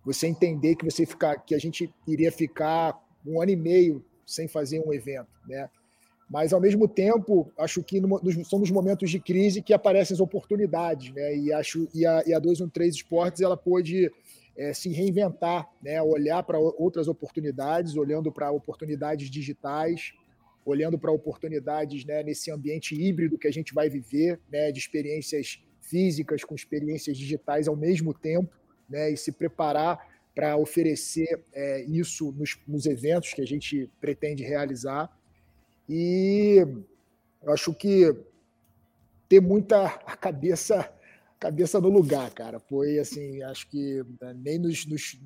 Você 0.03 0.25
entender 0.27 0.75
que 0.75 0.83
você 0.83 1.05
ficar, 1.05 1.37
que 1.37 1.53
a 1.53 1.59
gente 1.59 1.93
iria 2.07 2.31
ficar 2.31 2.99
um 3.25 3.39
ano 3.39 3.51
e 3.51 3.55
meio 3.55 4.03
sem 4.25 4.47
fazer 4.47 4.79
um 4.79 4.91
evento, 4.91 5.29
né? 5.47 5.69
Mas, 6.27 6.51
ao 6.51 6.59
mesmo 6.59 6.87
tempo, 6.87 7.51
acho 7.55 7.83
que 7.83 8.01
no, 8.01 8.19
nos, 8.19 8.47
são 8.49 8.57
nos 8.57 8.71
momentos 8.71 9.11
de 9.11 9.19
crise 9.19 9.61
que 9.61 9.73
aparecem 9.73 10.15
as 10.15 10.19
oportunidades, 10.19 11.13
né? 11.13 11.37
E 11.37 11.53
acho 11.53 11.87
e 11.93 12.03
a, 12.03 12.23
e 12.25 12.33
a 12.33 12.39
213 12.39 12.97
Esportes 12.97 13.41
ela 13.41 13.55
pôde 13.55 14.11
é, 14.57 14.73
se 14.73 14.89
reinventar, 14.89 15.67
né? 15.81 16.01
olhar 16.01 16.43
para 16.43 16.59
outras 16.59 17.07
oportunidades, 17.07 17.95
olhando 17.95 18.31
para 18.31 18.51
oportunidades 18.51 19.29
digitais, 19.29 20.13
olhando 20.65 20.97
para 20.97 21.11
oportunidades 21.11 22.05
né, 22.05 22.23
nesse 22.23 22.51
ambiente 22.51 22.95
híbrido 22.95 23.37
que 23.37 23.47
a 23.47 23.51
gente 23.51 23.73
vai 23.73 23.89
viver, 23.89 24.39
né, 24.51 24.71
de 24.71 24.79
experiências 24.79 25.61
físicas 25.81 26.43
com 26.43 26.55
experiências 26.55 27.17
digitais 27.17 27.67
ao 27.67 27.75
mesmo 27.75 28.13
tempo, 28.13 28.53
né, 28.89 29.11
e 29.11 29.17
se 29.17 29.31
preparar 29.31 30.13
para 30.33 30.57
oferecer 30.57 31.43
é, 31.53 31.81
isso 31.83 32.31
nos, 32.31 32.57
nos, 32.67 32.85
eventos 32.85 33.33
que 33.33 33.41
a 33.41 33.45
gente 33.45 33.89
pretende 34.01 34.43
realizar. 34.43 35.15
E 35.87 36.65
eu 37.43 37.53
acho 37.53 37.73
que 37.73 38.15
ter 39.29 39.41
muita 39.41 39.85
a 39.85 40.17
cabeça 40.17 40.91
cabeça 41.43 41.81
no 41.81 41.89
lugar, 41.89 42.31
cara. 42.31 42.57
Foi 42.57 42.97
assim, 42.99 43.43
acho 43.43 43.69
que 43.69 44.01
né, 44.21 44.33
nem 44.33 44.57
nos, 44.57 44.85
nos, 44.85 45.19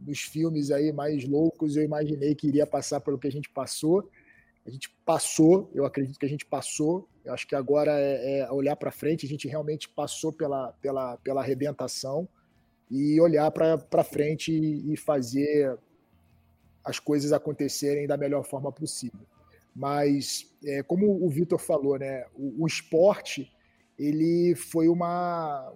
nos 0.00 0.20
filmes 0.20 0.70
aí 0.70 0.90
mais 0.92 1.28
loucos 1.28 1.76
eu 1.76 1.84
imaginei 1.84 2.34
que 2.34 2.48
iria 2.48 2.66
passar 2.66 3.00
pelo 3.00 3.18
que 3.18 3.28
a 3.28 3.32
gente 3.32 3.50
passou. 3.50 4.08
A 4.64 4.70
gente 4.70 4.88
passou, 5.04 5.70
eu 5.74 5.84
acredito 5.84 6.18
que 6.18 6.24
a 6.24 6.28
gente 6.28 6.46
passou. 6.46 7.06
Eu 7.22 7.34
acho 7.34 7.46
que 7.46 7.54
agora 7.54 7.92
é, 8.00 8.40
é 8.40 8.50
olhar 8.50 8.76
para 8.76 8.90
frente. 8.90 9.26
A 9.26 9.28
gente 9.28 9.46
realmente 9.46 9.90
passou 9.90 10.32
pela, 10.32 10.72
pela, 10.80 11.18
pela 11.18 11.42
arrebentação 11.42 12.26
e 12.90 13.20
olhar 13.20 13.50
para 13.50 14.04
frente 14.04 14.52
e 14.52 14.96
fazer 14.96 15.78
as 16.82 16.98
coisas 16.98 17.30
acontecerem 17.32 18.06
da 18.06 18.16
melhor 18.16 18.42
forma 18.42 18.72
possível. 18.72 19.20
Mas, 19.74 20.46
é, 20.64 20.82
como 20.82 21.24
o 21.24 21.28
Vitor 21.28 21.58
falou, 21.58 21.98
né, 21.98 22.24
o, 22.34 22.64
o, 22.64 22.66
esporte 22.66 23.50
ele 24.02 24.54
foi 24.54 24.88
uma 24.88 25.72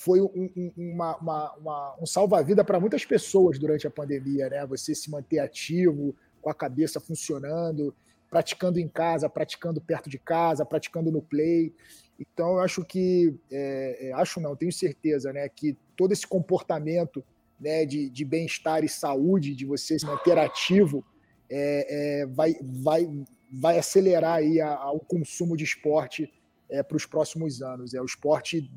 foi 0.00 0.20
um, 0.20 0.50
um, 0.56 0.72
uma, 0.76 1.16
uma, 1.16 1.54
uma, 1.54 1.96
um 2.00 2.06
salva-vida 2.06 2.64
para 2.64 2.80
muitas 2.80 3.04
pessoas 3.04 3.58
durante 3.58 3.86
a 3.86 3.90
pandemia, 3.90 4.48
né? 4.48 4.66
Você 4.66 4.94
se 4.94 5.10
manter 5.10 5.38
ativo, 5.38 6.14
com 6.40 6.50
a 6.50 6.54
cabeça 6.54 7.00
funcionando, 7.00 7.94
praticando 8.30 8.78
em 8.78 8.88
casa, 8.88 9.28
praticando 9.28 9.80
perto 9.80 10.08
de 10.08 10.18
casa, 10.18 10.64
praticando 10.64 11.10
no 11.10 11.22
play. 11.22 11.72
Então, 12.18 12.52
eu 12.52 12.60
acho 12.60 12.84
que, 12.84 13.34
é, 13.50 14.08
é, 14.08 14.12
acho 14.12 14.40
não, 14.40 14.56
tenho 14.56 14.72
certeza, 14.72 15.32
né, 15.32 15.48
que 15.48 15.76
todo 15.96 16.12
esse 16.12 16.26
comportamento 16.26 17.24
né, 17.60 17.84
de, 17.84 18.08
de 18.08 18.24
bem-estar 18.24 18.84
e 18.84 18.88
saúde, 18.88 19.54
de 19.54 19.64
você 19.64 19.98
se 19.98 20.06
manter 20.06 20.38
ativo, 20.38 21.04
é, 21.50 22.20
é, 22.20 22.26
vai, 22.26 22.54
vai, 22.62 23.08
vai 23.52 23.78
acelerar 23.78 24.36
aí 24.36 24.60
a, 24.60 24.74
a, 24.74 24.92
o 24.92 25.00
consumo 25.00 25.56
de 25.56 25.64
esporte 25.64 26.32
é, 26.68 26.82
para 26.82 26.96
os 26.96 27.06
próximos 27.06 27.62
anos. 27.62 27.94
É, 27.94 28.00
o 28.00 28.04
esporte 28.04 28.70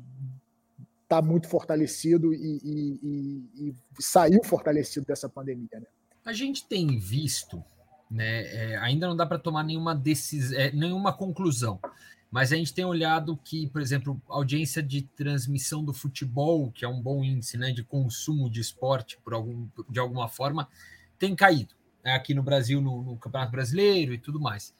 está 1.02 1.20
muito 1.20 1.48
fortalecido 1.48 2.32
e, 2.32 2.60
e, 2.64 3.00
e, 3.02 3.68
e, 3.68 3.74
saiu 4.00 4.42
fortalecido 4.44 5.06
dessa 5.06 5.28
pandemia. 5.28 5.68
Né? 5.74 5.86
A 6.24 6.32
gente 6.32 6.66
tem 6.66 6.98
visto, 6.98 7.62
né, 8.10 8.42
é, 8.46 8.76
ainda 8.78 9.06
não 9.06 9.16
dá 9.16 9.26
para 9.26 9.38
tomar 9.38 9.62
nenhuma 9.62 9.94
decisão, 9.94 10.58
é, 10.58 10.72
nenhuma 10.72 11.12
conclusão, 11.12 11.78
mas 12.30 12.50
a 12.50 12.56
gente 12.56 12.72
tem 12.72 12.84
olhado 12.84 13.36
que, 13.44 13.66
por 13.66 13.82
exemplo, 13.82 14.20
audiência 14.26 14.82
de 14.82 15.02
transmissão 15.02 15.84
do 15.84 15.92
futebol, 15.92 16.72
que 16.72 16.82
é 16.82 16.88
um 16.88 17.02
bom 17.02 17.22
índice 17.22 17.58
né, 17.58 17.72
de 17.72 17.84
consumo 17.84 18.48
de 18.48 18.60
esporte 18.60 19.18
por 19.22 19.34
algum, 19.34 19.68
de 19.90 20.00
alguma 20.00 20.28
forma, 20.28 20.66
tem 21.18 21.36
caído 21.36 21.74
né, 22.02 22.12
aqui 22.12 22.32
no 22.32 22.42
Brasil, 22.42 22.80
no, 22.80 23.02
no, 23.02 23.18
Campeonato 23.18 23.52
Brasileiro 23.52 24.14
e 24.14 24.18
tudo 24.18 24.40
mais. 24.40 24.74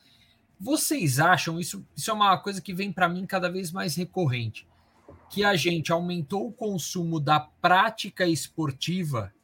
Vocês 0.65 1.19
acham, 1.19 1.59
isso, 1.59 1.85
isso 1.97 2.09
é 2.09 2.15
uma 2.15 2.39
coisa 2.39 2.63
que 2.63 2.73
vem 2.73 2.93
para 2.93 3.09
mim 3.09 3.27
cada 3.27 3.51
vez 3.51 3.73
mais 3.73 3.97
recorrente, 3.97 4.65
que 5.29 5.43
a 5.43 5.57
gente 5.57 5.91
aumentou 5.91 6.47
o 6.47 6.53
consumo 6.53 7.19
da 7.19 7.41
prática 7.41 8.25
esportiva 8.29 9.35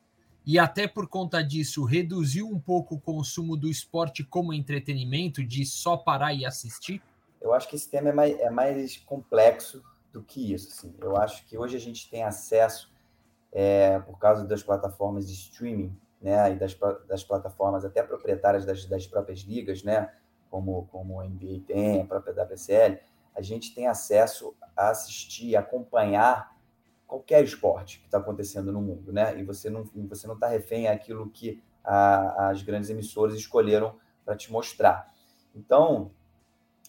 e 0.47 0.61
até 0.61 0.87
por 0.87 1.09
conta 1.09 1.43
disso 1.43 1.83
reduziu 1.83 2.47
um 2.47 2.61
pouco 2.61 2.95
o 2.95 3.01
consumo 3.01 3.57
do 3.57 3.69
esporte 3.69 4.23
como 4.23 4.53
entretenimento, 4.53 5.43
de 5.43 5.67
só 5.67 5.97
parar 5.97 6.35
e 6.35 6.47
assistir? 6.47 7.03
Eu 7.41 7.53
acho 7.53 7.69
que 7.69 7.75
esse 7.75 7.91
tema 7.91 8.11
é 8.11 8.13
mais, 8.13 8.39
é 8.39 8.51
mais 8.51 8.97
complexo 8.99 9.83
do 10.13 10.23
que 10.23 10.53
isso. 10.55 10.69
Assim. 10.69 10.95
Eu 11.01 11.17
acho 11.17 11.45
que 11.47 11.59
hoje 11.59 11.77
a 11.77 11.81
gente 11.81 12.09
tem 12.09 12.23
acesso, 12.23 12.93
é, 13.51 13.99
por 13.99 14.21
causa 14.21 14.47
das 14.47 14.63
plataformas 14.63 15.27
de 15.27 15.33
streaming, 15.33 15.99
né, 16.23 16.53
e 16.53 16.55
das, 16.55 16.79
das 17.09 17.25
plataformas 17.25 17.85
até 17.85 18.05
proprietárias 18.05 18.65
das, 18.65 18.85
das 18.85 19.05
próprias 19.05 19.41
ligas, 19.41 19.83
né, 19.83 20.13
como, 20.51 20.87
como 20.91 21.21
a 21.21 21.27
NBA 21.27 21.63
tem, 21.67 22.01
a 22.01 22.05
própria 22.05 22.35
WSL, 22.45 22.99
a 23.35 23.43
gente 23.43 23.75
tem 23.75 23.87
acesso 23.87 24.55
a 24.77 24.91
assistir, 24.91 25.57
acompanhar 25.57 26.57
qualquer 27.07 27.43
esporte 27.43 28.01
que 28.01 28.07
está 28.07 28.19
acontecendo 28.19 28.71
no 28.71 28.83
mundo, 28.83 29.13
né? 29.13 29.39
E 29.39 29.43
você 29.43 29.71
não 29.71 29.85
você 30.09 30.27
não 30.27 30.35
está 30.35 30.47
refém 30.47 30.89
àquilo 30.89 31.31
que 31.31 31.63
a, 31.83 32.51
as 32.51 32.63
grandes 32.63 32.91
emissoras 32.91 33.35
escolheram 33.35 33.97
para 34.25 34.37
te 34.37 34.53
mostrar. 34.53 35.13
Então, 35.55 36.11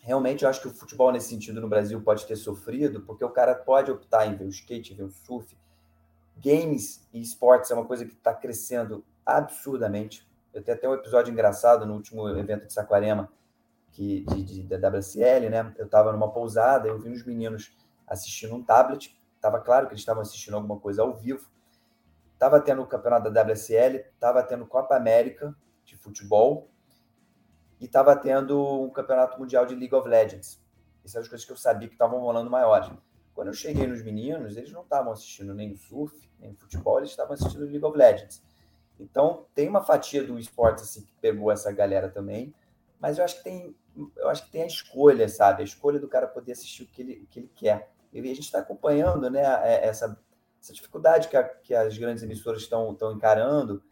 realmente 0.02 0.44
eu 0.44 0.50
acho 0.50 0.62
que 0.62 0.68
o 0.68 0.74
futebol 0.74 1.12
nesse 1.12 1.30
sentido 1.30 1.62
no 1.62 1.70
Brasil 1.70 2.02
pode 2.02 2.26
ter 2.26 2.36
sofrido, 2.36 3.02
porque 3.02 3.24
o 3.24 3.30
cara 3.30 3.56
pode 3.56 3.90
optar 3.92 4.28
em 4.28 4.36
ver 4.36 4.46
o 4.46 4.50
skate, 4.50 4.94
ver 4.94 5.04
o 5.04 5.10
surf. 5.10 5.58
Games 6.38 7.08
e 7.14 7.22
esportes 7.22 7.72
é 7.72 7.74
uma 7.74 7.86
coisa 7.86 8.06
que 8.06 8.14
está 8.14 8.34
crescendo 8.34 9.04
absurdamente. 9.26 10.28
Eu 10.54 10.64
tenho 10.64 10.78
até 10.78 10.90
um 10.90 10.94
episódio 10.94 11.32
engraçado 11.32 11.86
no 11.86 11.94
último 11.94 12.28
evento 12.30 12.66
de 12.66 12.74
Saquarema, 12.74 13.30
que, 13.92 14.22
de, 14.26 14.44
de, 14.44 14.64
da 14.64 14.90
WSL, 14.90 15.50
né? 15.50 15.74
Eu 15.78 15.86
estava 15.86 16.12
numa 16.12 16.32
pousada, 16.32 16.88
eu 16.88 17.00
vi 17.00 17.10
uns 17.10 17.26
meninos 17.26 17.76
assistindo 18.08 18.56
um 18.56 18.64
tablet 18.64 19.20
Estava 19.40 19.62
claro 19.62 19.88
que 19.88 19.94
eles 19.94 20.02
estavam 20.02 20.22
assistindo 20.22 20.56
alguma 20.56 20.78
coisa 20.78 21.02
ao 21.02 21.16
vivo. 21.16 21.50
Estava 22.34 22.60
tendo 22.60 22.82
o 22.82 22.86
campeonato 22.86 23.32
da 23.32 23.42
WSL, 23.42 23.96
estava 24.14 24.44
tendo 24.44 24.68
Copa 24.68 24.98
América 24.98 25.56
de 25.86 25.96
futebol 25.96 26.70
e 27.80 27.86
estava 27.86 28.16
tendo 28.18 28.84
um 28.84 28.90
campeonato 28.90 29.40
mundial 29.40 29.66
de 29.66 29.76
League 29.76 29.96
of 29.96 30.08
Legends. 30.08 30.62
Essas 31.00 31.12
são 31.14 31.22
as 31.22 31.28
coisas 31.30 31.46
que 31.46 31.54
eu 31.54 31.58
sabia 31.58 31.88
que 31.88 31.96
estavam 31.96 32.20
rolando 32.20 32.50
maiores. 32.50 32.92
Quando 33.34 33.48
eu 33.48 33.54
cheguei 33.54 33.88
nos 33.88 34.04
meninos, 34.04 34.58
eles 34.58 34.74
não 34.74 34.82
estavam 34.82 35.14
assistindo 35.14 35.54
nem 35.54 35.74
surf, 35.74 36.30
nem 36.38 36.54
futebol, 36.54 36.98
eles 36.98 37.12
estavam 37.12 37.34
assistindo 37.34 37.64
League 37.64 37.86
of 37.86 37.98
Legends. 37.98 38.44
Então, 39.00 39.46
tem 39.56 39.70
uma 39.70 39.82
fatia 39.82 40.22
do 40.22 40.38
esporte 40.38 40.82
assim, 40.82 41.04
que 41.04 41.14
pegou 41.22 41.50
essa 41.50 41.72
galera 41.72 42.10
também, 42.10 42.54
mas 43.00 43.18
eu 43.18 43.24
acho 43.24 43.38
que 43.38 43.44
tem, 43.44 43.76
eu 44.18 44.30
acho 44.30 44.46
que 44.46 44.52
tem 44.52 44.64
a 44.64 44.68
escolha, 44.68 45.28
sabe? 45.30 45.62
A 45.62 45.66
escolha 45.66 46.00
do 46.00 46.08
cara 46.08 46.28
poder 46.28 46.52
assistir 46.52 46.84
o 46.84 46.88
que 46.88 47.02
ele, 47.02 47.24
o 47.24 47.28
que 47.28 47.40
ele 47.40 47.52
quer. 47.56 47.92
E 48.12 48.20
a 48.20 48.24
gente 48.24 48.42
está 48.42 48.60
acompanhando 48.60 49.30
né, 49.30 49.42
é, 49.64 49.88
essa, 49.88 50.20
essa 50.62 50.74
dificuldade 50.74 51.28
que, 51.28 51.38
a, 51.38 51.44
que 51.44 51.74
as 51.74 51.98
grandes 51.98 52.24
emissoras 52.24 52.62
estão, 52.62 52.96
encarando 53.14 53.84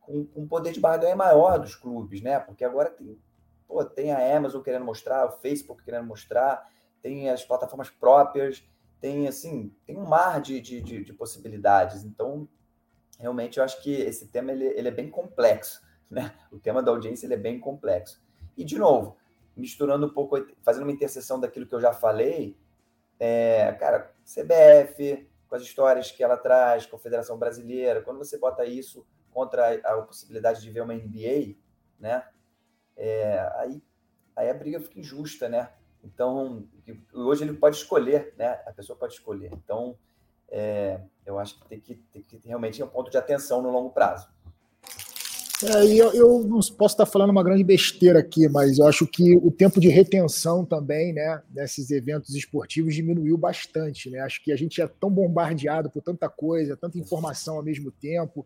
com 0.00 0.26
um 0.34 0.46
poder 0.46 0.72
de 0.72 0.80
barganha 0.80 1.16
maior 1.16 1.58
dos 1.58 1.74
clubes, 1.74 2.20
né? 2.20 2.38
Porque 2.38 2.64
agora 2.64 2.90
tem, 2.90 3.18
pô, 3.66 3.84
tem 3.84 4.12
a 4.12 4.36
Amazon 4.36 4.62
querendo 4.62 4.84
mostrar, 4.84 5.26
o 5.26 5.32
Facebook 5.32 5.82
querendo 5.82 6.06
mostrar, 6.06 6.68
tem 7.00 7.30
as 7.30 7.44
plataformas 7.44 7.90
próprias, 7.90 8.62
tem 9.00 9.28
assim, 9.28 9.74
tem 9.86 9.96
um 9.96 10.06
mar 10.06 10.40
de, 10.40 10.60
de, 10.60 10.80
de, 10.80 11.04
de 11.04 11.12
possibilidades. 11.12 12.04
Então, 12.04 12.48
realmente, 13.18 13.58
eu 13.58 13.64
acho 13.64 13.82
que 13.82 13.92
esse 13.92 14.28
tema 14.28 14.52
ele, 14.52 14.64
ele 14.64 14.88
é 14.88 14.90
bem 14.90 15.10
complexo, 15.10 15.82
né? 16.10 16.34
O 16.50 16.58
tema 16.58 16.82
da 16.82 16.90
audiência 16.90 17.26
ele 17.26 17.34
é 17.34 17.38
bem 17.38 17.60
complexo. 17.60 18.23
E, 18.56 18.64
de 18.64 18.78
novo, 18.78 19.16
misturando 19.56 20.06
um 20.06 20.10
pouco, 20.10 20.36
fazendo 20.62 20.84
uma 20.84 20.92
interseção 20.92 21.38
daquilo 21.38 21.66
que 21.66 21.74
eu 21.74 21.80
já 21.80 21.92
falei, 21.92 22.56
é, 23.18 23.72
cara, 23.72 24.12
CBF, 24.24 25.28
com 25.48 25.54
as 25.54 25.62
histórias 25.62 26.10
que 26.10 26.22
ela 26.22 26.36
traz, 26.36 26.86
Confederação 26.86 27.38
Brasileira, 27.38 28.02
quando 28.02 28.18
você 28.18 28.38
bota 28.38 28.64
isso 28.64 29.06
contra 29.30 29.80
a, 29.84 29.94
a 29.94 30.02
possibilidade 30.02 30.60
de 30.60 30.70
ver 30.70 30.82
uma 30.82 30.94
NBA, 30.94 31.56
né? 31.98 32.26
É, 32.96 33.38
aí, 33.56 33.82
aí 34.36 34.50
a 34.50 34.54
briga 34.54 34.80
fica 34.80 35.00
injusta, 35.00 35.48
né? 35.48 35.72
Então, 36.02 36.68
hoje 37.12 37.44
ele 37.44 37.54
pode 37.54 37.76
escolher, 37.76 38.34
né? 38.36 38.62
A 38.66 38.72
pessoa 38.72 38.98
pode 38.98 39.14
escolher. 39.14 39.50
Então, 39.52 39.98
é, 40.48 41.00
eu 41.24 41.38
acho 41.38 41.58
que 41.58 41.68
tem 41.68 41.80
que, 41.80 41.94
tem 41.94 42.22
que 42.22 42.36
realmente 42.46 42.80
é 42.80 42.84
um 42.84 42.88
ponto 42.88 43.10
de 43.10 43.16
atenção 43.16 43.62
no 43.62 43.70
longo 43.70 43.90
prazo. 43.90 44.28
É, 45.62 45.86
eu, 45.86 46.12
eu, 46.12 46.44
não 46.44 46.58
posso 46.58 46.94
estar 46.94 47.06
falando 47.06 47.30
uma 47.30 47.42
grande 47.42 47.62
besteira 47.62 48.18
aqui, 48.18 48.48
mas 48.48 48.78
eu 48.78 48.86
acho 48.86 49.06
que 49.06 49.36
o 49.36 49.52
tempo 49.52 49.78
de 49.78 49.88
retenção 49.88 50.64
também, 50.64 51.12
né, 51.12 51.40
nesses 51.54 51.90
eventos 51.90 52.34
esportivos 52.34 52.94
diminuiu 52.94 53.36
bastante, 53.38 54.10
né? 54.10 54.18
Acho 54.20 54.42
que 54.42 54.50
a 54.50 54.56
gente 54.56 54.82
é 54.82 54.88
tão 54.88 55.10
bombardeado 55.10 55.88
por 55.88 56.02
tanta 56.02 56.28
coisa, 56.28 56.76
tanta 56.76 56.98
informação 56.98 57.56
ao 57.56 57.62
mesmo 57.62 57.92
tempo. 57.92 58.44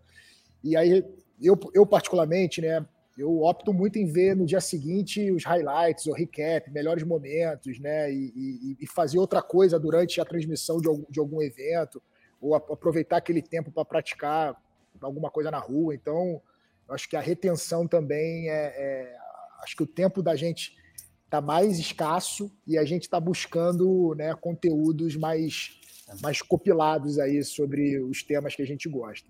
E 0.62 0.76
aí, 0.76 1.02
eu, 1.40 1.58
eu 1.72 1.86
particularmente, 1.86 2.60
né, 2.60 2.84
eu 3.16 3.40
opto 3.40 3.72
muito 3.72 3.98
em 3.98 4.06
ver 4.06 4.36
no 4.36 4.44
dia 4.44 4.60
seguinte 4.60 5.32
os 5.32 5.44
highlights, 5.44 6.06
o 6.06 6.12
recap, 6.12 6.70
melhores 6.70 7.04
momentos, 7.04 7.80
né? 7.80 8.12
E, 8.12 8.32
e, 8.36 8.76
e 8.80 8.86
fazer 8.86 9.18
outra 9.18 9.40
coisa 9.40 9.80
durante 9.80 10.20
a 10.20 10.26
transmissão 10.26 10.78
de 10.78 10.86
algum, 10.86 11.04
de 11.08 11.18
algum 11.18 11.40
evento, 11.40 12.02
ou 12.38 12.54
aproveitar 12.54 13.16
aquele 13.16 13.40
tempo 13.40 13.72
para 13.72 13.84
praticar 13.84 14.54
alguma 15.00 15.30
coisa 15.30 15.50
na 15.50 15.58
rua. 15.58 15.94
Então, 15.94 16.40
acho 16.94 17.08
que 17.08 17.16
a 17.16 17.20
retenção 17.20 17.86
também 17.86 18.48
é, 18.48 18.74
é. 18.76 19.16
acho 19.62 19.76
que 19.76 19.82
o 19.82 19.86
tempo 19.86 20.22
da 20.22 20.34
gente 20.36 20.76
está 21.24 21.40
mais 21.40 21.78
escasso 21.78 22.50
e 22.66 22.78
a 22.78 22.84
gente 22.84 23.02
está 23.02 23.20
buscando 23.20 24.14
né, 24.14 24.34
conteúdos 24.34 25.14
mais, 25.14 25.78
mais 26.22 26.40
copilados 26.40 27.18
aí 27.18 27.44
sobre 27.44 28.00
os 28.00 28.22
temas 28.22 28.56
que 28.56 28.62
a 28.62 28.66
gente 28.66 28.88
gosta. 28.88 29.28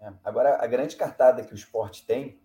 É. 0.00 0.12
Agora, 0.24 0.62
a 0.62 0.66
grande 0.66 0.96
cartada 0.96 1.44
que 1.44 1.52
o 1.52 1.56
esporte 1.56 2.04
tem 2.04 2.38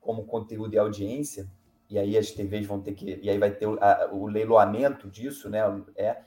como 0.00 0.24
conteúdo 0.24 0.74
e 0.74 0.78
audiência, 0.78 1.48
e 1.88 1.98
aí 1.98 2.18
as 2.18 2.30
TVs 2.32 2.66
vão 2.66 2.80
ter 2.80 2.92
que. 2.92 3.20
E 3.22 3.30
aí 3.30 3.38
vai 3.38 3.52
ter 3.52 3.66
o, 3.66 3.78
a, 3.80 4.10
o 4.12 4.26
leiloamento 4.26 5.08
disso, 5.08 5.48
né? 5.48 5.60
É, 5.94 6.22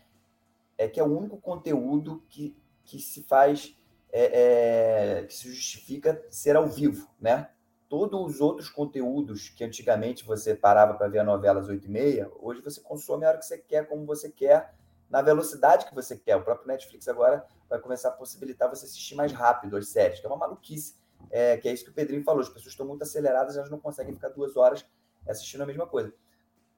é 0.77 0.87
que 0.87 0.99
é 0.99 1.03
o 1.03 1.17
único 1.17 1.37
conteúdo 1.37 2.23
que, 2.29 2.55
que 2.85 2.99
se 2.99 3.23
faz. 3.23 3.75
É, 4.09 5.19
é, 5.19 5.23
que 5.23 5.33
se 5.33 5.49
justifica 5.49 6.25
ser 6.29 6.55
ao 6.55 6.65
vivo, 6.65 7.09
né? 7.19 7.49
Todos 7.89 8.35
os 8.35 8.41
outros 8.41 8.69
conteúdos 8.69 9.49
que 9.49 9.63
antigamente 9.63 10.25
você 10.25 10.53
parava 10.53 10.93
para 10.93 11.07
ver 11.07 11.19
a 11.19 11.23
novela 11.23 11.59
às 11.59 11.67
8 11.67 11.85
e 11.85 11.89
meia, 11.89 12.31
hoje 12.39 12.61
você 12.61 12.81
consome 12.81 13.25
a 13.25 13.29
hora 13.29 13.37
que 13.37 13.45
você 13.45 13.57
quer, 13.57 13.87
como 13.87 14.05
você 14.05 14.29
quer, 14.29 14.73
na 15.09 15.21
velocidade 15.21 15.85
que 15.85 15.95
você 15.95 16.17
quer. 16.17 16.35
O 16.35 16.43
próprio 16.43 16.67
Netflix 16.67 17.07
agora 17.07 17.45
vai 17.69 17.79
começar 17.79 18.09
a 18.09 18.11
possibilitar 18.11 18.69
você 18.69 18.85
assistir 18.85 19.15
mais 19.15 19.31
rápido 19.31 19.77
as 19.77 19.87
séries, 19.87 20.19
que 20.19 20.25
é 20.25 20.29
uma 20.29 20.37
maluquice 20.37 20.95
é, 21.29 21.57
que 21.57 21.67
é 21.67 21.73
isso 21.73 21.83
que 21.83 21.91
o 21.91 21.93
Pedrinho 21.93 22.23
falou. 22.23 22.41
As 22.41 22.49
pessoas 22.49 22.73
estão 22.73 22.85
muito 22.85 23.03
aceleradas, 23.03 23.57
elas 23.57 23.69
não 23.69 23.79
conseguem 23.79 24.13
ficar 24.13 24.29
duas 24.29 24.55
horas 24.55 24.85
assistindo 25.27 25.61
a 25.61 25.65
mesma 25.65 25.87
coisa. 25.87 26.13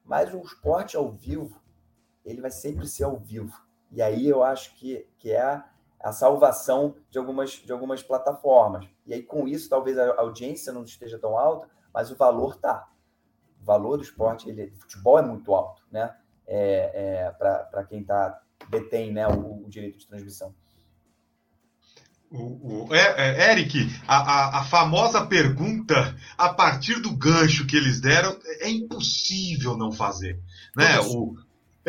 Mas 0.04 0.34
o 0.34 0.42
esporte 0.42 0.98
ao 0.98 1.12
vivo, 1.12 1.62
ele 2.26 2.42
vai 2.42 2.52
sempre 2.52 2.88
ser 2.88 3.04
ao 3.04 3.18
vivo. 3.18 3.54
E 3.92 4.02
aí 4.02 4.28
eu 4.28 4.44
acho 4.44 4.76
que, 4.76 5.08
que 5.18 5.32
é 5.32 5.42
a, 5.42 5.70
a 6.02 6.12
salvação 6.12 6.96
de 7.10 7.18
algumas, 7.18 7.52
de 7.52 7.72
algumas 7.72 8.02
plataformas. 8.02 8.88
E 9.06 9.14
aí, 9.14 9.22
com 9.22 9.48
isso, 9.48 9.70
talvez 9.70 9.98
a 9.98 10.20
audiência 10.20 10.72
não 10.72 10.84
esteja 10.84 11.20
tão 11.20 11.38
alta, 11.38 11.68
mas 11.94 12.10
o 12.12 12.16
valor 12.16 12.56
tá. 12.56 12.88
O 13.62 13.66
valor 13.66 13.98
do 13.98 14.04
esporte, 14.04 14.50
ele, 14.50 14.72
futebol 14.80 15.20
é 15.20 15.22
muito 15.22 15.54
alto, 15.54 15.84
né? 15.92 16.16
É, 16.48 17.26
é, 17.26 17.32
para 17.32 17.84
quem 17.84 18.04
tá, 18.04 18.42
detém 18.70 19.14
né, 19.14 19.28
o, 19.28 19.66
o 19.66 19.70
direito 19.70 20.00
de 20.00 20.08
transmissão. 20.08 20.56
O, 22.32 22.86
o 22.88 22.96
é, 22.96 23.16
é, 23.18 23.52
Eric, 23.52 23.90
a, 24.08 24.18
a, 24.18 24.60
a, 24.60 24.64
famosa 24.64 25.26
pergunta 25.26 26.16
a 26.38 26.54
partir 26.54 27.02
do 27.02 27.16
gancho 27.16 27.66
que 27.66 27.76
eles 27.76 28.00
deram 28.00 28.38
é 28.62 28.70
impossível 28.70 29.76
não 29.76 29.92
fazer, 29.92 30.40
né? 30.76 31.00
O, 31.00 31.36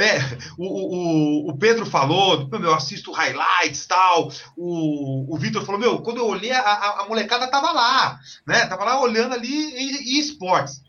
é, 0.00 0.18
o, 0.56 0.66
o, 0.66 1.50
o 1.50 1.58
Pedro 1.58 1.84
falou, 1.84 2.48
eu 2.52 2.74
assisto 2.74 3.12
highlights 3.12 3.86
tal. 3.86 4.32
O, 4.56 5.34
o 5.34 5.38
Vitor 5.38 5.64
falou, 5.64 5.80
meu, 5.80 6.02
quando 6.02 6.18
eu 6.18 6.26
olhei 6.26 6.52
a, 6.52 6.60
a, 6.60 7.02
a, 7.02 7.08
molecada 7.08 7.50
tava 7.50 7.72
lá, 7.72 8.18
né? 8.46 8.66
Tava 8.66 8.84
lá 8.84 9.00
olhando 9.00 9.34
ali 9.34 9.48
e, 9.48 10.16
e 10.16 10.20
esportes. 10.20 10.82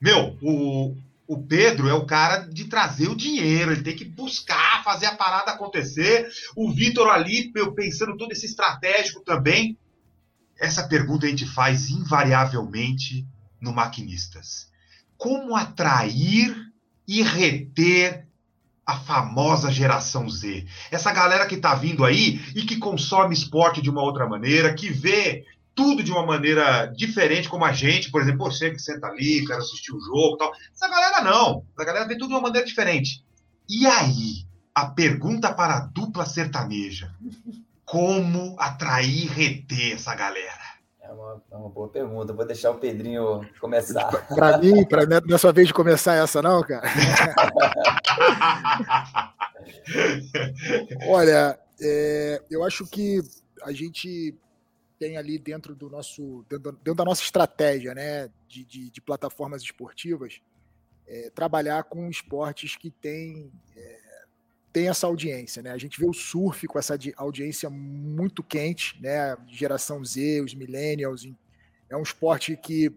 Meu, 0.00 0.36
o, 0.42 0.96
o 1.26 1.42
Pedro 1.42 1.88
é 1.88 1.94
o 1.94 2.06
cara 2.06 2.40
de 2.40 2.66
trazer 2.66 3.08
o 3.08 3.16
dinheiro, 3.16 3.72
ele 3.72 3.82
tem 3.82 3.96
que 3.96 4.04
buscar 4.04 4.84
fazer 4.84 5.06
a 5.06 5.16
parada 5.16 5.52
acontecer. 5.52 6.28
O 6.54 6.72
Vitor 6.72 7.08
ali, 7.08 7.52
pensando 7.74 8.16
todo 8.16 8.32
esse 8.32 8.46
estratégico 8.46 9.20
também. 9.20 9.76
Essa 10.58 10.86
pergunta 10.88 11.26
a 11.26 11.28
gente 11.28 11.46
faz 11.46 11.90
invariavelmente 11.90 13.26
no 13.60 13.72
Maquinistas. 13.72 14.70
Como 15.16 15.56
atrair 15.56 16.54
e 17.06 17.22
reter 17.22 18.25
a 18.86 18.96
famosa 18.96 19.70
geração 19.70 20.30
Z? 20.30 20.64
Essa 20.90 21.12
galera 21.12 21.46
que 21.46 21.56
está 21.56 21.74
vindo 21.74 22.04
aí 22.04 22.40
e 22.54 22.62
que 22.62 22.76
consome 22.76 23.34
esporte 23.34 23.82
de 23.82 23.90
uma 23.90 24.02
outra 24.02 24.28
maneira, 24.28 24.72
que 24.72 24.88
vê 24.88 25.44
tudo 25.74 26.02
de 26.02 26.10
uma 26.10 26.24
maneira 26.24 26.86
diferente, 26.86 27.50
como 27.50 27.64
a 27.64 27.72
gente, 27.72 28.10
por 28.10 28.22
exemplo, 28.22 28.50
você 28.50 28.70
que 28.70 28.78
senta 28.78 29.08
ali, 29.08 29.44
quero 29.46 29.58
assistir 29.58 29.92
o 29.92 30.00
jogo 30.00 30.38
tal. 30.38 30.50
Essa 30.72 30.88
galera 30.88 31.20
não. 31.20 31.64
Essa 31.74 31.84
galera 31.84 32.08
vê 32.08 32.14
tudo 32.14 32.28
de 32.28 32.34
uma 32.34 32.40
maneira 32.40 32.66
diferente. 32.66 33.22
E 33.68 33.86
aí, 33.86 34.46
a 34.74 34.86
pergunta 34.86 35.52
para 35.52 35.76
a 35.76 35.80
dupla 35.80 36.24
sertaneja: 36.24 37.12
como 37.84 38.56
atrair 38.58 39.24
e 39.24 39.26
reter 39.26 39.94
essa 39.94 40.14
galera? 40.14 40.65
É 41.26 41.26
uma, 41.26 41.42
é 41.50 41.56
uma 41.56 41.68
boa 41.68 41.88
pergunta. 41.88 42.32
Vou 42.32 42.46
deixar 42.46 42.70
o 42.70 42.78
Pedrinho 42.78 43.44
começar. 43.60 44.06
Para 44.28 44.58
mim, 44.58 44.86
para 44.86 45.04
nessa 45.26 45.52
vez 45.52 45.66
de 45.68 45.74
começar 45.74 46.14
essa, 46.14 46.40
não, 46.40 46.62
cara? 46.62 46.86
Olha, 51.08 51.58
é, 51.80 52.40
eu 52.48 52.62
acho 52.62 52.86
que 52.86 53.20
a 53.62 53.72
gente 53.72 54.38
tem 54.98 55.16
ali 55.16 55.38
dentro 55.38 55.74
do 55.74 55.90
nosso 55.90 56.44
dentro, 56.48 56.72
dentro 56.72 56.94
da 56.94 57.04
nossa 57.04 57.22
estratégia 57.22 57.94
né, 57.94 58.30
de, 58.48 58.64
de, 58.64 58.90
de 58.90 59.00
plataformas 59.00 59.62
esportivas 59.62 60.40
é, 61.06 61.30
trabalhar 61.30 61.84
com 61.84 62.08
esportes 62.08 62.76
que 62.76 62.90
têm 62.90 63.52
é, 63.76 63.95
tem 64.76 64.88
essa 64.90 65.06
audiência, 65.06 65.62
né? 65.62 65.70
A 65.70 65.78
gente 65.78 65.98
vê 65.98 66.04
o 66.04 66.12
surf 66.12 66.66
com 66.66 66.78
essa 66.78 66.98
audiência 67.16 67.70
muito 67.70 68.42
quente, 68.42 69.00
né? 69.00 69.34
Geração 69.48 70.04
Z, 70.04 70.42
os 70.42 70.54
millennials, 70.54 71.26
é 71.88 71.96
um 71.96 72.02
esporte 72.02 72.54
que, 72.58 72.92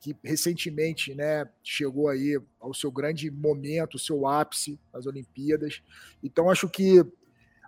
que 0.00 0.16
recentemente, 0.24 1.14
né, 1.14 1.48
chegou 1.62 2.08
aí 2.08 2.36
ao 2.58 2.74
seu 2.74 2.90
grande 2.90 3.30
momento, 3.30 3.96
seu 3.96 4.26
ápice 4.26 4.76
nas 4.92 5.06
Olimpíadas. 5.06 5.80
Então 6.20 6.50
acho 6.50 6.68
que 6.68 7.06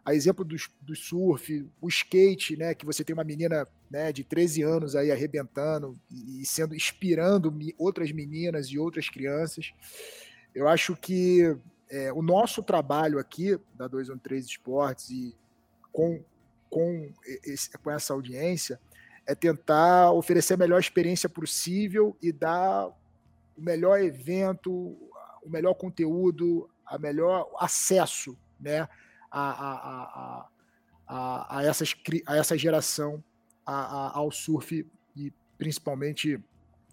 a 0.05 0.13
exemplo 0.13 0.45
do, 0.45 0.57
do 0.83 0.97
surf, 0.97 1.65
o 1.81 1.87
skate, 1.87 2.57
né, 2.57 2.75
que 2.75 2.85
você 2.85 3.05
tem 3.05 3.15
uma 3.15 3.23
menina 3.23 3.69
né, 3.89 4.11
de 4.11 4.25
13 4.25 4.63
anos 4.63 4.97
aí 4.97 5.13
arrebentando 5.13 5.97
e 6.11 6.45
sendo 6.45 6.75
inspirando 6.75 7.57
outras 7.79 8.11
meninas 8.11 8.67
e 8.67 8.77
outras 8.77 9.09
crianças. 9.09 9.73
Eu 10.53 10.67
acho 10.67 10.97
que 10.97 11.57
é, 11.91 12.13
o 12.13 12.23
nosso 12.23 12.63
trabalho 12.63 13.19
aqui 13.19 13.59
da 13.75 13.87
213 13.87 14.49
Esportes 14.49 15.11
e 15.11 15.37
com, 15.93 16.23
com, 16.69 17.13
esse, 17.45 17.71
com 17.79 17.91
essa 17.91 18.13
audiência 18.13 18.81
é 19.27 19.35
tentar 19.35 20.13
oferecer 20.13 20.55
a 20.55 20.59
melhor 20.59 20.79
experiência 20.79 21.29
possível 21.29 22.17
e 22.23 22.33
dar 22.33 22.89
o 22.89 22.95
melhor 23.61 24.01
evento, 24.01 24.73
o 25.43 25.49
melhor 25.49 25.75
conteúdo, 25.75 26.69
a 26.85 26.99
melhor 26.99 27.51
acesso, 27.59 28.37
né, 28.61 28.89
a, 29.31 29.51
a, 29.51 30.49
a, 31.09 31.59
a, 31.59 31.65
essas, 31.65 31.95
a 32.27 32.37
essa 32.37 32.57
geração 32.57 33.23
a, 33.65 34.17
ao 34.17 34.31
surf 34.31 34.87
e 35.17 35.33
principalmente 35.59 36.41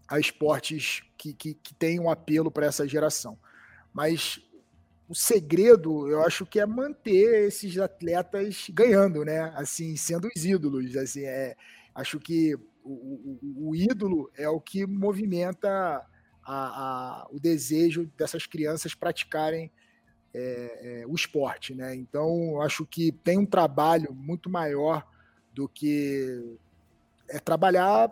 a 0.07 0.19
esportes 0.19 1.03
que, 1.17 1.33
que, 1.33 1.53
que 1.53 1.73
têm 1.73 1.99
um 1.99 2.09
apelo 2.09 2.51
para 2.51 2.65
essa 2.65 2.87
geração. 2.87 3.37
Mas 3.93 4.41
o 5.07 5.15
segredo, 5.15 6.07
eu 6.07 6.21
acho 6.23 6.45
que 6.45 6.59
é 6.59 6.65
manter 6.65 7.47
esses 7.47 7.77
atletas 7.77 8.67
ganhando, 8.69 9.23
né? 9.23 9.51
Assim, 9.55 9.95
sendo 9.95 10.29
os 10.33 10.45
ídolos. 10.45 10.95
Assim, 10.95 11.23
é, 11.25 11.55
acho 11.93 12.19
que 12.19 12.55
o, 12.83 13.39
o, 13.43 13.69
o 13.69 13.75
ídolo 13.75 14.31
é 14.35 14.47
o 14.47 14.59
que 14.59 14.85
movimenta 14.85 15.69
a, 15.69 16.05
a, 16.45 17.27
o 17.31 17.39
desejo 17.39 18.09
dessas 18.17 18.45
crianças 18.45 18.93
praticarem 18.93 19.71
é, 20.33 21.01
é, 21.01 21.07
o 21.07 21.13
esporte, 21.13 21.75
né? 21.75 21.95
Então, 21.95 22.61
acho 22.61 22.85
que 22.85 23.11
tem 23.11 23.37
um 23.37 23.45
trabalho 23.45 24.13
muito 24.13 24.49
maior 24.49 25.07
do 25.53 25.69
que 25.69 26.57
é 27.29 27.39
trabalhar 27.39 28.11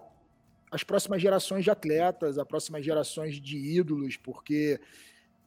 as 0.71 0.83
próximas 0.83 1.21
gerações 1.21 1.63
de 1.63 1.71
atletas, 1.71 2.37
as 2.37 2.47
próximas 2.47 2.85
gerações 2.85 3.41
de 3.41 3.57
ídolos, 3.57 4.15
porque 4.15 4.79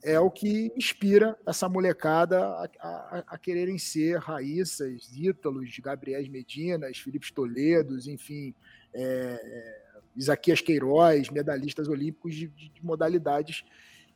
é 0.04 0.20
o 0.20 0.30
que 0.30 0.70
inspira 0.76 1.36
essa 1.46 1.66
molecada 1.66 2.38
a, 2.38 2.68
a, 2.78 3.24
a 3.28 3.38
quererem 3.38 3.78
ser 3.78 4.18
Raíssas, 4.18 5.08
Ítalos, 5.16 5.78
Gabriel 5.78 6.22
Medinas, 6.30 6.98
Felipe 6.98 7.32
Toledos, 7.32 8.06
enfim, 8.06 8.54
é, 8.92 9.02
é, 9.02 9.80
Isaquias 10.14 10.60
Queiroz, 10.60 11.30
medalhistas 11.30 11.88
olímpicos 11.88 12.34
de, 12.34 12.48
de, 12.48 12.84
modalidades 12.84 13.64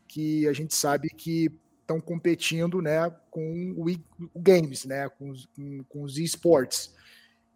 que 0.07 0.47
a 0.47 0.53
gente 0.53 0.75
sabe 0.75 1.09
que 1.09 1.51
estão 1.81 1.99
competindo 2.03 2.83
né, 2.83 3.11
com 3.31 3.75
o, 3.75 3.91
o 4.35 4.41
games, 4.41 4.85
né, 4.85 5.09
com, 5.09 5.33
com, 5.57 5.85
com 5.85 6.03
os 6.03 6.19
esportes. 6.19 6.95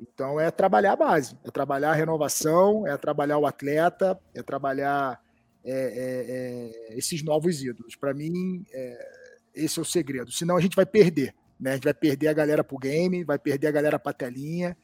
Então 0.01 0.41
é 0.41 0.51
trabalhar 0.51 0.93
a 0.93 0.97
base, 0.97 1.37
é 1.45 1.51
trabalhar 1.51 1.91
a 1.91 1.95
renovação, 1.95 2.87
é 2.87 2.97
trabalhar 2.97 3.37
o 3.37 3.47
atleta, 3.47 4.18
é 4.35 4.43
trabalhar 4.43 5.22
é, 5.65 5.73
é, 5.73 6.93
é 6.93 6.99
esses 6.99 7.23
novos 7.23 7.63
ídolos. 7.63 7.97
Para 7.97 8.15
mim, 8.15 8.65
é, 8.73 9.23
esse 9.55 9.79
é 9.79 9.83
o 9.83 9.85
segredo. 9.85 10.31
Senão 10.33 10.57
a 10.57 10.61
gente 10.61 10.77
vai 10.77 10.87
perder. 10.87 11.35
Né? 11.59 11.71
A 11.71 11.75
gente 11.75 11.85
vai 11.85 11.95
perder 11.95 12.29
a 12.29 12.33
galera 12.33 12.65
para 12.65 12.75
o 12.75 12.79
game, 12.79 13.25
vai 13.25 13.39
perder 13.39 13.69
a 13.69 13.73
galera 13.73 13.99
para 13.99 14.11
a 14.11 14.15
telinha, 14.15 14.77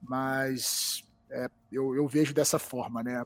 mas 0.00 1.04
é, 1.30 1.48
eu, 1.70 1.94
eu 1.94 2.06
vejo 2.06 2.34
dessa 2.34 2.58
forma, 2.58 3.02
né? 3.02 3.24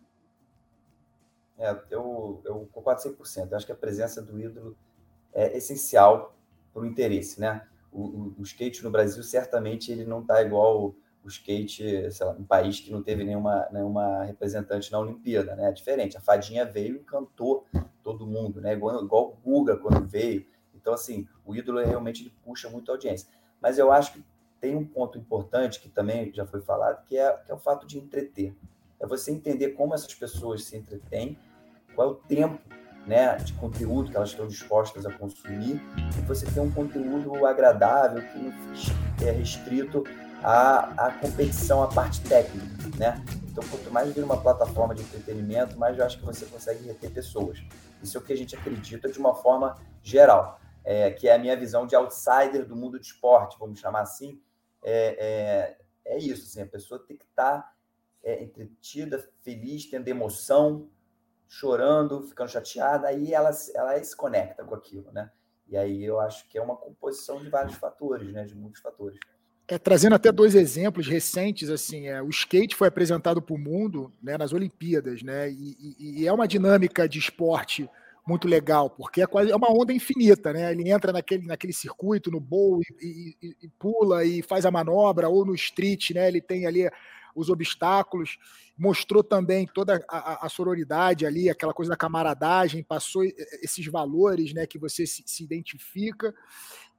É, 1.58 1.70
eu, 1.90 2.40
eu 2.44 2.68
concordo 2.72 3.02
100%. 3.02 3.50
Eu 3.50 3.56
acho 3.56 3.66
que 3.66 3.72
a 3.72 3.76
presença 3.76 4.22
do 4.22 4.38
ídolo 4.38 4.76
é 5.32 5.56
essencial 5.56 6.38
para 6.72 6.82
o 6.82 6.86
interesse, 6.86 7.40
né? 7.40 7.66
O, 7.90 8.02
o, 8.02 8.34
o, 8.38 8.42
skate 8.42 8.84
no 8.84 8.90
Brasil, 8.90 9.22
certamente, 9.22 9.90
ele 9.90 10.04
não 10.04 10.20
está 10.20 10.42
igual 10.42 10.94
o 11.26 11.28
skate, 11.28 12.10
sei 12.12 12.24
lá, 12.24 12.32
um 12.32 12.44
país 12.44 12.78
que 12.78 12.90
não 12.90 13.02
teve 13.02 13.24
nenhuma, 13.24 13.68
nenhuma 13.72 14.22
representante 14.22 14.92
na 14.92 15.00
Olimpíada, 15.00 15.56
né? 15.56 15.68
É 15.68 15.72
diferente. 15.72 16.16
A 16.16 16.20
Fadinha 16.20 16.64
veio 16.64 16.96
e 16.96 17.00
cantou 17.00 17.66
todo 18.02 18.26
mundo, 18.26 18.60
né? 18.60 18.74
Igual, 18.74 19.04
igual 19.04 19.32
o 19.32 19.36
Guga 19.44 19.76
quando 19.76 20.06
veio. 20.06 20.46
Então, 20.72 20.94
assim, 20.94 21.26
o 21.44 21.54
ídolo 21.56 21.84
realmente 21.84 22.22
ele 22.22 22.32
puxa 22.44 22.70
muito 22.70 22.90
a 22.90 22.94
audiência. 22.94 23.28
Mas 23.60 23.76
eu 23.76 23.90
acho 23.90 24.12
que 24.12 24.24
tem 24.60 24.76
um 24.76 24.86
ponto 24.86 25.18
importante 25.18 25.80
que 25.80 25.88
também 25.88 26.32
já 26.32 26.46
foi 26.46 26.60
falado, 26.60 27.04
que 27.04 27.18
é, 27.18 27.32
que 27.44 27.50
é 27.50 27.54
o 27.54 27.58
fato 27.58 27.86
de 27.88 27.98
entreter. 27.98 28.56
É 29.00 29.06
você 29.06 29.32
entender 29.32 29.70
como 29.70 29.94
essas 29.94 30.14
pessoas 30.14 30.64
se 30.64 30.76
entretêm, 30.76 31.36
qual 31.94 32.08
é 32.08 32.12
o 32.12 32.14
tempo 32.14 32.60
né, 33.04 33.34
de 33.36 33.52
conteúdo 33.54 34.10
que 34.10 34.16
elas 34.16 34.30
estão 34.30 34.46
dispostas 34.46 35.04
a 35.04 35.12
consumir, 35.12 35.80
e 36.18 36.20
você 36.22 36.46
ter 36.46 36.60
um 36.60 36.70
conteúdo 36.70 37.44
agradável 37.46 38.22
que 38.22 38.38
não 38.38 38.52
é 39.26 39.30
restrito 39.32 40.04
à, 40.42 41.06
à 41.06 41.12
competição, 41.12 41.82
à 41.82 41.88
parte 41.88 42.20
técnica. 42.22 42.66
Né? 42.98 43.22
Então, 43.50 43.64
quanto 43.70 43.90
mais 43.90 44.12
vir 44.12 44.24
uma 44.24 44.40
plataforma 44.40 44.94
de 44.94 45.02
entretenimento, 45.02 45.78
mais 45.78 45.98
eu 45.98 46.04
acho 46.04 46.18
que 46.18 46.24
você 46.24 46.44
consegue 46.46 46.84
reter 46.84 47.10
pessoas. 47.10 47.62
Isso 48.02 48.16
é 48.16 48.20
o 48.20 48.22
que 48.22 48.32
a 48.32 48.36
gente 48.36 48.54
acredita 48.54 49.10
de 49.10 49.18
uma 49.18 49.34
forma 49.34 49.74
geral, 50.02 50.60
é, 50.84 51.10
que 51.10 51.28
é 51.28 51.34
a 51.34 51.38
minha 51.38 51.56
visão 51.56 51.86
de 51.86 51.96
outsider 51.96 52.66
do 52.66 52.76
mundo 52.76 52.98
de 52.98 53.06
esporte, 53.06 53.56
vamos 53.58 53.80
chamar 53.80 54.02
assim. 54.02 54.40
É, 54.82 55.76
é, 56.04 56.14
é 56.14 56.18
isso, 56.18 56.44
assim, 56.44 56.62
a 56.62 56.66
pessoa 56.66 57.04
tem 57.04 57.16
que 57.16 57.24
estar 57.24 57.62
tá, 57.62 57.74
é, 58.22 58.42
entretida, 58.42 59.26
feliz, 59.42 59.86
tendo 59.86 60.06
emoção, 60.08 60.88
chorando, 61.48 62.22
ficando 62.22 62.50
chateada, 62.50 63.08
aí 63.08 63.32
ela, 63.32 63.50
ela 63.74 64.02
se 64.02 64.16
conecta 64.16 64.64
com 64.64 64.74
aquilo, 64.74 65.10
né? 65.12 65.30
E 65.68 65.76
aí 65.76 66.04
eu 66.04 66.20
acho 66.20 66.48
que 66.48 66.58
é 66.58 66.62
uma 66.62 66.76
composição 66.76 67.38
de 67.40 67.48
vários 67.48 67.74
fatores, 67.74 68.32
né? 68.32 68.44
De 68.44 68.54
muitos 68.54 68.80
fatores. 68.80 69.18
É, 69.68 69.78
trazendo 69.78 70.14
até 70.14 70.30
dois 70.30 70.54
exemplos 70.54 71.08
recentes, 71.08 71.68
assim, 71.70 72.06
é, 72.06 72.22
o 72.22 72.28
skate 72.28 72.76
foi 72.76 72.86
apresentado 72.86 73.42
para 73.42 73.54
o 73.54 73.58
mundo 73.58 74.12
né, 74.22 74.38
nas 74.38 74.52
Olimpíadas, 74.52 75.22
né? 75.24 75.50
E, 75.50 75.76
e, 75.80 76.20
e, 76.20 76.26
é 76.26 76.32
uma 76.32 76.46
dinâmica 76.46 77.08
de 77.08 77.18
esporte 77.18 77.88
muito 78.24 78.46
legal, 78.46 78.88
porque 78.90 79.22
é 79.22 79.26
quase 79.26 79.50
é 79.50 79.56
uma 79.56 79.72
onda 79.72 79.92
infinita, 79.92 80.52
né? 80.52 80.70
Ele 80.70 80.88
entra 80.88 81.12
naquele, 81.12 81.46
naquele 81.46 81.72
circuito, 81.72 82.30
no 82.30 82.38
bowl, 82.38 82.80
e, 83.00 83.36
e, 83.42 83.68
pula 83.76 84.24
e 84.24 84.40
faz 84.40 84.64
a 84.64 84.70
manobra, 84.70 85.28
ou 85.28 85.44
no 85.44 85.54
street, 85.54 86.10
né? 86.10 86.28
Ele 86.28 86.40
tem 86.40 86.64
ali 86.64 86.88
os 87.34 87.50
obstáculos, 87.50 88.38
mostrou 88.78 89.22
também 89.22 89.66
toda 89.66 90.02
a, 90.08 90.46
a, 90.46 90.48
sororidade 90.48 91.26
ali, 91.26 91.50
aquela 91.50 91.74
coisa 91.74 91.90
da 91.90 91.96
camaradagem, 91.96 92.82
passou 92.82 93.24
esses 93.62 93.86
valores 93.86 94.54
né, 94.54 94.66
que 94.66 94.78
você 94.78 95.06
se, 95.06 95.22
se 95.26 95.44
identifica, 95.44 96.34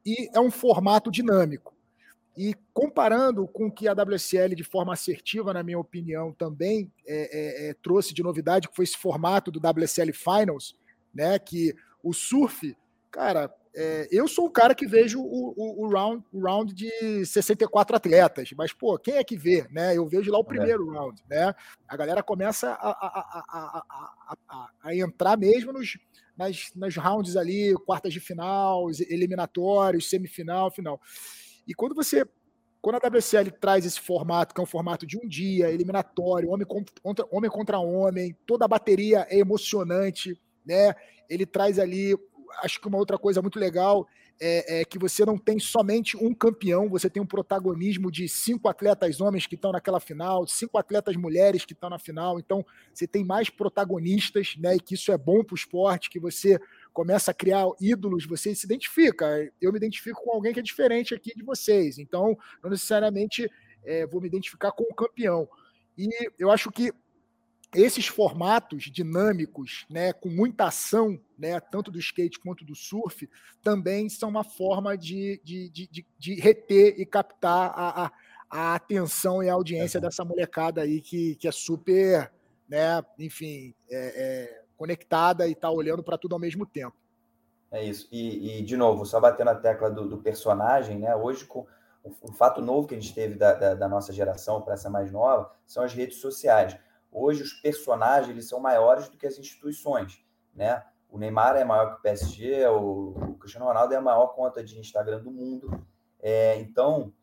e 0.06 0.30
é 0.34 0.40
um 0.40 0.52
formato 0.52 1.10
dinâmico. 1.10 1.77
E 2.38 2.54
comparando 2.72 3.48
com 3.48 3.66
o 3.66 3.72
que 3.72 3.88
a 3.88 3.94
WSL, 3.94 4.54
de 4.56 4.64
forma 4.64 4.94
assertiva, 4.94 5.52
na 5.52 5.64
minha 5.64 5.80
opinião, 5.80 6.32
também 6.32 6.92
é, 7.08 7.16
é, 7.16 7.70
é, 7.70 7.74
trouxe 7.74 8.14
de 8.14 8.22
novidade, 8.22 8.70
que 8.70 8.76
foi 8.76 8.86
esse 8.86 8.96
formato 8.96 9.50
do 9.50 9.60
WSL 9.60 10.14
Finals, 10.14 10.76
né? 11.12 11.40
Que 11.40 11.74
o 12.04 12.14
surf, 12.14 12.78
cara, 13.10 13.52
é, 13.76 14.08
eu 14.12 14.28
sou 14.28 14.46
o 14.46 14.52
cara 14.52 14.76
que 14.76 14.86
vejo 14.86 15.20
o, 15.20 15.54
o, 15.58 15.86
o, 15.86 15.90
round, 15.90 16.24
o 16.32 16.40
round 16.40 16.76
de 16.76 17.26
64 17.26 17.96
atletas, 17.96 18.52
mas, 18.56 18.72
pô, 18.72 19.00
quem 19.00 19.16
é 19.16 19.24
que 19.24 19.36
vê, 19.36 19.68
né? 19.72 19.98
Eu 19.98 20.08
vejo 20.08 20.32
lá 20.32 20.38
o 20.38 20.42
é. 20.42 20.46
primeiro 20.46 20.92
round, 20.92 21.20
né? 21.28 21.56
A 21.88 21.98
galera 21.98 22.22
começa 22.22 22.70
a, 22.70 22.90
a, 22.90 23.84
a, 24.48 24.70
a 24.84 24.96
entrar 24.96 25.36
mesmo 25.38 25.74
nos, 25.74 25.98
nas, 26.38 26.72
nas 26.76 26.96
rounds 26.96 27.36
ali, 27.36 27.74
quartas 27.86 28.14
de 28.14 28.20
final, 28.20 28.90
eliminatórios, 29.10 30.08
semifinal, 30.08 30.70
final. 30.70 31.02
E 31.68 31.74
quando 31.74 31.94
você. 31.94 32.26
Quando 32.80 32.96
a 32.96 33.08
WCL 33.10 33.52
traz 33.60 33.86
esse 33.86 34.00
formato, 34.00 34.54
que 34.54 34.62
é 34.62 34.64
um 34.64 34.68
formato 34.68 35.06
de 35.06 35.18
um 35.18 35.28
dia, 35.28 35.70
eliminatório, 35.70 36.50
homem 36.50 36.66
contra 36.66 37.26
homem, 37.32 37.50
contra 37.50 37.80
homem 37.80 38.38
toda 38.46 38.66
a 38.66 38.68
bateria 38.68 39.26
é 39.30 39.40
emocionante, 39.40 40.40
né? 40.66 40.94
Ele 41.30 41.46
traz 41.46 41.80
ali. 41.80 42.16
Acho 42.64 42.80
que 42.80 42.88
uma 42.88 42.98
outra 42.98 43.18
coisa 43.18 43.42
muito 43.42 43.60
legal 43.60 44.08
é, 44.40 44.82
é, 44.82 44.86
que 44.86 45.00
você 45.00 45.26
não 45.26 45.38
tem 45.38 45.60
somente 45.60 46.16
um 46.16 46.34
campeão, 46.34 46.90
você 46.90 47.10
tem 47.10 47.22
um 47.22 47.26
protagonismo 47.26 48.12
de 48.12 48.28
cinco 48.30 48.70
atletas 48.70 49.20
homens 49.20 49.48
que 49.48 49.56
estão 49.56 49.72
naquela 49.72 50.00
final, 50.00 50.48
cinco 50.48 50.78
atletas 50.78 51.16
mulheres 51.16 51.66
que 51.66 51.74
estão 51.74 51.90
na 51.90 52.00
final, 52.00 52.40
então 52.40 52.66
você 52.94 53.08
tem 53.08 53.24
mais 53.24 53.50
protagonistas, 53.50 54.56
né? 54.58 54.76
E 54.76 54.80
que 54.80 54.94
isso 54.94 55.12
é 55.12 55.18
bom 55.18 55.44
para 55.44 55.54
o 55.54 55.58
esporte, 55.58 56.10
que 56.10 56.20
você 56.20 56.60
começa 56.98 57.30
a 57.30 57.34
criar 57.34 57.64
ídolos, 57.80 58.26
você 58.26 58.56
se 58.56 58.66
identifica. 58.66 59.28
Eu 59.62 59.72
me 59.72 59.78
identifico 59.78 60.20
com 60.24 60.32
alguém 60.32 60.52
que 60.52 60.60
é 60.60 60.64
diferente 60.64 61.14
aqui 61.14 61.32
de 61.36 61.44
vocês, 61.44 62.00
então 62.00 62.36
não 62.64 62.72
necessariamente 62.72 63.48
é, 63.86 64.08
vou 64.08 64.20
me 64.20 64.28
identificar 64.28 64.72
com 64.72 64.82
o 64.82 64.96
campeão. 64.96 65.48
E 65.96 66.10
eu 66.40 66.50
acho 66.50 66.72
que 66.72 66.92
esses 67.76 68.08
formatos 68.08 68.86
dinâmicos, 68.86 69.86
né, 69.88 70.12
com 70.12 70.28
muita 70.28 70.66
ação, 70.66 71.22
né, 71.38 71.60
tanto 71.60 71.92
do 71.92 72.00
skate 72.00 72.40
quanto 72.40 72.66
do 72.66 72.74
surf, 72.74 73.30
também 73.62 74.10
são 74.10 74.30
uma 74.30 74.44
forma 74.44 74.98
de, 74.98 75.40
de, 75.44 75.70
de, 75.70 76.06
de 76.18 76.34
reter 76.34 77.00
e 77.00 77.06
captar 77.06 77.74
a, 77.76 78.06
a, 78.06 78.12
a, 78.50 78.74
atenção 78.74 79.44
e 79.44 79.50
a 79.50 79.54
audiência 79.54 80.02
dessa 80.02 80.26
molecada 80.26 80.82
aí 80.82 81.00
que, 81.00 81.36
que 81.36 81.48
é 81.48 81.52
super, 81.52 82.32
né, 82.68 83.04
enfim, 83.20 83.76
é, 83.88 83.98
é, 84.16 84.67
conectada 84.78 85.48
e 85.48 85.52
está 85.52 85.70
olhando 85.70 86.04
para 86.04 86.18
tudo 86.18 86.34
ao 86.34 86.40
mesmo 86.40 86.66
tempo. 86.66 86.96
É 87.72 87.84
isso. 87.84 88.08
E, 88.12 88.60
e, 88.60 88.62
de 88.62 88.78
novo, 88.78 89.06
só 89.06 89.20
batendo 89.20 89.50
a 89.50 89.56
tecla 89.56 89.90
do, 89.90 90.08
do 90.08 90.18
personagem, 90.20 91.00
né? 91.00 91.14
Hoje, 91.16 91.46
com 91.46 91.68
o, 92.04 92.12
o, 92.22 92.32
fato 92.32 92.62
novo 92.62 92.88
que 92.88 92.96
a 92.96 93.00
gente 93.00 93.14
teve 93.14 93.36
da, 93.36 93.54
da, 93.54 93.74
da 93.74 93.90
nossa 93.90 94.14
geração 94.14 94.62
para 94.62 94.76
essa 94.76 94.90
mais 94.90 95.12
nova 95.12 95.52
são 95.66 95.84
as 95.84 95.94
redes 95.94 96.22
sociais. 96.22 96.78
Hoje, 97.12 97.44
os 97.44 97.54
personagens 97.54 98.30
eles 98.30 98.48
são 98.48 98.60
maiores 98.60 99.10
do 99.10 99.18
que 99.18 99.28
as 99.28 99.38
instituições, 99.38 100.24
né? 100.54 100.84
O 101.10 101.18
Neymar 101.18 101.56
é 101.56 101.64
maior 101.64 101.94
que 101.94 102.00
o 102.00 102.02
PSG, 102.02 102.68
o, 102.68 103.10
o 103.32 103.34
Cristiano 103.36 103.66
Ronaldo 103.66 103.94
é 103.94 103.98
a 103.98 104.02
maior 104.02 104.28
conta 104.28 104.64
de 104.64 104.78
Instagram 104.78 105.22
do 105.22 105.32
mundo. 105.32 105.86
É, 106.20 106.60
então, 106.60 107.14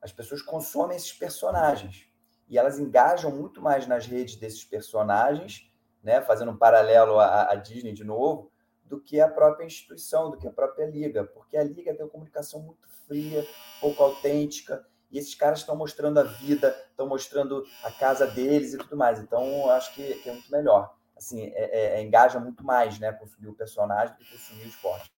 as 0.00 0.12
pessoas 0.12 0.42
consomem 0.42 0.96
esses 0.96 1.12
personagens 1.12 2.06
e 2.48 2.58
elas 2.58 2.78
engajam 2.78 3.30
muito 3.30 3.62
mais 3.62 3.86
nas 3.86 4.06
redes 4.06 4.36
desses 4.36 4.64
personagens 4.64 5.71
né, 6.02 6.20
fazendo 6.20 6.50
um 6.50 6.56
paralelo 6.56 7.18
à, 7.18 7.50
à, 7.50 7.54
Disney 7.54 7.92
de 7.92 8.04
novo, 8.04 8.50
do 8.84 9.00
que 9.00 9.20
a 9.20 9.28
própria 9.28 9.64
instituição, 9.64 10.30
do 10.30 10.36
que 10.36 10.46
a 10.46 10.52
própria 10.52 10.84
liga, 10.86 11.24
porque 11.24 11.56
a 11.56 11.64
liga 11.64 11.94
tem 11.94 12.04
uma 12.04 12.10
comunicação 12.10 12.60
muito 12.60 12.88
fria, 13.06 13.46
pouco 13.80 14.02
autêntica, 14.02 14.86
e 15.10 15.18
esses 15.18 15.34
caras 15.34 15.60
estão 15.60 15.76
mostrando 15.76 16.18
a 16.18 16.22
vida, 16.22 16.74
estão 16.90 17.06
mostrando 17.06 17.64
a 17.84 17.90
casa 17.90 18.26
deles 18.26 18.72
e 18.72 18.78
tudo 18.78 18.96
mais. 18.96 19.18
Então, 19.18 19.68
acho 19.70 19.94
que, 19.94 20.14
que 20.16 20.28
é 20.28 20.32
muito 20.32 20.50
melhor. 20.50 20.94
Assim, 21.14 21.52
é, 21.54 21.96
é, 21.96 22.00
é 22.00 22.02
engaja 22.02 22.40
muito 22.40 22.64
mais, 22.64 22.98
né, 22.98 23.12
consumir 23.12 23.48
o 23.48 23.54
personagem 23.54 24.14
do 24.14 24.18
que 24.18 24.30
consumir 24.30 24.64
o 24.64 24.68
esporte. 24.68 25.11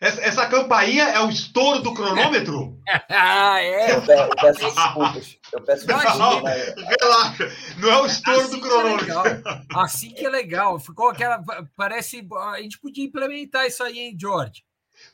Essa, 0.00 0.20
essa 0.22 0.46
campainha 0.46 1.04
é 1.04 1.20
o 1.20 1.28
estouro 1.28 1.80
do 1.82 1.92
cronômetro? 1.92 2.80
ah, 3.10 3.60
é. 3.60 3.92
Eu 3.92 4.00
peço, 4.00 4.22
eu 4.22 4.36
peço 4.36 4.60
desculpas. 4.60 5.36
Eu 5.52 5.60
peço 5.60 5.86
desculpas. 5.86 6.18
Não, 6.18 6.40
relaxa. 6.40 7.52
Não 7.76 7.90
é 7.90 8.00
o 8.00 8.06
estouro 8.06 8.40
assim 8.40 8.50
do 8.50 8.60
cronômetro. 8.60 9.12
É 9.12 9.62
assim 9.74 10.10
que 10.14 10.24
é 10.24 10.30
legal. 10.30 10.80
Ficou 10.80 11.10
aquela. 11.10 11.42
Parece. 11.76 12.26
A 12.54 12.62
gente 12.62 12.78
podia 12.78 13.04
implementar 13.04 13.66
isso 13.66 13.82
aí, 13.82 13.98
hein, 13.98 14.16
George? 14.18 14.64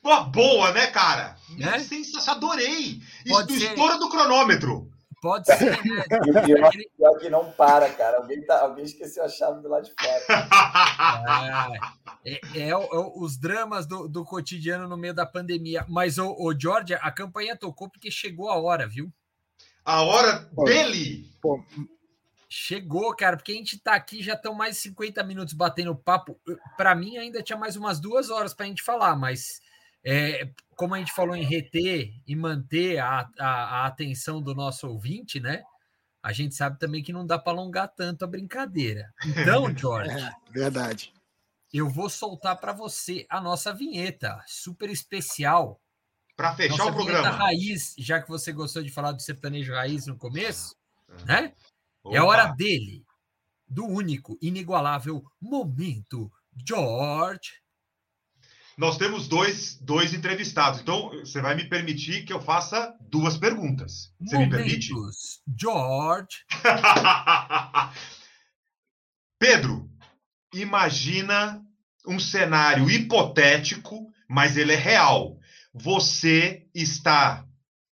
Uma 0.05 0.20
boa, 0.20 0.70
né, 0.72 0.87
cara? 0.87 1.37
Né? 1.59 1.80
Sensacional. 1.80 2.37
Adorei. 2.37 3.01
Isso 3.24 3.43
do 3.43 3.55
estouro 3.55 3.99
do 3.99 4.09
cronômetro. 4.09 4.89
Pode 5.27 5.47
ser, 5.47 5.72
né? 5.85 6.05
E 6.24 6.31
o 6.31 6.43
pior, 6.45 6.70
pior 6.97 7.18
que 7.18 7.29
não 7.29 7.51
para, 7.51 7.91
cara. 7.95 8.18
Alguém, 8.18 8.47
tá, 8.47 8.61
alguém 8.61 8.85
esqueceu 8.85 9.24
a 9.24 9.29
chave 9.29 9.61
do 9.61 9.68
lado 9.68 9.85
de 9.85 9.93
fora. 10.01 10.47
É, 12.24 12.35
é, 12.35 12.41
é, 12.55 12.68
é, 12.68 12.77
os 12.77 13.37
dramas 13.37 13.87
do, 13.87 14.07
do, 14.07 14.24
cotidiano 14.24 14.89
no 14.89 14.97
meio 14.97 15.12
da 15.12 15.27
pandemia. 15.27 15.85
Mas, 15.89 16.16
o, 16.16 16.31
o 16.31 16.55
George, 16.57 16.95
a 16.95 17.11
campanha 17.11 17.57
tocou 17.57 17.91
porque 17.91 18.09
chegou 18.09 18.51
a 18.51 18.57
hora, 18.57 18.87
viu? 18.87 19.12
A 19.85 20.03
hora 20.03 20.49
dele! 20.64 21.29
Pô, 21.41 21.61
Chegou, 22.49 23.14
cara, 23.16 23.37
porque 23.37 23.51
a 23.51 23.57
gente 23.57 23.81
tá 23.81 23.95
aqui, 23.95 24.22
já 24.22 24.35
estão 24.35 24.55
mais 24.55 24.77
de 24.77 24.83
50 24.83 25.24
minutos 25.24 25.55
batendo 25.55 25.97
papo. 25.97 26.39
Para 26.77 26.95
mim, 26.95 27.16
ainda 27.16 27.43
tinha 27.43 27.59
mais 27.59 27.74
umas 27.74 27.99
duas 27.99 28.31
horas 28.31 28.55
para 28.55 28.66
a 28.66 28.68
gente 28.68 28.83
falar, 28.83 29.16
mas 29.16 29.61
é, 30.05 30.49
como 30.77 30.95
a 30.95 30.99
gente 30.99 31.12
falou 31.12 31.35
em 31.35 31.43
reter 31.43 32.12
e 32.27 32.37
manter 32.37 32.99
a, 32.99 33.29
a, 33.41 33.47
a, 33.47 33.87
atenção 33.87 34.43
do 34.43 34.55
nosso 34.55 34.87
ouvinte, 34.87 35.41
né? 35.41 35.64
A 36.22 36.33
gente 36.33 36.55
sabe 36.55 36.79
também 36.79 37.03
que 37.03 37.12
não 37.12 37.27
dá 37.27 37.39
para 37.39 37.53
alongar 37.53 37.89
tanto 37.89 38.24
a 38.24 38.29
brincadeira. 38.29 39.12
Então, 39.24 39.74
George. 39.77 40.11
É, 40.16 40.33
verdade. 40.51 41.12
Eu 41.72 41.89
vou 41.89 42.09
soltar 42.09 42.57
para 42.59 42.72
você 42.72 43.27
a 43.29 43.41
nossa 43.41 43.72
vinheta 43.72 44.43
super 44.47 44.91
especial. 44.91 45.81
Para 46.37 46.55
fechar 46.55 46.77
nossa 46.77 46.91
o 46.91 46.95
programa. 46.95 47.31
raiz, 47.31 47.95
já 47.99 48.20
que 48.20 48.29
você 48.29 48.53
gostou 48.53 48.83
de 48.83 48.91
falar 48.91 49.12
do 49.12 49.22
sertanejo 49.22 49.72
raiz 49.72 50.07
no 50.07 50.16
começo, 50.16 50.77
é. 51.09 51.24
né? 51.24 51.53
Opa. 52.05 52.16
É 52.16 52.20
hora 52.20 52.47
dele. 52.53 53.05
do 53.66 53.85
único, 53.87 54.39
inigualável 54.41 55.24
Momento 55.41 56.31
George. 56.66 57.66
Nós 58.77 58.99
temos 58.99 59.27
dois, 59.27 59.79
dois 59.81 60.12
entrevistados, 60.12 60.81
então 60.81 61.09
você 61.11 61.41
vai 61.41 61.55
me 61.55 61.64
permitir 61.64 62.24
que 62.27 62.33
eu 62.33 62.41
faça 62.41 62.95
duas 63.01 63.39
perguntas. 63.39 64.12
Você 64.20 64.37
Momentos 64.37 64.59
me 64.59 64.64
permite? 64.64 64.93
George. 65.59 66.45
Pedro, 69.41 69.89
imagina 70.55 71.62
um 72.07 72.18
cenário 72.18 72.91
hipotético, 72.91 74.12
mas 74.29 74.59
ele 74.59 74.72
é 74.72 74.77
real. 74.77 75.39
Você 75.72 76.66
está. 76.74 77.47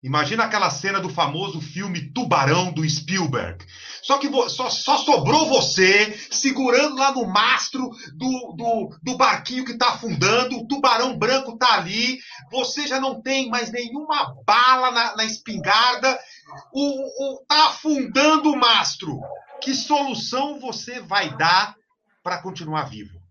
Imagina 0.01 0.45
aquela 0.45 0.71
cena 0.71 0.99
do 0.99 1.09
famoso 1.09 1.61
filme 1.61 2.11
Tubarão 2.11 2.71
do 2.73 2.87
Spielberg. 2.89 3.63
Só 4.01 4.17
que 4.17 4.29
só, 4.49 4.69
só 4.69 4.97
sobrou 4.97 5.47
você 5.47 6.11
segurando 6.31 6.95
lá 6.95 7.11
no 7.11 7.25
mastro 7.25 7.89
do, 8.15 8.55
do, 8.57 8.97
do 9.01 9.17
barquinho 9.17 9.63
que 9.63 9.73
está 9.73 9.89
afundando. 9.89 10.57
O 10.57 10.67
tubarão 10.67 11.17
branco 11.17 11.53
está 11.53 11.75
ali. 11.75 12.19
Você 12.51 12.87
já 12.87 12.99
não 12.99 13.21
tem 13.21 13.49
mais 13.49 13.71
nenhuma 13.71 14.35
bala 14.45 14.91
na, 14.91 15.15
na 15.15 15.25
espingarda. 15.25 16.19
O, 16.73 17.35
o, 17.35 17.45
tá 17.45 17.67
afundando 17.67 18.51
o 18.51 18.57
mastro. 18.57 19.19
Que 19.61 19.73
solução 19.73 20.59
você 20.59 20.99
vai 20.99 21.35
dar 21.37 21.75
para 22.23 22.41
continuar 22.41 22.89
vivo? 22.89 23.21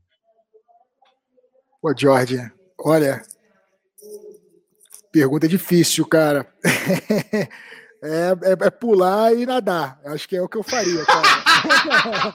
Pô, 1.82 1.92
Jorge, 1.96 2.38
olha, 2.78 3.22
pergunta 5.10 5.48
difícil, 5.48 6.06
cara. 6.06 6.46
É, 8.02 8.50
é, 8.50 8.66
é, 8.66 8.70
pular 8.70 9.34
e 9.34 9.44
nadar. 9.44 10.00
Acho 10.06 10.26
que 10.26 10.34
é 10.34 10.40
o 10.40 10.48
que 10.48 10.56
eu 10.56 10.62
faria, 10.62 11.04
cara. 11.04 11.20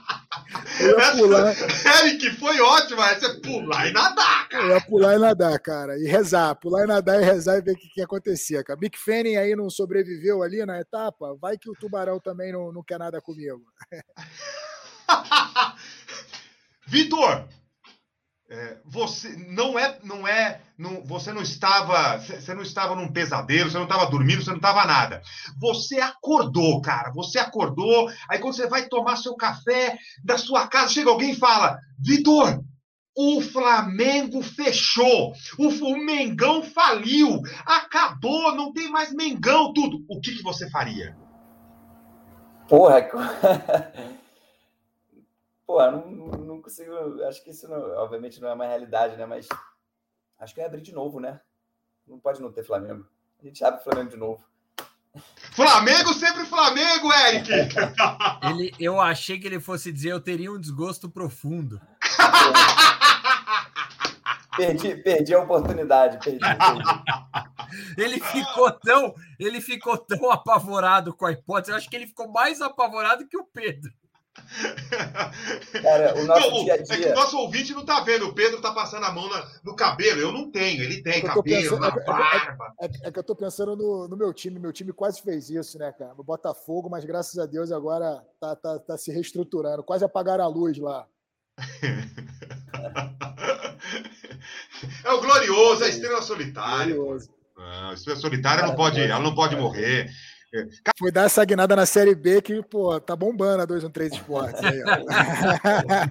eu 0.79 0.99
ia 0.99 1.11
pular. 1.13 1.55
Eric, 2.03 2.29
foi 2.37 2.61
ótimo. 2.61 3.01
Essa 3.01 3.25
é 3.25 3.39
pular 3.39 3.87
e 3.87 3.91
nadar, 3.91 4.47
cara. 4.47 4.63
Eu 4.63 4.69
ia 4.69 4.81
pular 4.81 5.15
e 5.15 5.19
nadar, 5.19 5.59
cara. 5.59 5.97
E 5.97 6.05
rezar. 6.05 6.53
Pular 6.55 6.83
e 6.83 6.87
nadar 6.87 7.19
e 7.19 7.25
rezar 7.25 7.57
e 7.57 7.61
ver 7.61 7.71
o 7.71 7.77
que, 7.77 7.89
que 7.89 8.01
acontecia, 8.01 8.63
cara. 8.63 8.77
Mick 8.79 8.95
Fanning 8.95 9.37
aí 9.37 9.55
não 9.55 9.67
sobreviveu 9.67 10.43
ali 10.43 10.63
na 10.63 10.79
etapa. 10.79 11.35
Vai 11.41 11.57
que 11.57 11.69
o 11.69 11.75
tubarão 11.75 12.19
também 12.19 12.53
não, 12.53 12.71
não 12.71 12.83
quer 12.83 12.99
nada 12.99 13.19
comigo. 13.19 13.63
Vitor, 16.85 17.47
é, 18.47 18.77
você 18.85 19.35
não 19.49 19.77
é, 19.77 19.97
não 20.03 20.27
é, 20.27 20.61
não, 20.77 21.03
você 21.03 21.33
não 21.33 21.41
estava, 21.41 22.19
você 22.19 22.53
não 22.53 22.61
estava 22.61 22.95
num 22.95 23.11
pesadelo, 23.11 23.71
você 23.71 23.77
não 23.77 23.85
estava 23.85 24.05
dormindo, 24.05 24.43
você 24.43 24.51
não 24.51 24.57
estava 24.57 24.85
nada. 24.85 25.21
Você 25.59 25.99
acordou, 25.99 26.79
cara. 26.81 27.11
Você 27.13 27.39
acordou. 27.39 28.07
Aí 28.29 28.37
quando 28.37 28.55
você 28.55 28.67
vai 28.67 28.87
tomar 28.87 29.15
seu 29.15 29.35
café 29.35 29.97
da 30.23 30.37
sua 30.37 30.67
casa, 30.67 30.93
chega 30.93 31.09
alguém 31.09 31.31
e 31.31 31.37
fala: 31.37 31.79
Vitor, 31.99 32.63
o 33.17 33.41
Flamengo 33.41 34.43
fechou. 34.43 35.33
O, 35.57 35.67
o 35.67 36.05
Mengão 36.05 36.61
faliu. 36.61 37.41
Acabou, 37.65 38.55
não 38.55 38.71
tem 38.71 38.89
mais 38.89 39.11
Mengão, 39.11 39.73
tudo. 39.73 40.05
O 40.07 40.21
que, 40.21 40.35
que 40.35 40.43
você 40.43 40.69
faria? 40.69 41.17
Porra, 45.65 45.91
não, 45.91 46.11
não 46.11 46.44
consigo. 46.65 47.23
Acho 47.23 47.43
que 47.43 47.51
isso, 47.51 47.69
não, 47.69 47.77
obviamente, 47.97 48.41
não 48.41 48.49
é 48.49 48.53
uma 48.53 48.65
realidade, 48.65 49.15
né? 49.15 49.25
Mas 49.25 49.47
acho 50.39 50.53
que 50.53 50.59
é 50.59 50.65
abrir 50.65 50.81
de 50.81 50.93
novo, 50.93 51.19
né? 51.19 51.39
Não 52.07 52.19
pode 52.19 52.41
não 52.41 52.51
ter 52.51 52.63
Flamengo. 52.63 53.07
A 53.41 53.45
gente 53.45 53.63
abre 53.63 53.79
o 53.79 53.83
Flamengo 53.83 54.09
de 54.09 54.17
novo. 54.17 54.43
Flamengo 55.53 56.13
sempre 56.13 56.43
Flamengo, 56.45 57.13
Eric! 57.13 57.49
ele, 58.49 58.73
eu 58.77 58.99
achei 58.99 59.39
que 59.39 59.47
ele 59.47 59.61
fosse 59.61 59.93
dizer 59.93 60.11
eu 60.11 60.19
teria 60.19 60.51
um 60.51 60.59
desgosto 60.59 61.09
profundo. 61.09 61.79
perdi, 64.57 64.97
perdi 64.97 65.33
a 65.33 65.39
oportunidade, 65.39 66.19
perdi, 66.19 66.39
perdi. 66.39 66.83
Ele 67.97 68.21
ficou 68.21 68.71
tão, 68.71 69.13
ele 69.37 69.59
ficou 69.59 69.97
tão 69.97 70.31
apavorado 70.31 71.13
com 71.13 71.25
a 71.25 71.33
hipótese. 71.33 71.71
Eu 71.71 71.77
acho 71.77 71.89
que 71.89 71.95
ele 71.95 72.07
ficou 72.07 72.31
mais 72.31 72.61
apavorado 72.61 73.27
que 73.27 73.37
o 73.37 73.43
Pedro. 73.43 73.91
Cara, 75.81 76.15
o 76.17 76.25
nosso 76.25 76.51
não, 76.51 76.63
dia 76.63 76.73
a 76.73 76.77
dia... 76.77 76.95
É 76.95 76.99
que 76.99 77.07
o 77.07 77.15
nosso 77.15 77.37
ouvinte 77.37 77.73
não 77.73 77.85
tá 77.85 78.01
vendo. 78.01 78.27
O 78.27 78.33
Pedro 78.33 78.61
tá 78.61 78.73
passando 78.73 79.05
a 79.05 79.11
mão 79.11 79.29
na, 79.29 79.47
no 79.63 79.75
cabelo. 79.75 80.21
Eu 80.21 80.31
não 80.31 80.51
tenho. 80.51 80.83
Ele 80.83 81.01
tem 81.01 81.19
é 81.19 81.21
cabelo, 81.21 81.43
pensando, 81.43 81.79
na 81.79 81.87
é, 81.87 81.91
é 81.91 82.05
barba. 82.05 82.73
É, 82.79 82.89
é, 83.07 83.11
que 83.11 83.19
eu 83.19 83.23
tô 83.23 83.35
pensando 83.35 83.75
no, 83.75 84.07
no, 84.07 84.17
meu 84.17 84.33
time. 84.33 84.59
Meu 84.59 84.71
time 84.71 84.93
quase 84.93 85.21
fez 85.21 85.49
isso, 85.49 85.77
né, 85.77 85.91
cara? 85.91 86.13
O 86.17 86.23
Botafogo, 86.23 86.89
mas 86.89 87.05
graças 87.05 87.37
a 87.37 87.45
Deus 87.45 87.71
agora 87.71 88.23
tá, 88.39 88.55
tá, 88.55 88.79
tá 88.79 88.97
se 88.97 89.11
reestruturando. 89.11 89.83
Quase 89.83 90.05
apagaram 90.05 90.43
a 90.43 90.47
luz 90.47 90.77
lá. 90.77 91.05
é 95.03 95.11
o 95.11 95.21
glorioso, 95.21 95.83
a 95.83 95.89
estrela 95.89 96.21
solitária. 96.21 96.95
Glorioso. 96.95 97.33
Ah, 97.57 97.91
a 97.91 97.93
estrela 97.93 98.19
solitária 98.19 98.65
não 98.65 98.75
pode, 98.75 99.01
ela 99.01 99.23
não 99.23 99.33
pode 99.33 99.55
morrer. 99.55 100.09
Foi 100.97 101.11
dar 101.11 101.25
essa 101.25 101.43
guinada 101.43 101.75
na 101.75 101.85
Série 101.85 102.15
B 102.15 102.41
que, 102.41 102.61
pô, 102.63 102.99
tá 102.99 103.15
bombando 103.15 103.63
a 103.63 103.65
213 103.65 104.15
Esportes. 104.15 104.63
Aí, 104.63 104.81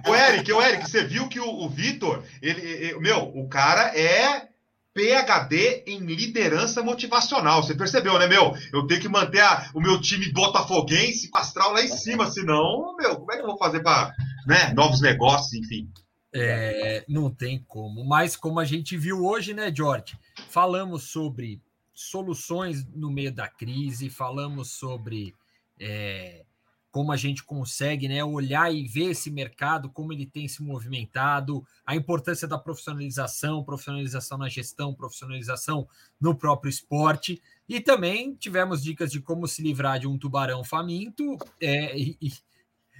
o 0.07 0.15
Eric, 0.15 0.51
o 0.51 0.61
Eric, 0.61 0.89
você 0.89 1.03
viu 1.03 1.27
que 1.27 1.39
o, 1.39 1.47
o 1.47 1.69
Vitor, 1.69 2.23
ele, 2.41 2.61
ele, 2.61 2.99
meu, 2.99 3.31
o 3.35 3.47
cara 3.47 3.97
é 3.97 4.47
PHD 4.95 5.83
em 5.87 5.99
liderança 5.99 6.81
motivacional. 6.81 7.61
Você 7.61 7.75
percebeu, 7.75 8.17
né, 8.17 8.27
meu? 8.27 8.53
Eu 8.71 8.87
tenho 8.87 9.01
que 9.01 9.09
manter 9.09 9.41
a, 9.41 9.69
o 9.73 9.81
meu 9.81 9.99
time 9.99 10.31
botafoguense 10.31 11.29
com 11.29 11.37
astral 11.37 11.73
lá 11.73 11.83
em 11.83 11.89
cima, 11.89 12.31
senão, 12.31 12.95
meu, 12.95 13.17
como 13.17 13.31
é 13.33 13.35
que 13.35 13.41
eu 13.41 13.47
vou 13.47 13.57
fazer 13.57 13.81
para 13.81 14.13
né, 14.47 14.73
novos 14.73 15.01
negócios, 15.01 15.53
enfim? 15.53 15.89
É, 16.33 17.03
não 17.09 17.29
tem 17.29 17.63
como. 17.67 18.05
Mas 18.05 18.35
como 18.35 18.59
a 18.59 18.65
gente 18.65 18.97
viu 18.97 19.25
hoje, 19.25 19.53
né, 19.53 19.73
George? 19.73 20.17
Falamos 20.49 21.03
sobre 21.03 21.61
soluções 21.95 22.85
no 22.93 23.09
meio 23.09 23.31
da 23.31 23.47
crise, 23.47 24.09
falamos 24.09 24.71
sobre 24.71 25.33
é, 25.79 26.45
como 26.91 27.11
a 27.11 27.17
gente 27.17 27.43
consegue 27.43 28.07
né, 28.07 28.23
olhar 28.23 28.73
e 28.73 28.85
ver 28.85 29.11
esse 29.11 29.31
mercado, 29.31 29.89
como 29.89 30.13
ele 30.13 30.25
tem 30.25 30.47
se 30.47 30.61
movimentado, 30.61 31.65
a 31.85 31.95
importância 31.95 32.47
da 32.47 32.57
profissionalização, 32.57 33.63
profissionalização 33.63 34.37
na 34.37 34.47
gestão, 34.47 34.93
profissionalização 34.93 35.87
no 36.19 36.35
próprio 36.35 36.69
esporte. 36.69 37.41
E 37.67 37.81
também 37.81 38.35
tivemos 38.35 38.83
dicas 38.83 39.11
de 39.11 39.19
como 39.19 39.47
se 39.47 39.61
livrar 39.61 39.99
de 39.99 40.07
um 40.07 40.17
tubarão 40.17 40.63
faminto. 40.63 41.37
É, 41.61 41.97
e, 41.97 42.33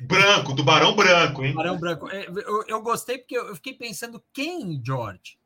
branco, 0.01 0.55
tubarão 0.55 0.93
branco, 0.93 1.43
hein? 1.43 1.51
Tubarão 1.51 1.79
branco. 1.79 2.09
É, 2.09 2.27
eu, 2.27 2.65
eu 2.67 2.81
gostei 2.81 3.17
porque 3.17 3.37
eu 3.37 3.55
fiquei 3.55 3.73
pensando 3.73 4.21
quem, 4.33 4.81
George, 4.83 5.37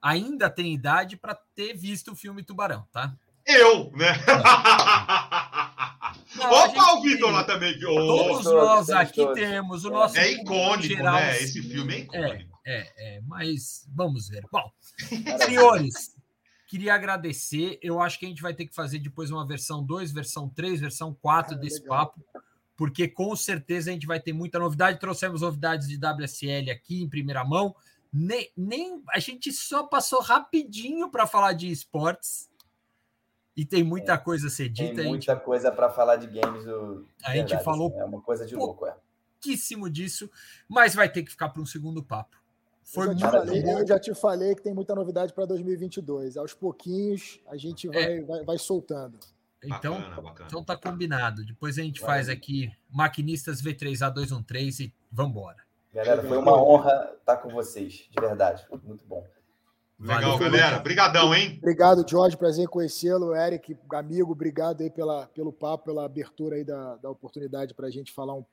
ainda 0.00 0.48
tem 0.50 0.72
idade 0.74 1.16
para 1.16 1.34
ter 1.54 1.74
visto 1.74 2.12
o 2.12 2.16
filme 2.16 2.42
Tubarão, 2.42 2.86
tá? 2.92 3.14
Eu, 3.46 3.92
né? 3.92 4.12
Não, 6.34 6.50
Opa, 6.50 6.92
o 6.94 7.02
Vitor 7.02 7.30
lá 7.30 7.44
também. 7.44 7.78
Todos 7.78 8.44
nós 8.44 8.90
aqui 8.90 9.22
todos. 9.22 9.34
temos 9.38 9.84
o 9.84 9.90
nosso. 9.90 10.18
É 10.18 10.32
icônico, 10.32 10.82
geral, 10.82 11.14
né? 11.14 11.36
Esse 11.40 11.62
filme 11.62 11.94
é 11.94 11.98
icônico. 12.00 12.60
É, 12.64 12.80
é, 12.80 13.16
é, 13.16 13.20
mas 13.22 13.86
vamos 13.94 14.28
ver. 14.28 14.44
Bom, 14.50 14.70
senhores, 15.46 16.14
queria 16.66 16.94
agradecer. 16.94 17.78
Eu 17.80 18.00
acho 18.00 18.18
que 18.18 18.26
a 18.26 18.28
gente 18.28 18.42
vai 18.42 18.52
ter 18.52 18.66
que 18.66 18.74
fazer 18.74 18.98
depois 18.98 19.30
uma 19.30 19.46
versão 19.46 19.82
2, 19.82 20.12
versão 20.12 20.48
3, 20.48 20.80
versão 20.80 21.14
4 21.14 21.54
ah, 21.54 21.58
desse 21.58 21.80
legal. 21.82 21.98
papo, 21.98 22.24
porque 22.76 23.08
com 23.08 23.34
certeza 23.36 23.90
a 23.90 23.92
gente 23.92 24.06
vai 24.06 24.20
ter 24.20 24.32
muita 24.32 24.58
novidade. 24.58 24.98
Trouxemos 24.98 25.40
novidades 25.40 25.88
de 25.88 25.96
WSL 25.96 26.70
aqui 26.70 27.02
em 27.02 27.08
primeira 27.08 27.44
mão 27.44 27.74
nem, 28.16 28.50
nem 28.56 29.02
a 29.10 29.18
gente 29.18 29.52
só 29.52 29.84
passou 29.84 30.22
rapidinho 30.22 31.10
para 31.10 31.26
falar 31.26 31.52
de 31.52 31.70
esportes 31.70 32.48
e 33.54 33.64
tem 33.64 33.84
muita 33.84 34.14
é, 34.14 34.18
coisa 34.18 34.46
a 34.46 34.50
ser 34.50 34.70
dita. 34.70 34.94
Tem 34.94 35.08
muita 35.08 35.34
gente, 35.34 35.44
coisa 35.44 35.70
para 35.70 35.90
falar 35.90 36.16
de 36.16 36.26
games. 36.26 36.64
Do... 36.64 37.06
A 37.22 37.32
gente 37.32 37.48
Verdade, 37.48 37.64
falou 37.64 37.88
assim, 37.88 37.98
é 38.00 38.04
uma 38.04 38.22
coisa 38.22 38.46
de 38.46 38.54
louco, 38.54 38.86
é. 38.86 38.96
pouquíssimo 39.34 39.90
disso, 39.90 40.30
mas 40.66 40.94
vai 40.94 41.10
ter 41.10 41.22
que 41.22 41.30
ficar 41.30 41.50
para 41.50 41.60
um 41.60 41.66
segundo 41.66 42.02
papo. 42.02 42.36
Foi 42.82 43.08
eu, 43.08 43.18
já 43.18 43.30
falei, 43.30 43.62
eu 43.62 43.86
já 43.86 43.98
te 43.98 44.14
falei 44.14 44.54
que 44.54 44.62
tem 44.62 44.72
muita 44.72 44.94
novidade 44.94 45.34
para 45.34 45.44
2022. 45.44 46.38
Aos 46.38 46.54
pouquinhos 46.54 47.40
a 47.48 47.56
gente 47.56 47.86
vai, 47.88 48.18
é. 48.18 48.22
vai, 48.22 48.44
vai, 48.44 48.58
soltando. 48.58 49.18
Então, 49.62 50.00
bacana, 50.00 50.22
bacana. 50.22 50.48
então 50.48 50.64
tá 50.64 50.76
combinado. 50.76 51.44
Depois 51.44 51.78
a 51.78 51.82
gente 51.82 52.00
vai. 52.00 52.10
faz 52.10 52.28
aqui 52.28 52.72
maquinistas 52.88 53.60
V3A213 53.60 54.86
e 54.86 54.94
vamos 55.10 55.32
embora. 55.32 55.65
Galera, 55.96 56.22
foi 56.22 56.36
uma 56.36 56.62
honra 56.62 57.10
estar 57.18 57.38
com 57.38 57.48
vocês, 57.48 58.06
de 58.10 58.20
verdade. 58.20 58.66
Muito 58.84 59.06
bom. 59.06 59.26
Legal, 59.98 60.32
Valeu, 60.32 60.50
galera. 60.50 60.76
Obrigadão, 60.76 61.34
hein? 61.34 61.56
Obrigado, 61.56 62.04
Jorge. 62.06 62.36
Prazer 62.36 62.68
conhecê-lo. 62.68 63.34
Eric, 63.34 63.74
amigo, 63.94 64.30
obrigado 64.30 64.82
aí 64.82 64.90
pela, 64.90 65.26
pelo 65.28 65.50
papo, 65.50 65.86
pela 65.86 66.04
abertura 66.04 66.56
aí 66.56 66.64
da, 66.64 66.96
da 66.96 67.08
oportunidade 67.08 67.72
para 67.72 67.86
a 67.86 67.90
gente 67.90 68.12
falar 68.12 68.34
um, 68.34 68.44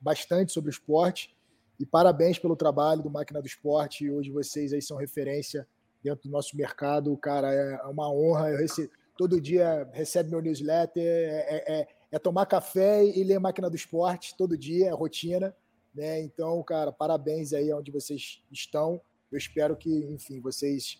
bastante 0.00 0.52
sobre 0.52 0.70
o 0.70 0.72
esporte. 0.72 1.34
E 1.80 1.84
parabéns 1.84 2.38
pelo 2.38 2.54
trabalho 2.54 3.02
do 3.02 3.10
Máquina 3.10 3.42
do 3.42 3.48
Esporte. 3.48 4.08
Hoje 4.08 4.30
vocês 4.30 4.72
aí 4.72 4.80
são 4.80 4.96
referência 4.96 5.66
dentro 6.00 6.28
do 6.28 6.30
nosso 6.30 6.56
mercado. 6.56 7.16
Cara, 7.16 7.52
é 7.52 7.82
uma 7.86 8.08
honra. 8.08 8.50
Eu 8.50 8.58
recebo, 8.58 8.88
todo 9.16 9.40
dia 9.40 9.88
recebe 9.92 10.30
meu 10.30 10.40
newsletter. 10.40 11.02
É, 11.02 11.56
é, 11.56 11.80
é, 11.80 11.88
é 12.12 12.18
tomar 12.20 12.46
café 12.46 13.04
e 13.04 13.24
ler 13.24 13.40
Máquina 13.40 13.68
do 13.68 13.74
Esporte 13.74 14.36
todo 14.36 14.56
dia, 14.56 14.86
é 14.86 14.92
rotina. 14.92 15.52
Né? 15.98 16.22
Então, 16.22 16.62
cara, 16.62 16.92
parabéns 16.92 17.52
aí 17.52 17.72
onde 17.72 17.90
vocês 17.90 18.40
estão. 18.52 19.00
Eu 19.32 19.36
espero 19.36 19.76
que, 19.76 19.90
enfim, 19.90 20.40
vocês 20.40 20.96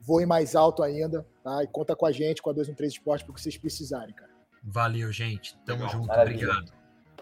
voem 0.00 0.26
mais 0.26 0.56
alto 0.56 0.82
ainda, 0.82 1.24
tá? 1.44 1.62
E 1.62 1.68
conta 1.68 1.94
com 1.94 2.04
a 2.04 2.10
gente, 2.10 2.42
com 2.42 2.50
a 2.50 2.52
213 2.52 2.94
Esporte, 2.94 3.24
porque 3.24 3.40
vocês 3.40 3.56
precisarem, 3.56 4.12
cara. 4.12 4.32
Valeu, 4.60 5.12
gente. 5.12 5.56
Tamo 5.64 5.84
Legal. 5.84 5.92
junto. 5.92 6.08
Maravilha. 6.08 6.48
Obrigado. 6.48 6.72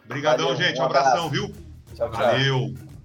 Obrigadão, 0.07 0.49
Valeu, 0.49 0.63
gente. 0.63 0.81
Um 0.81 0.85
abração, 0.85 1.29
viu? 1.29 1.53
Tchau, 1.95 2.11
tchau. 2.11 2.13
Valeu. 2.13 2.98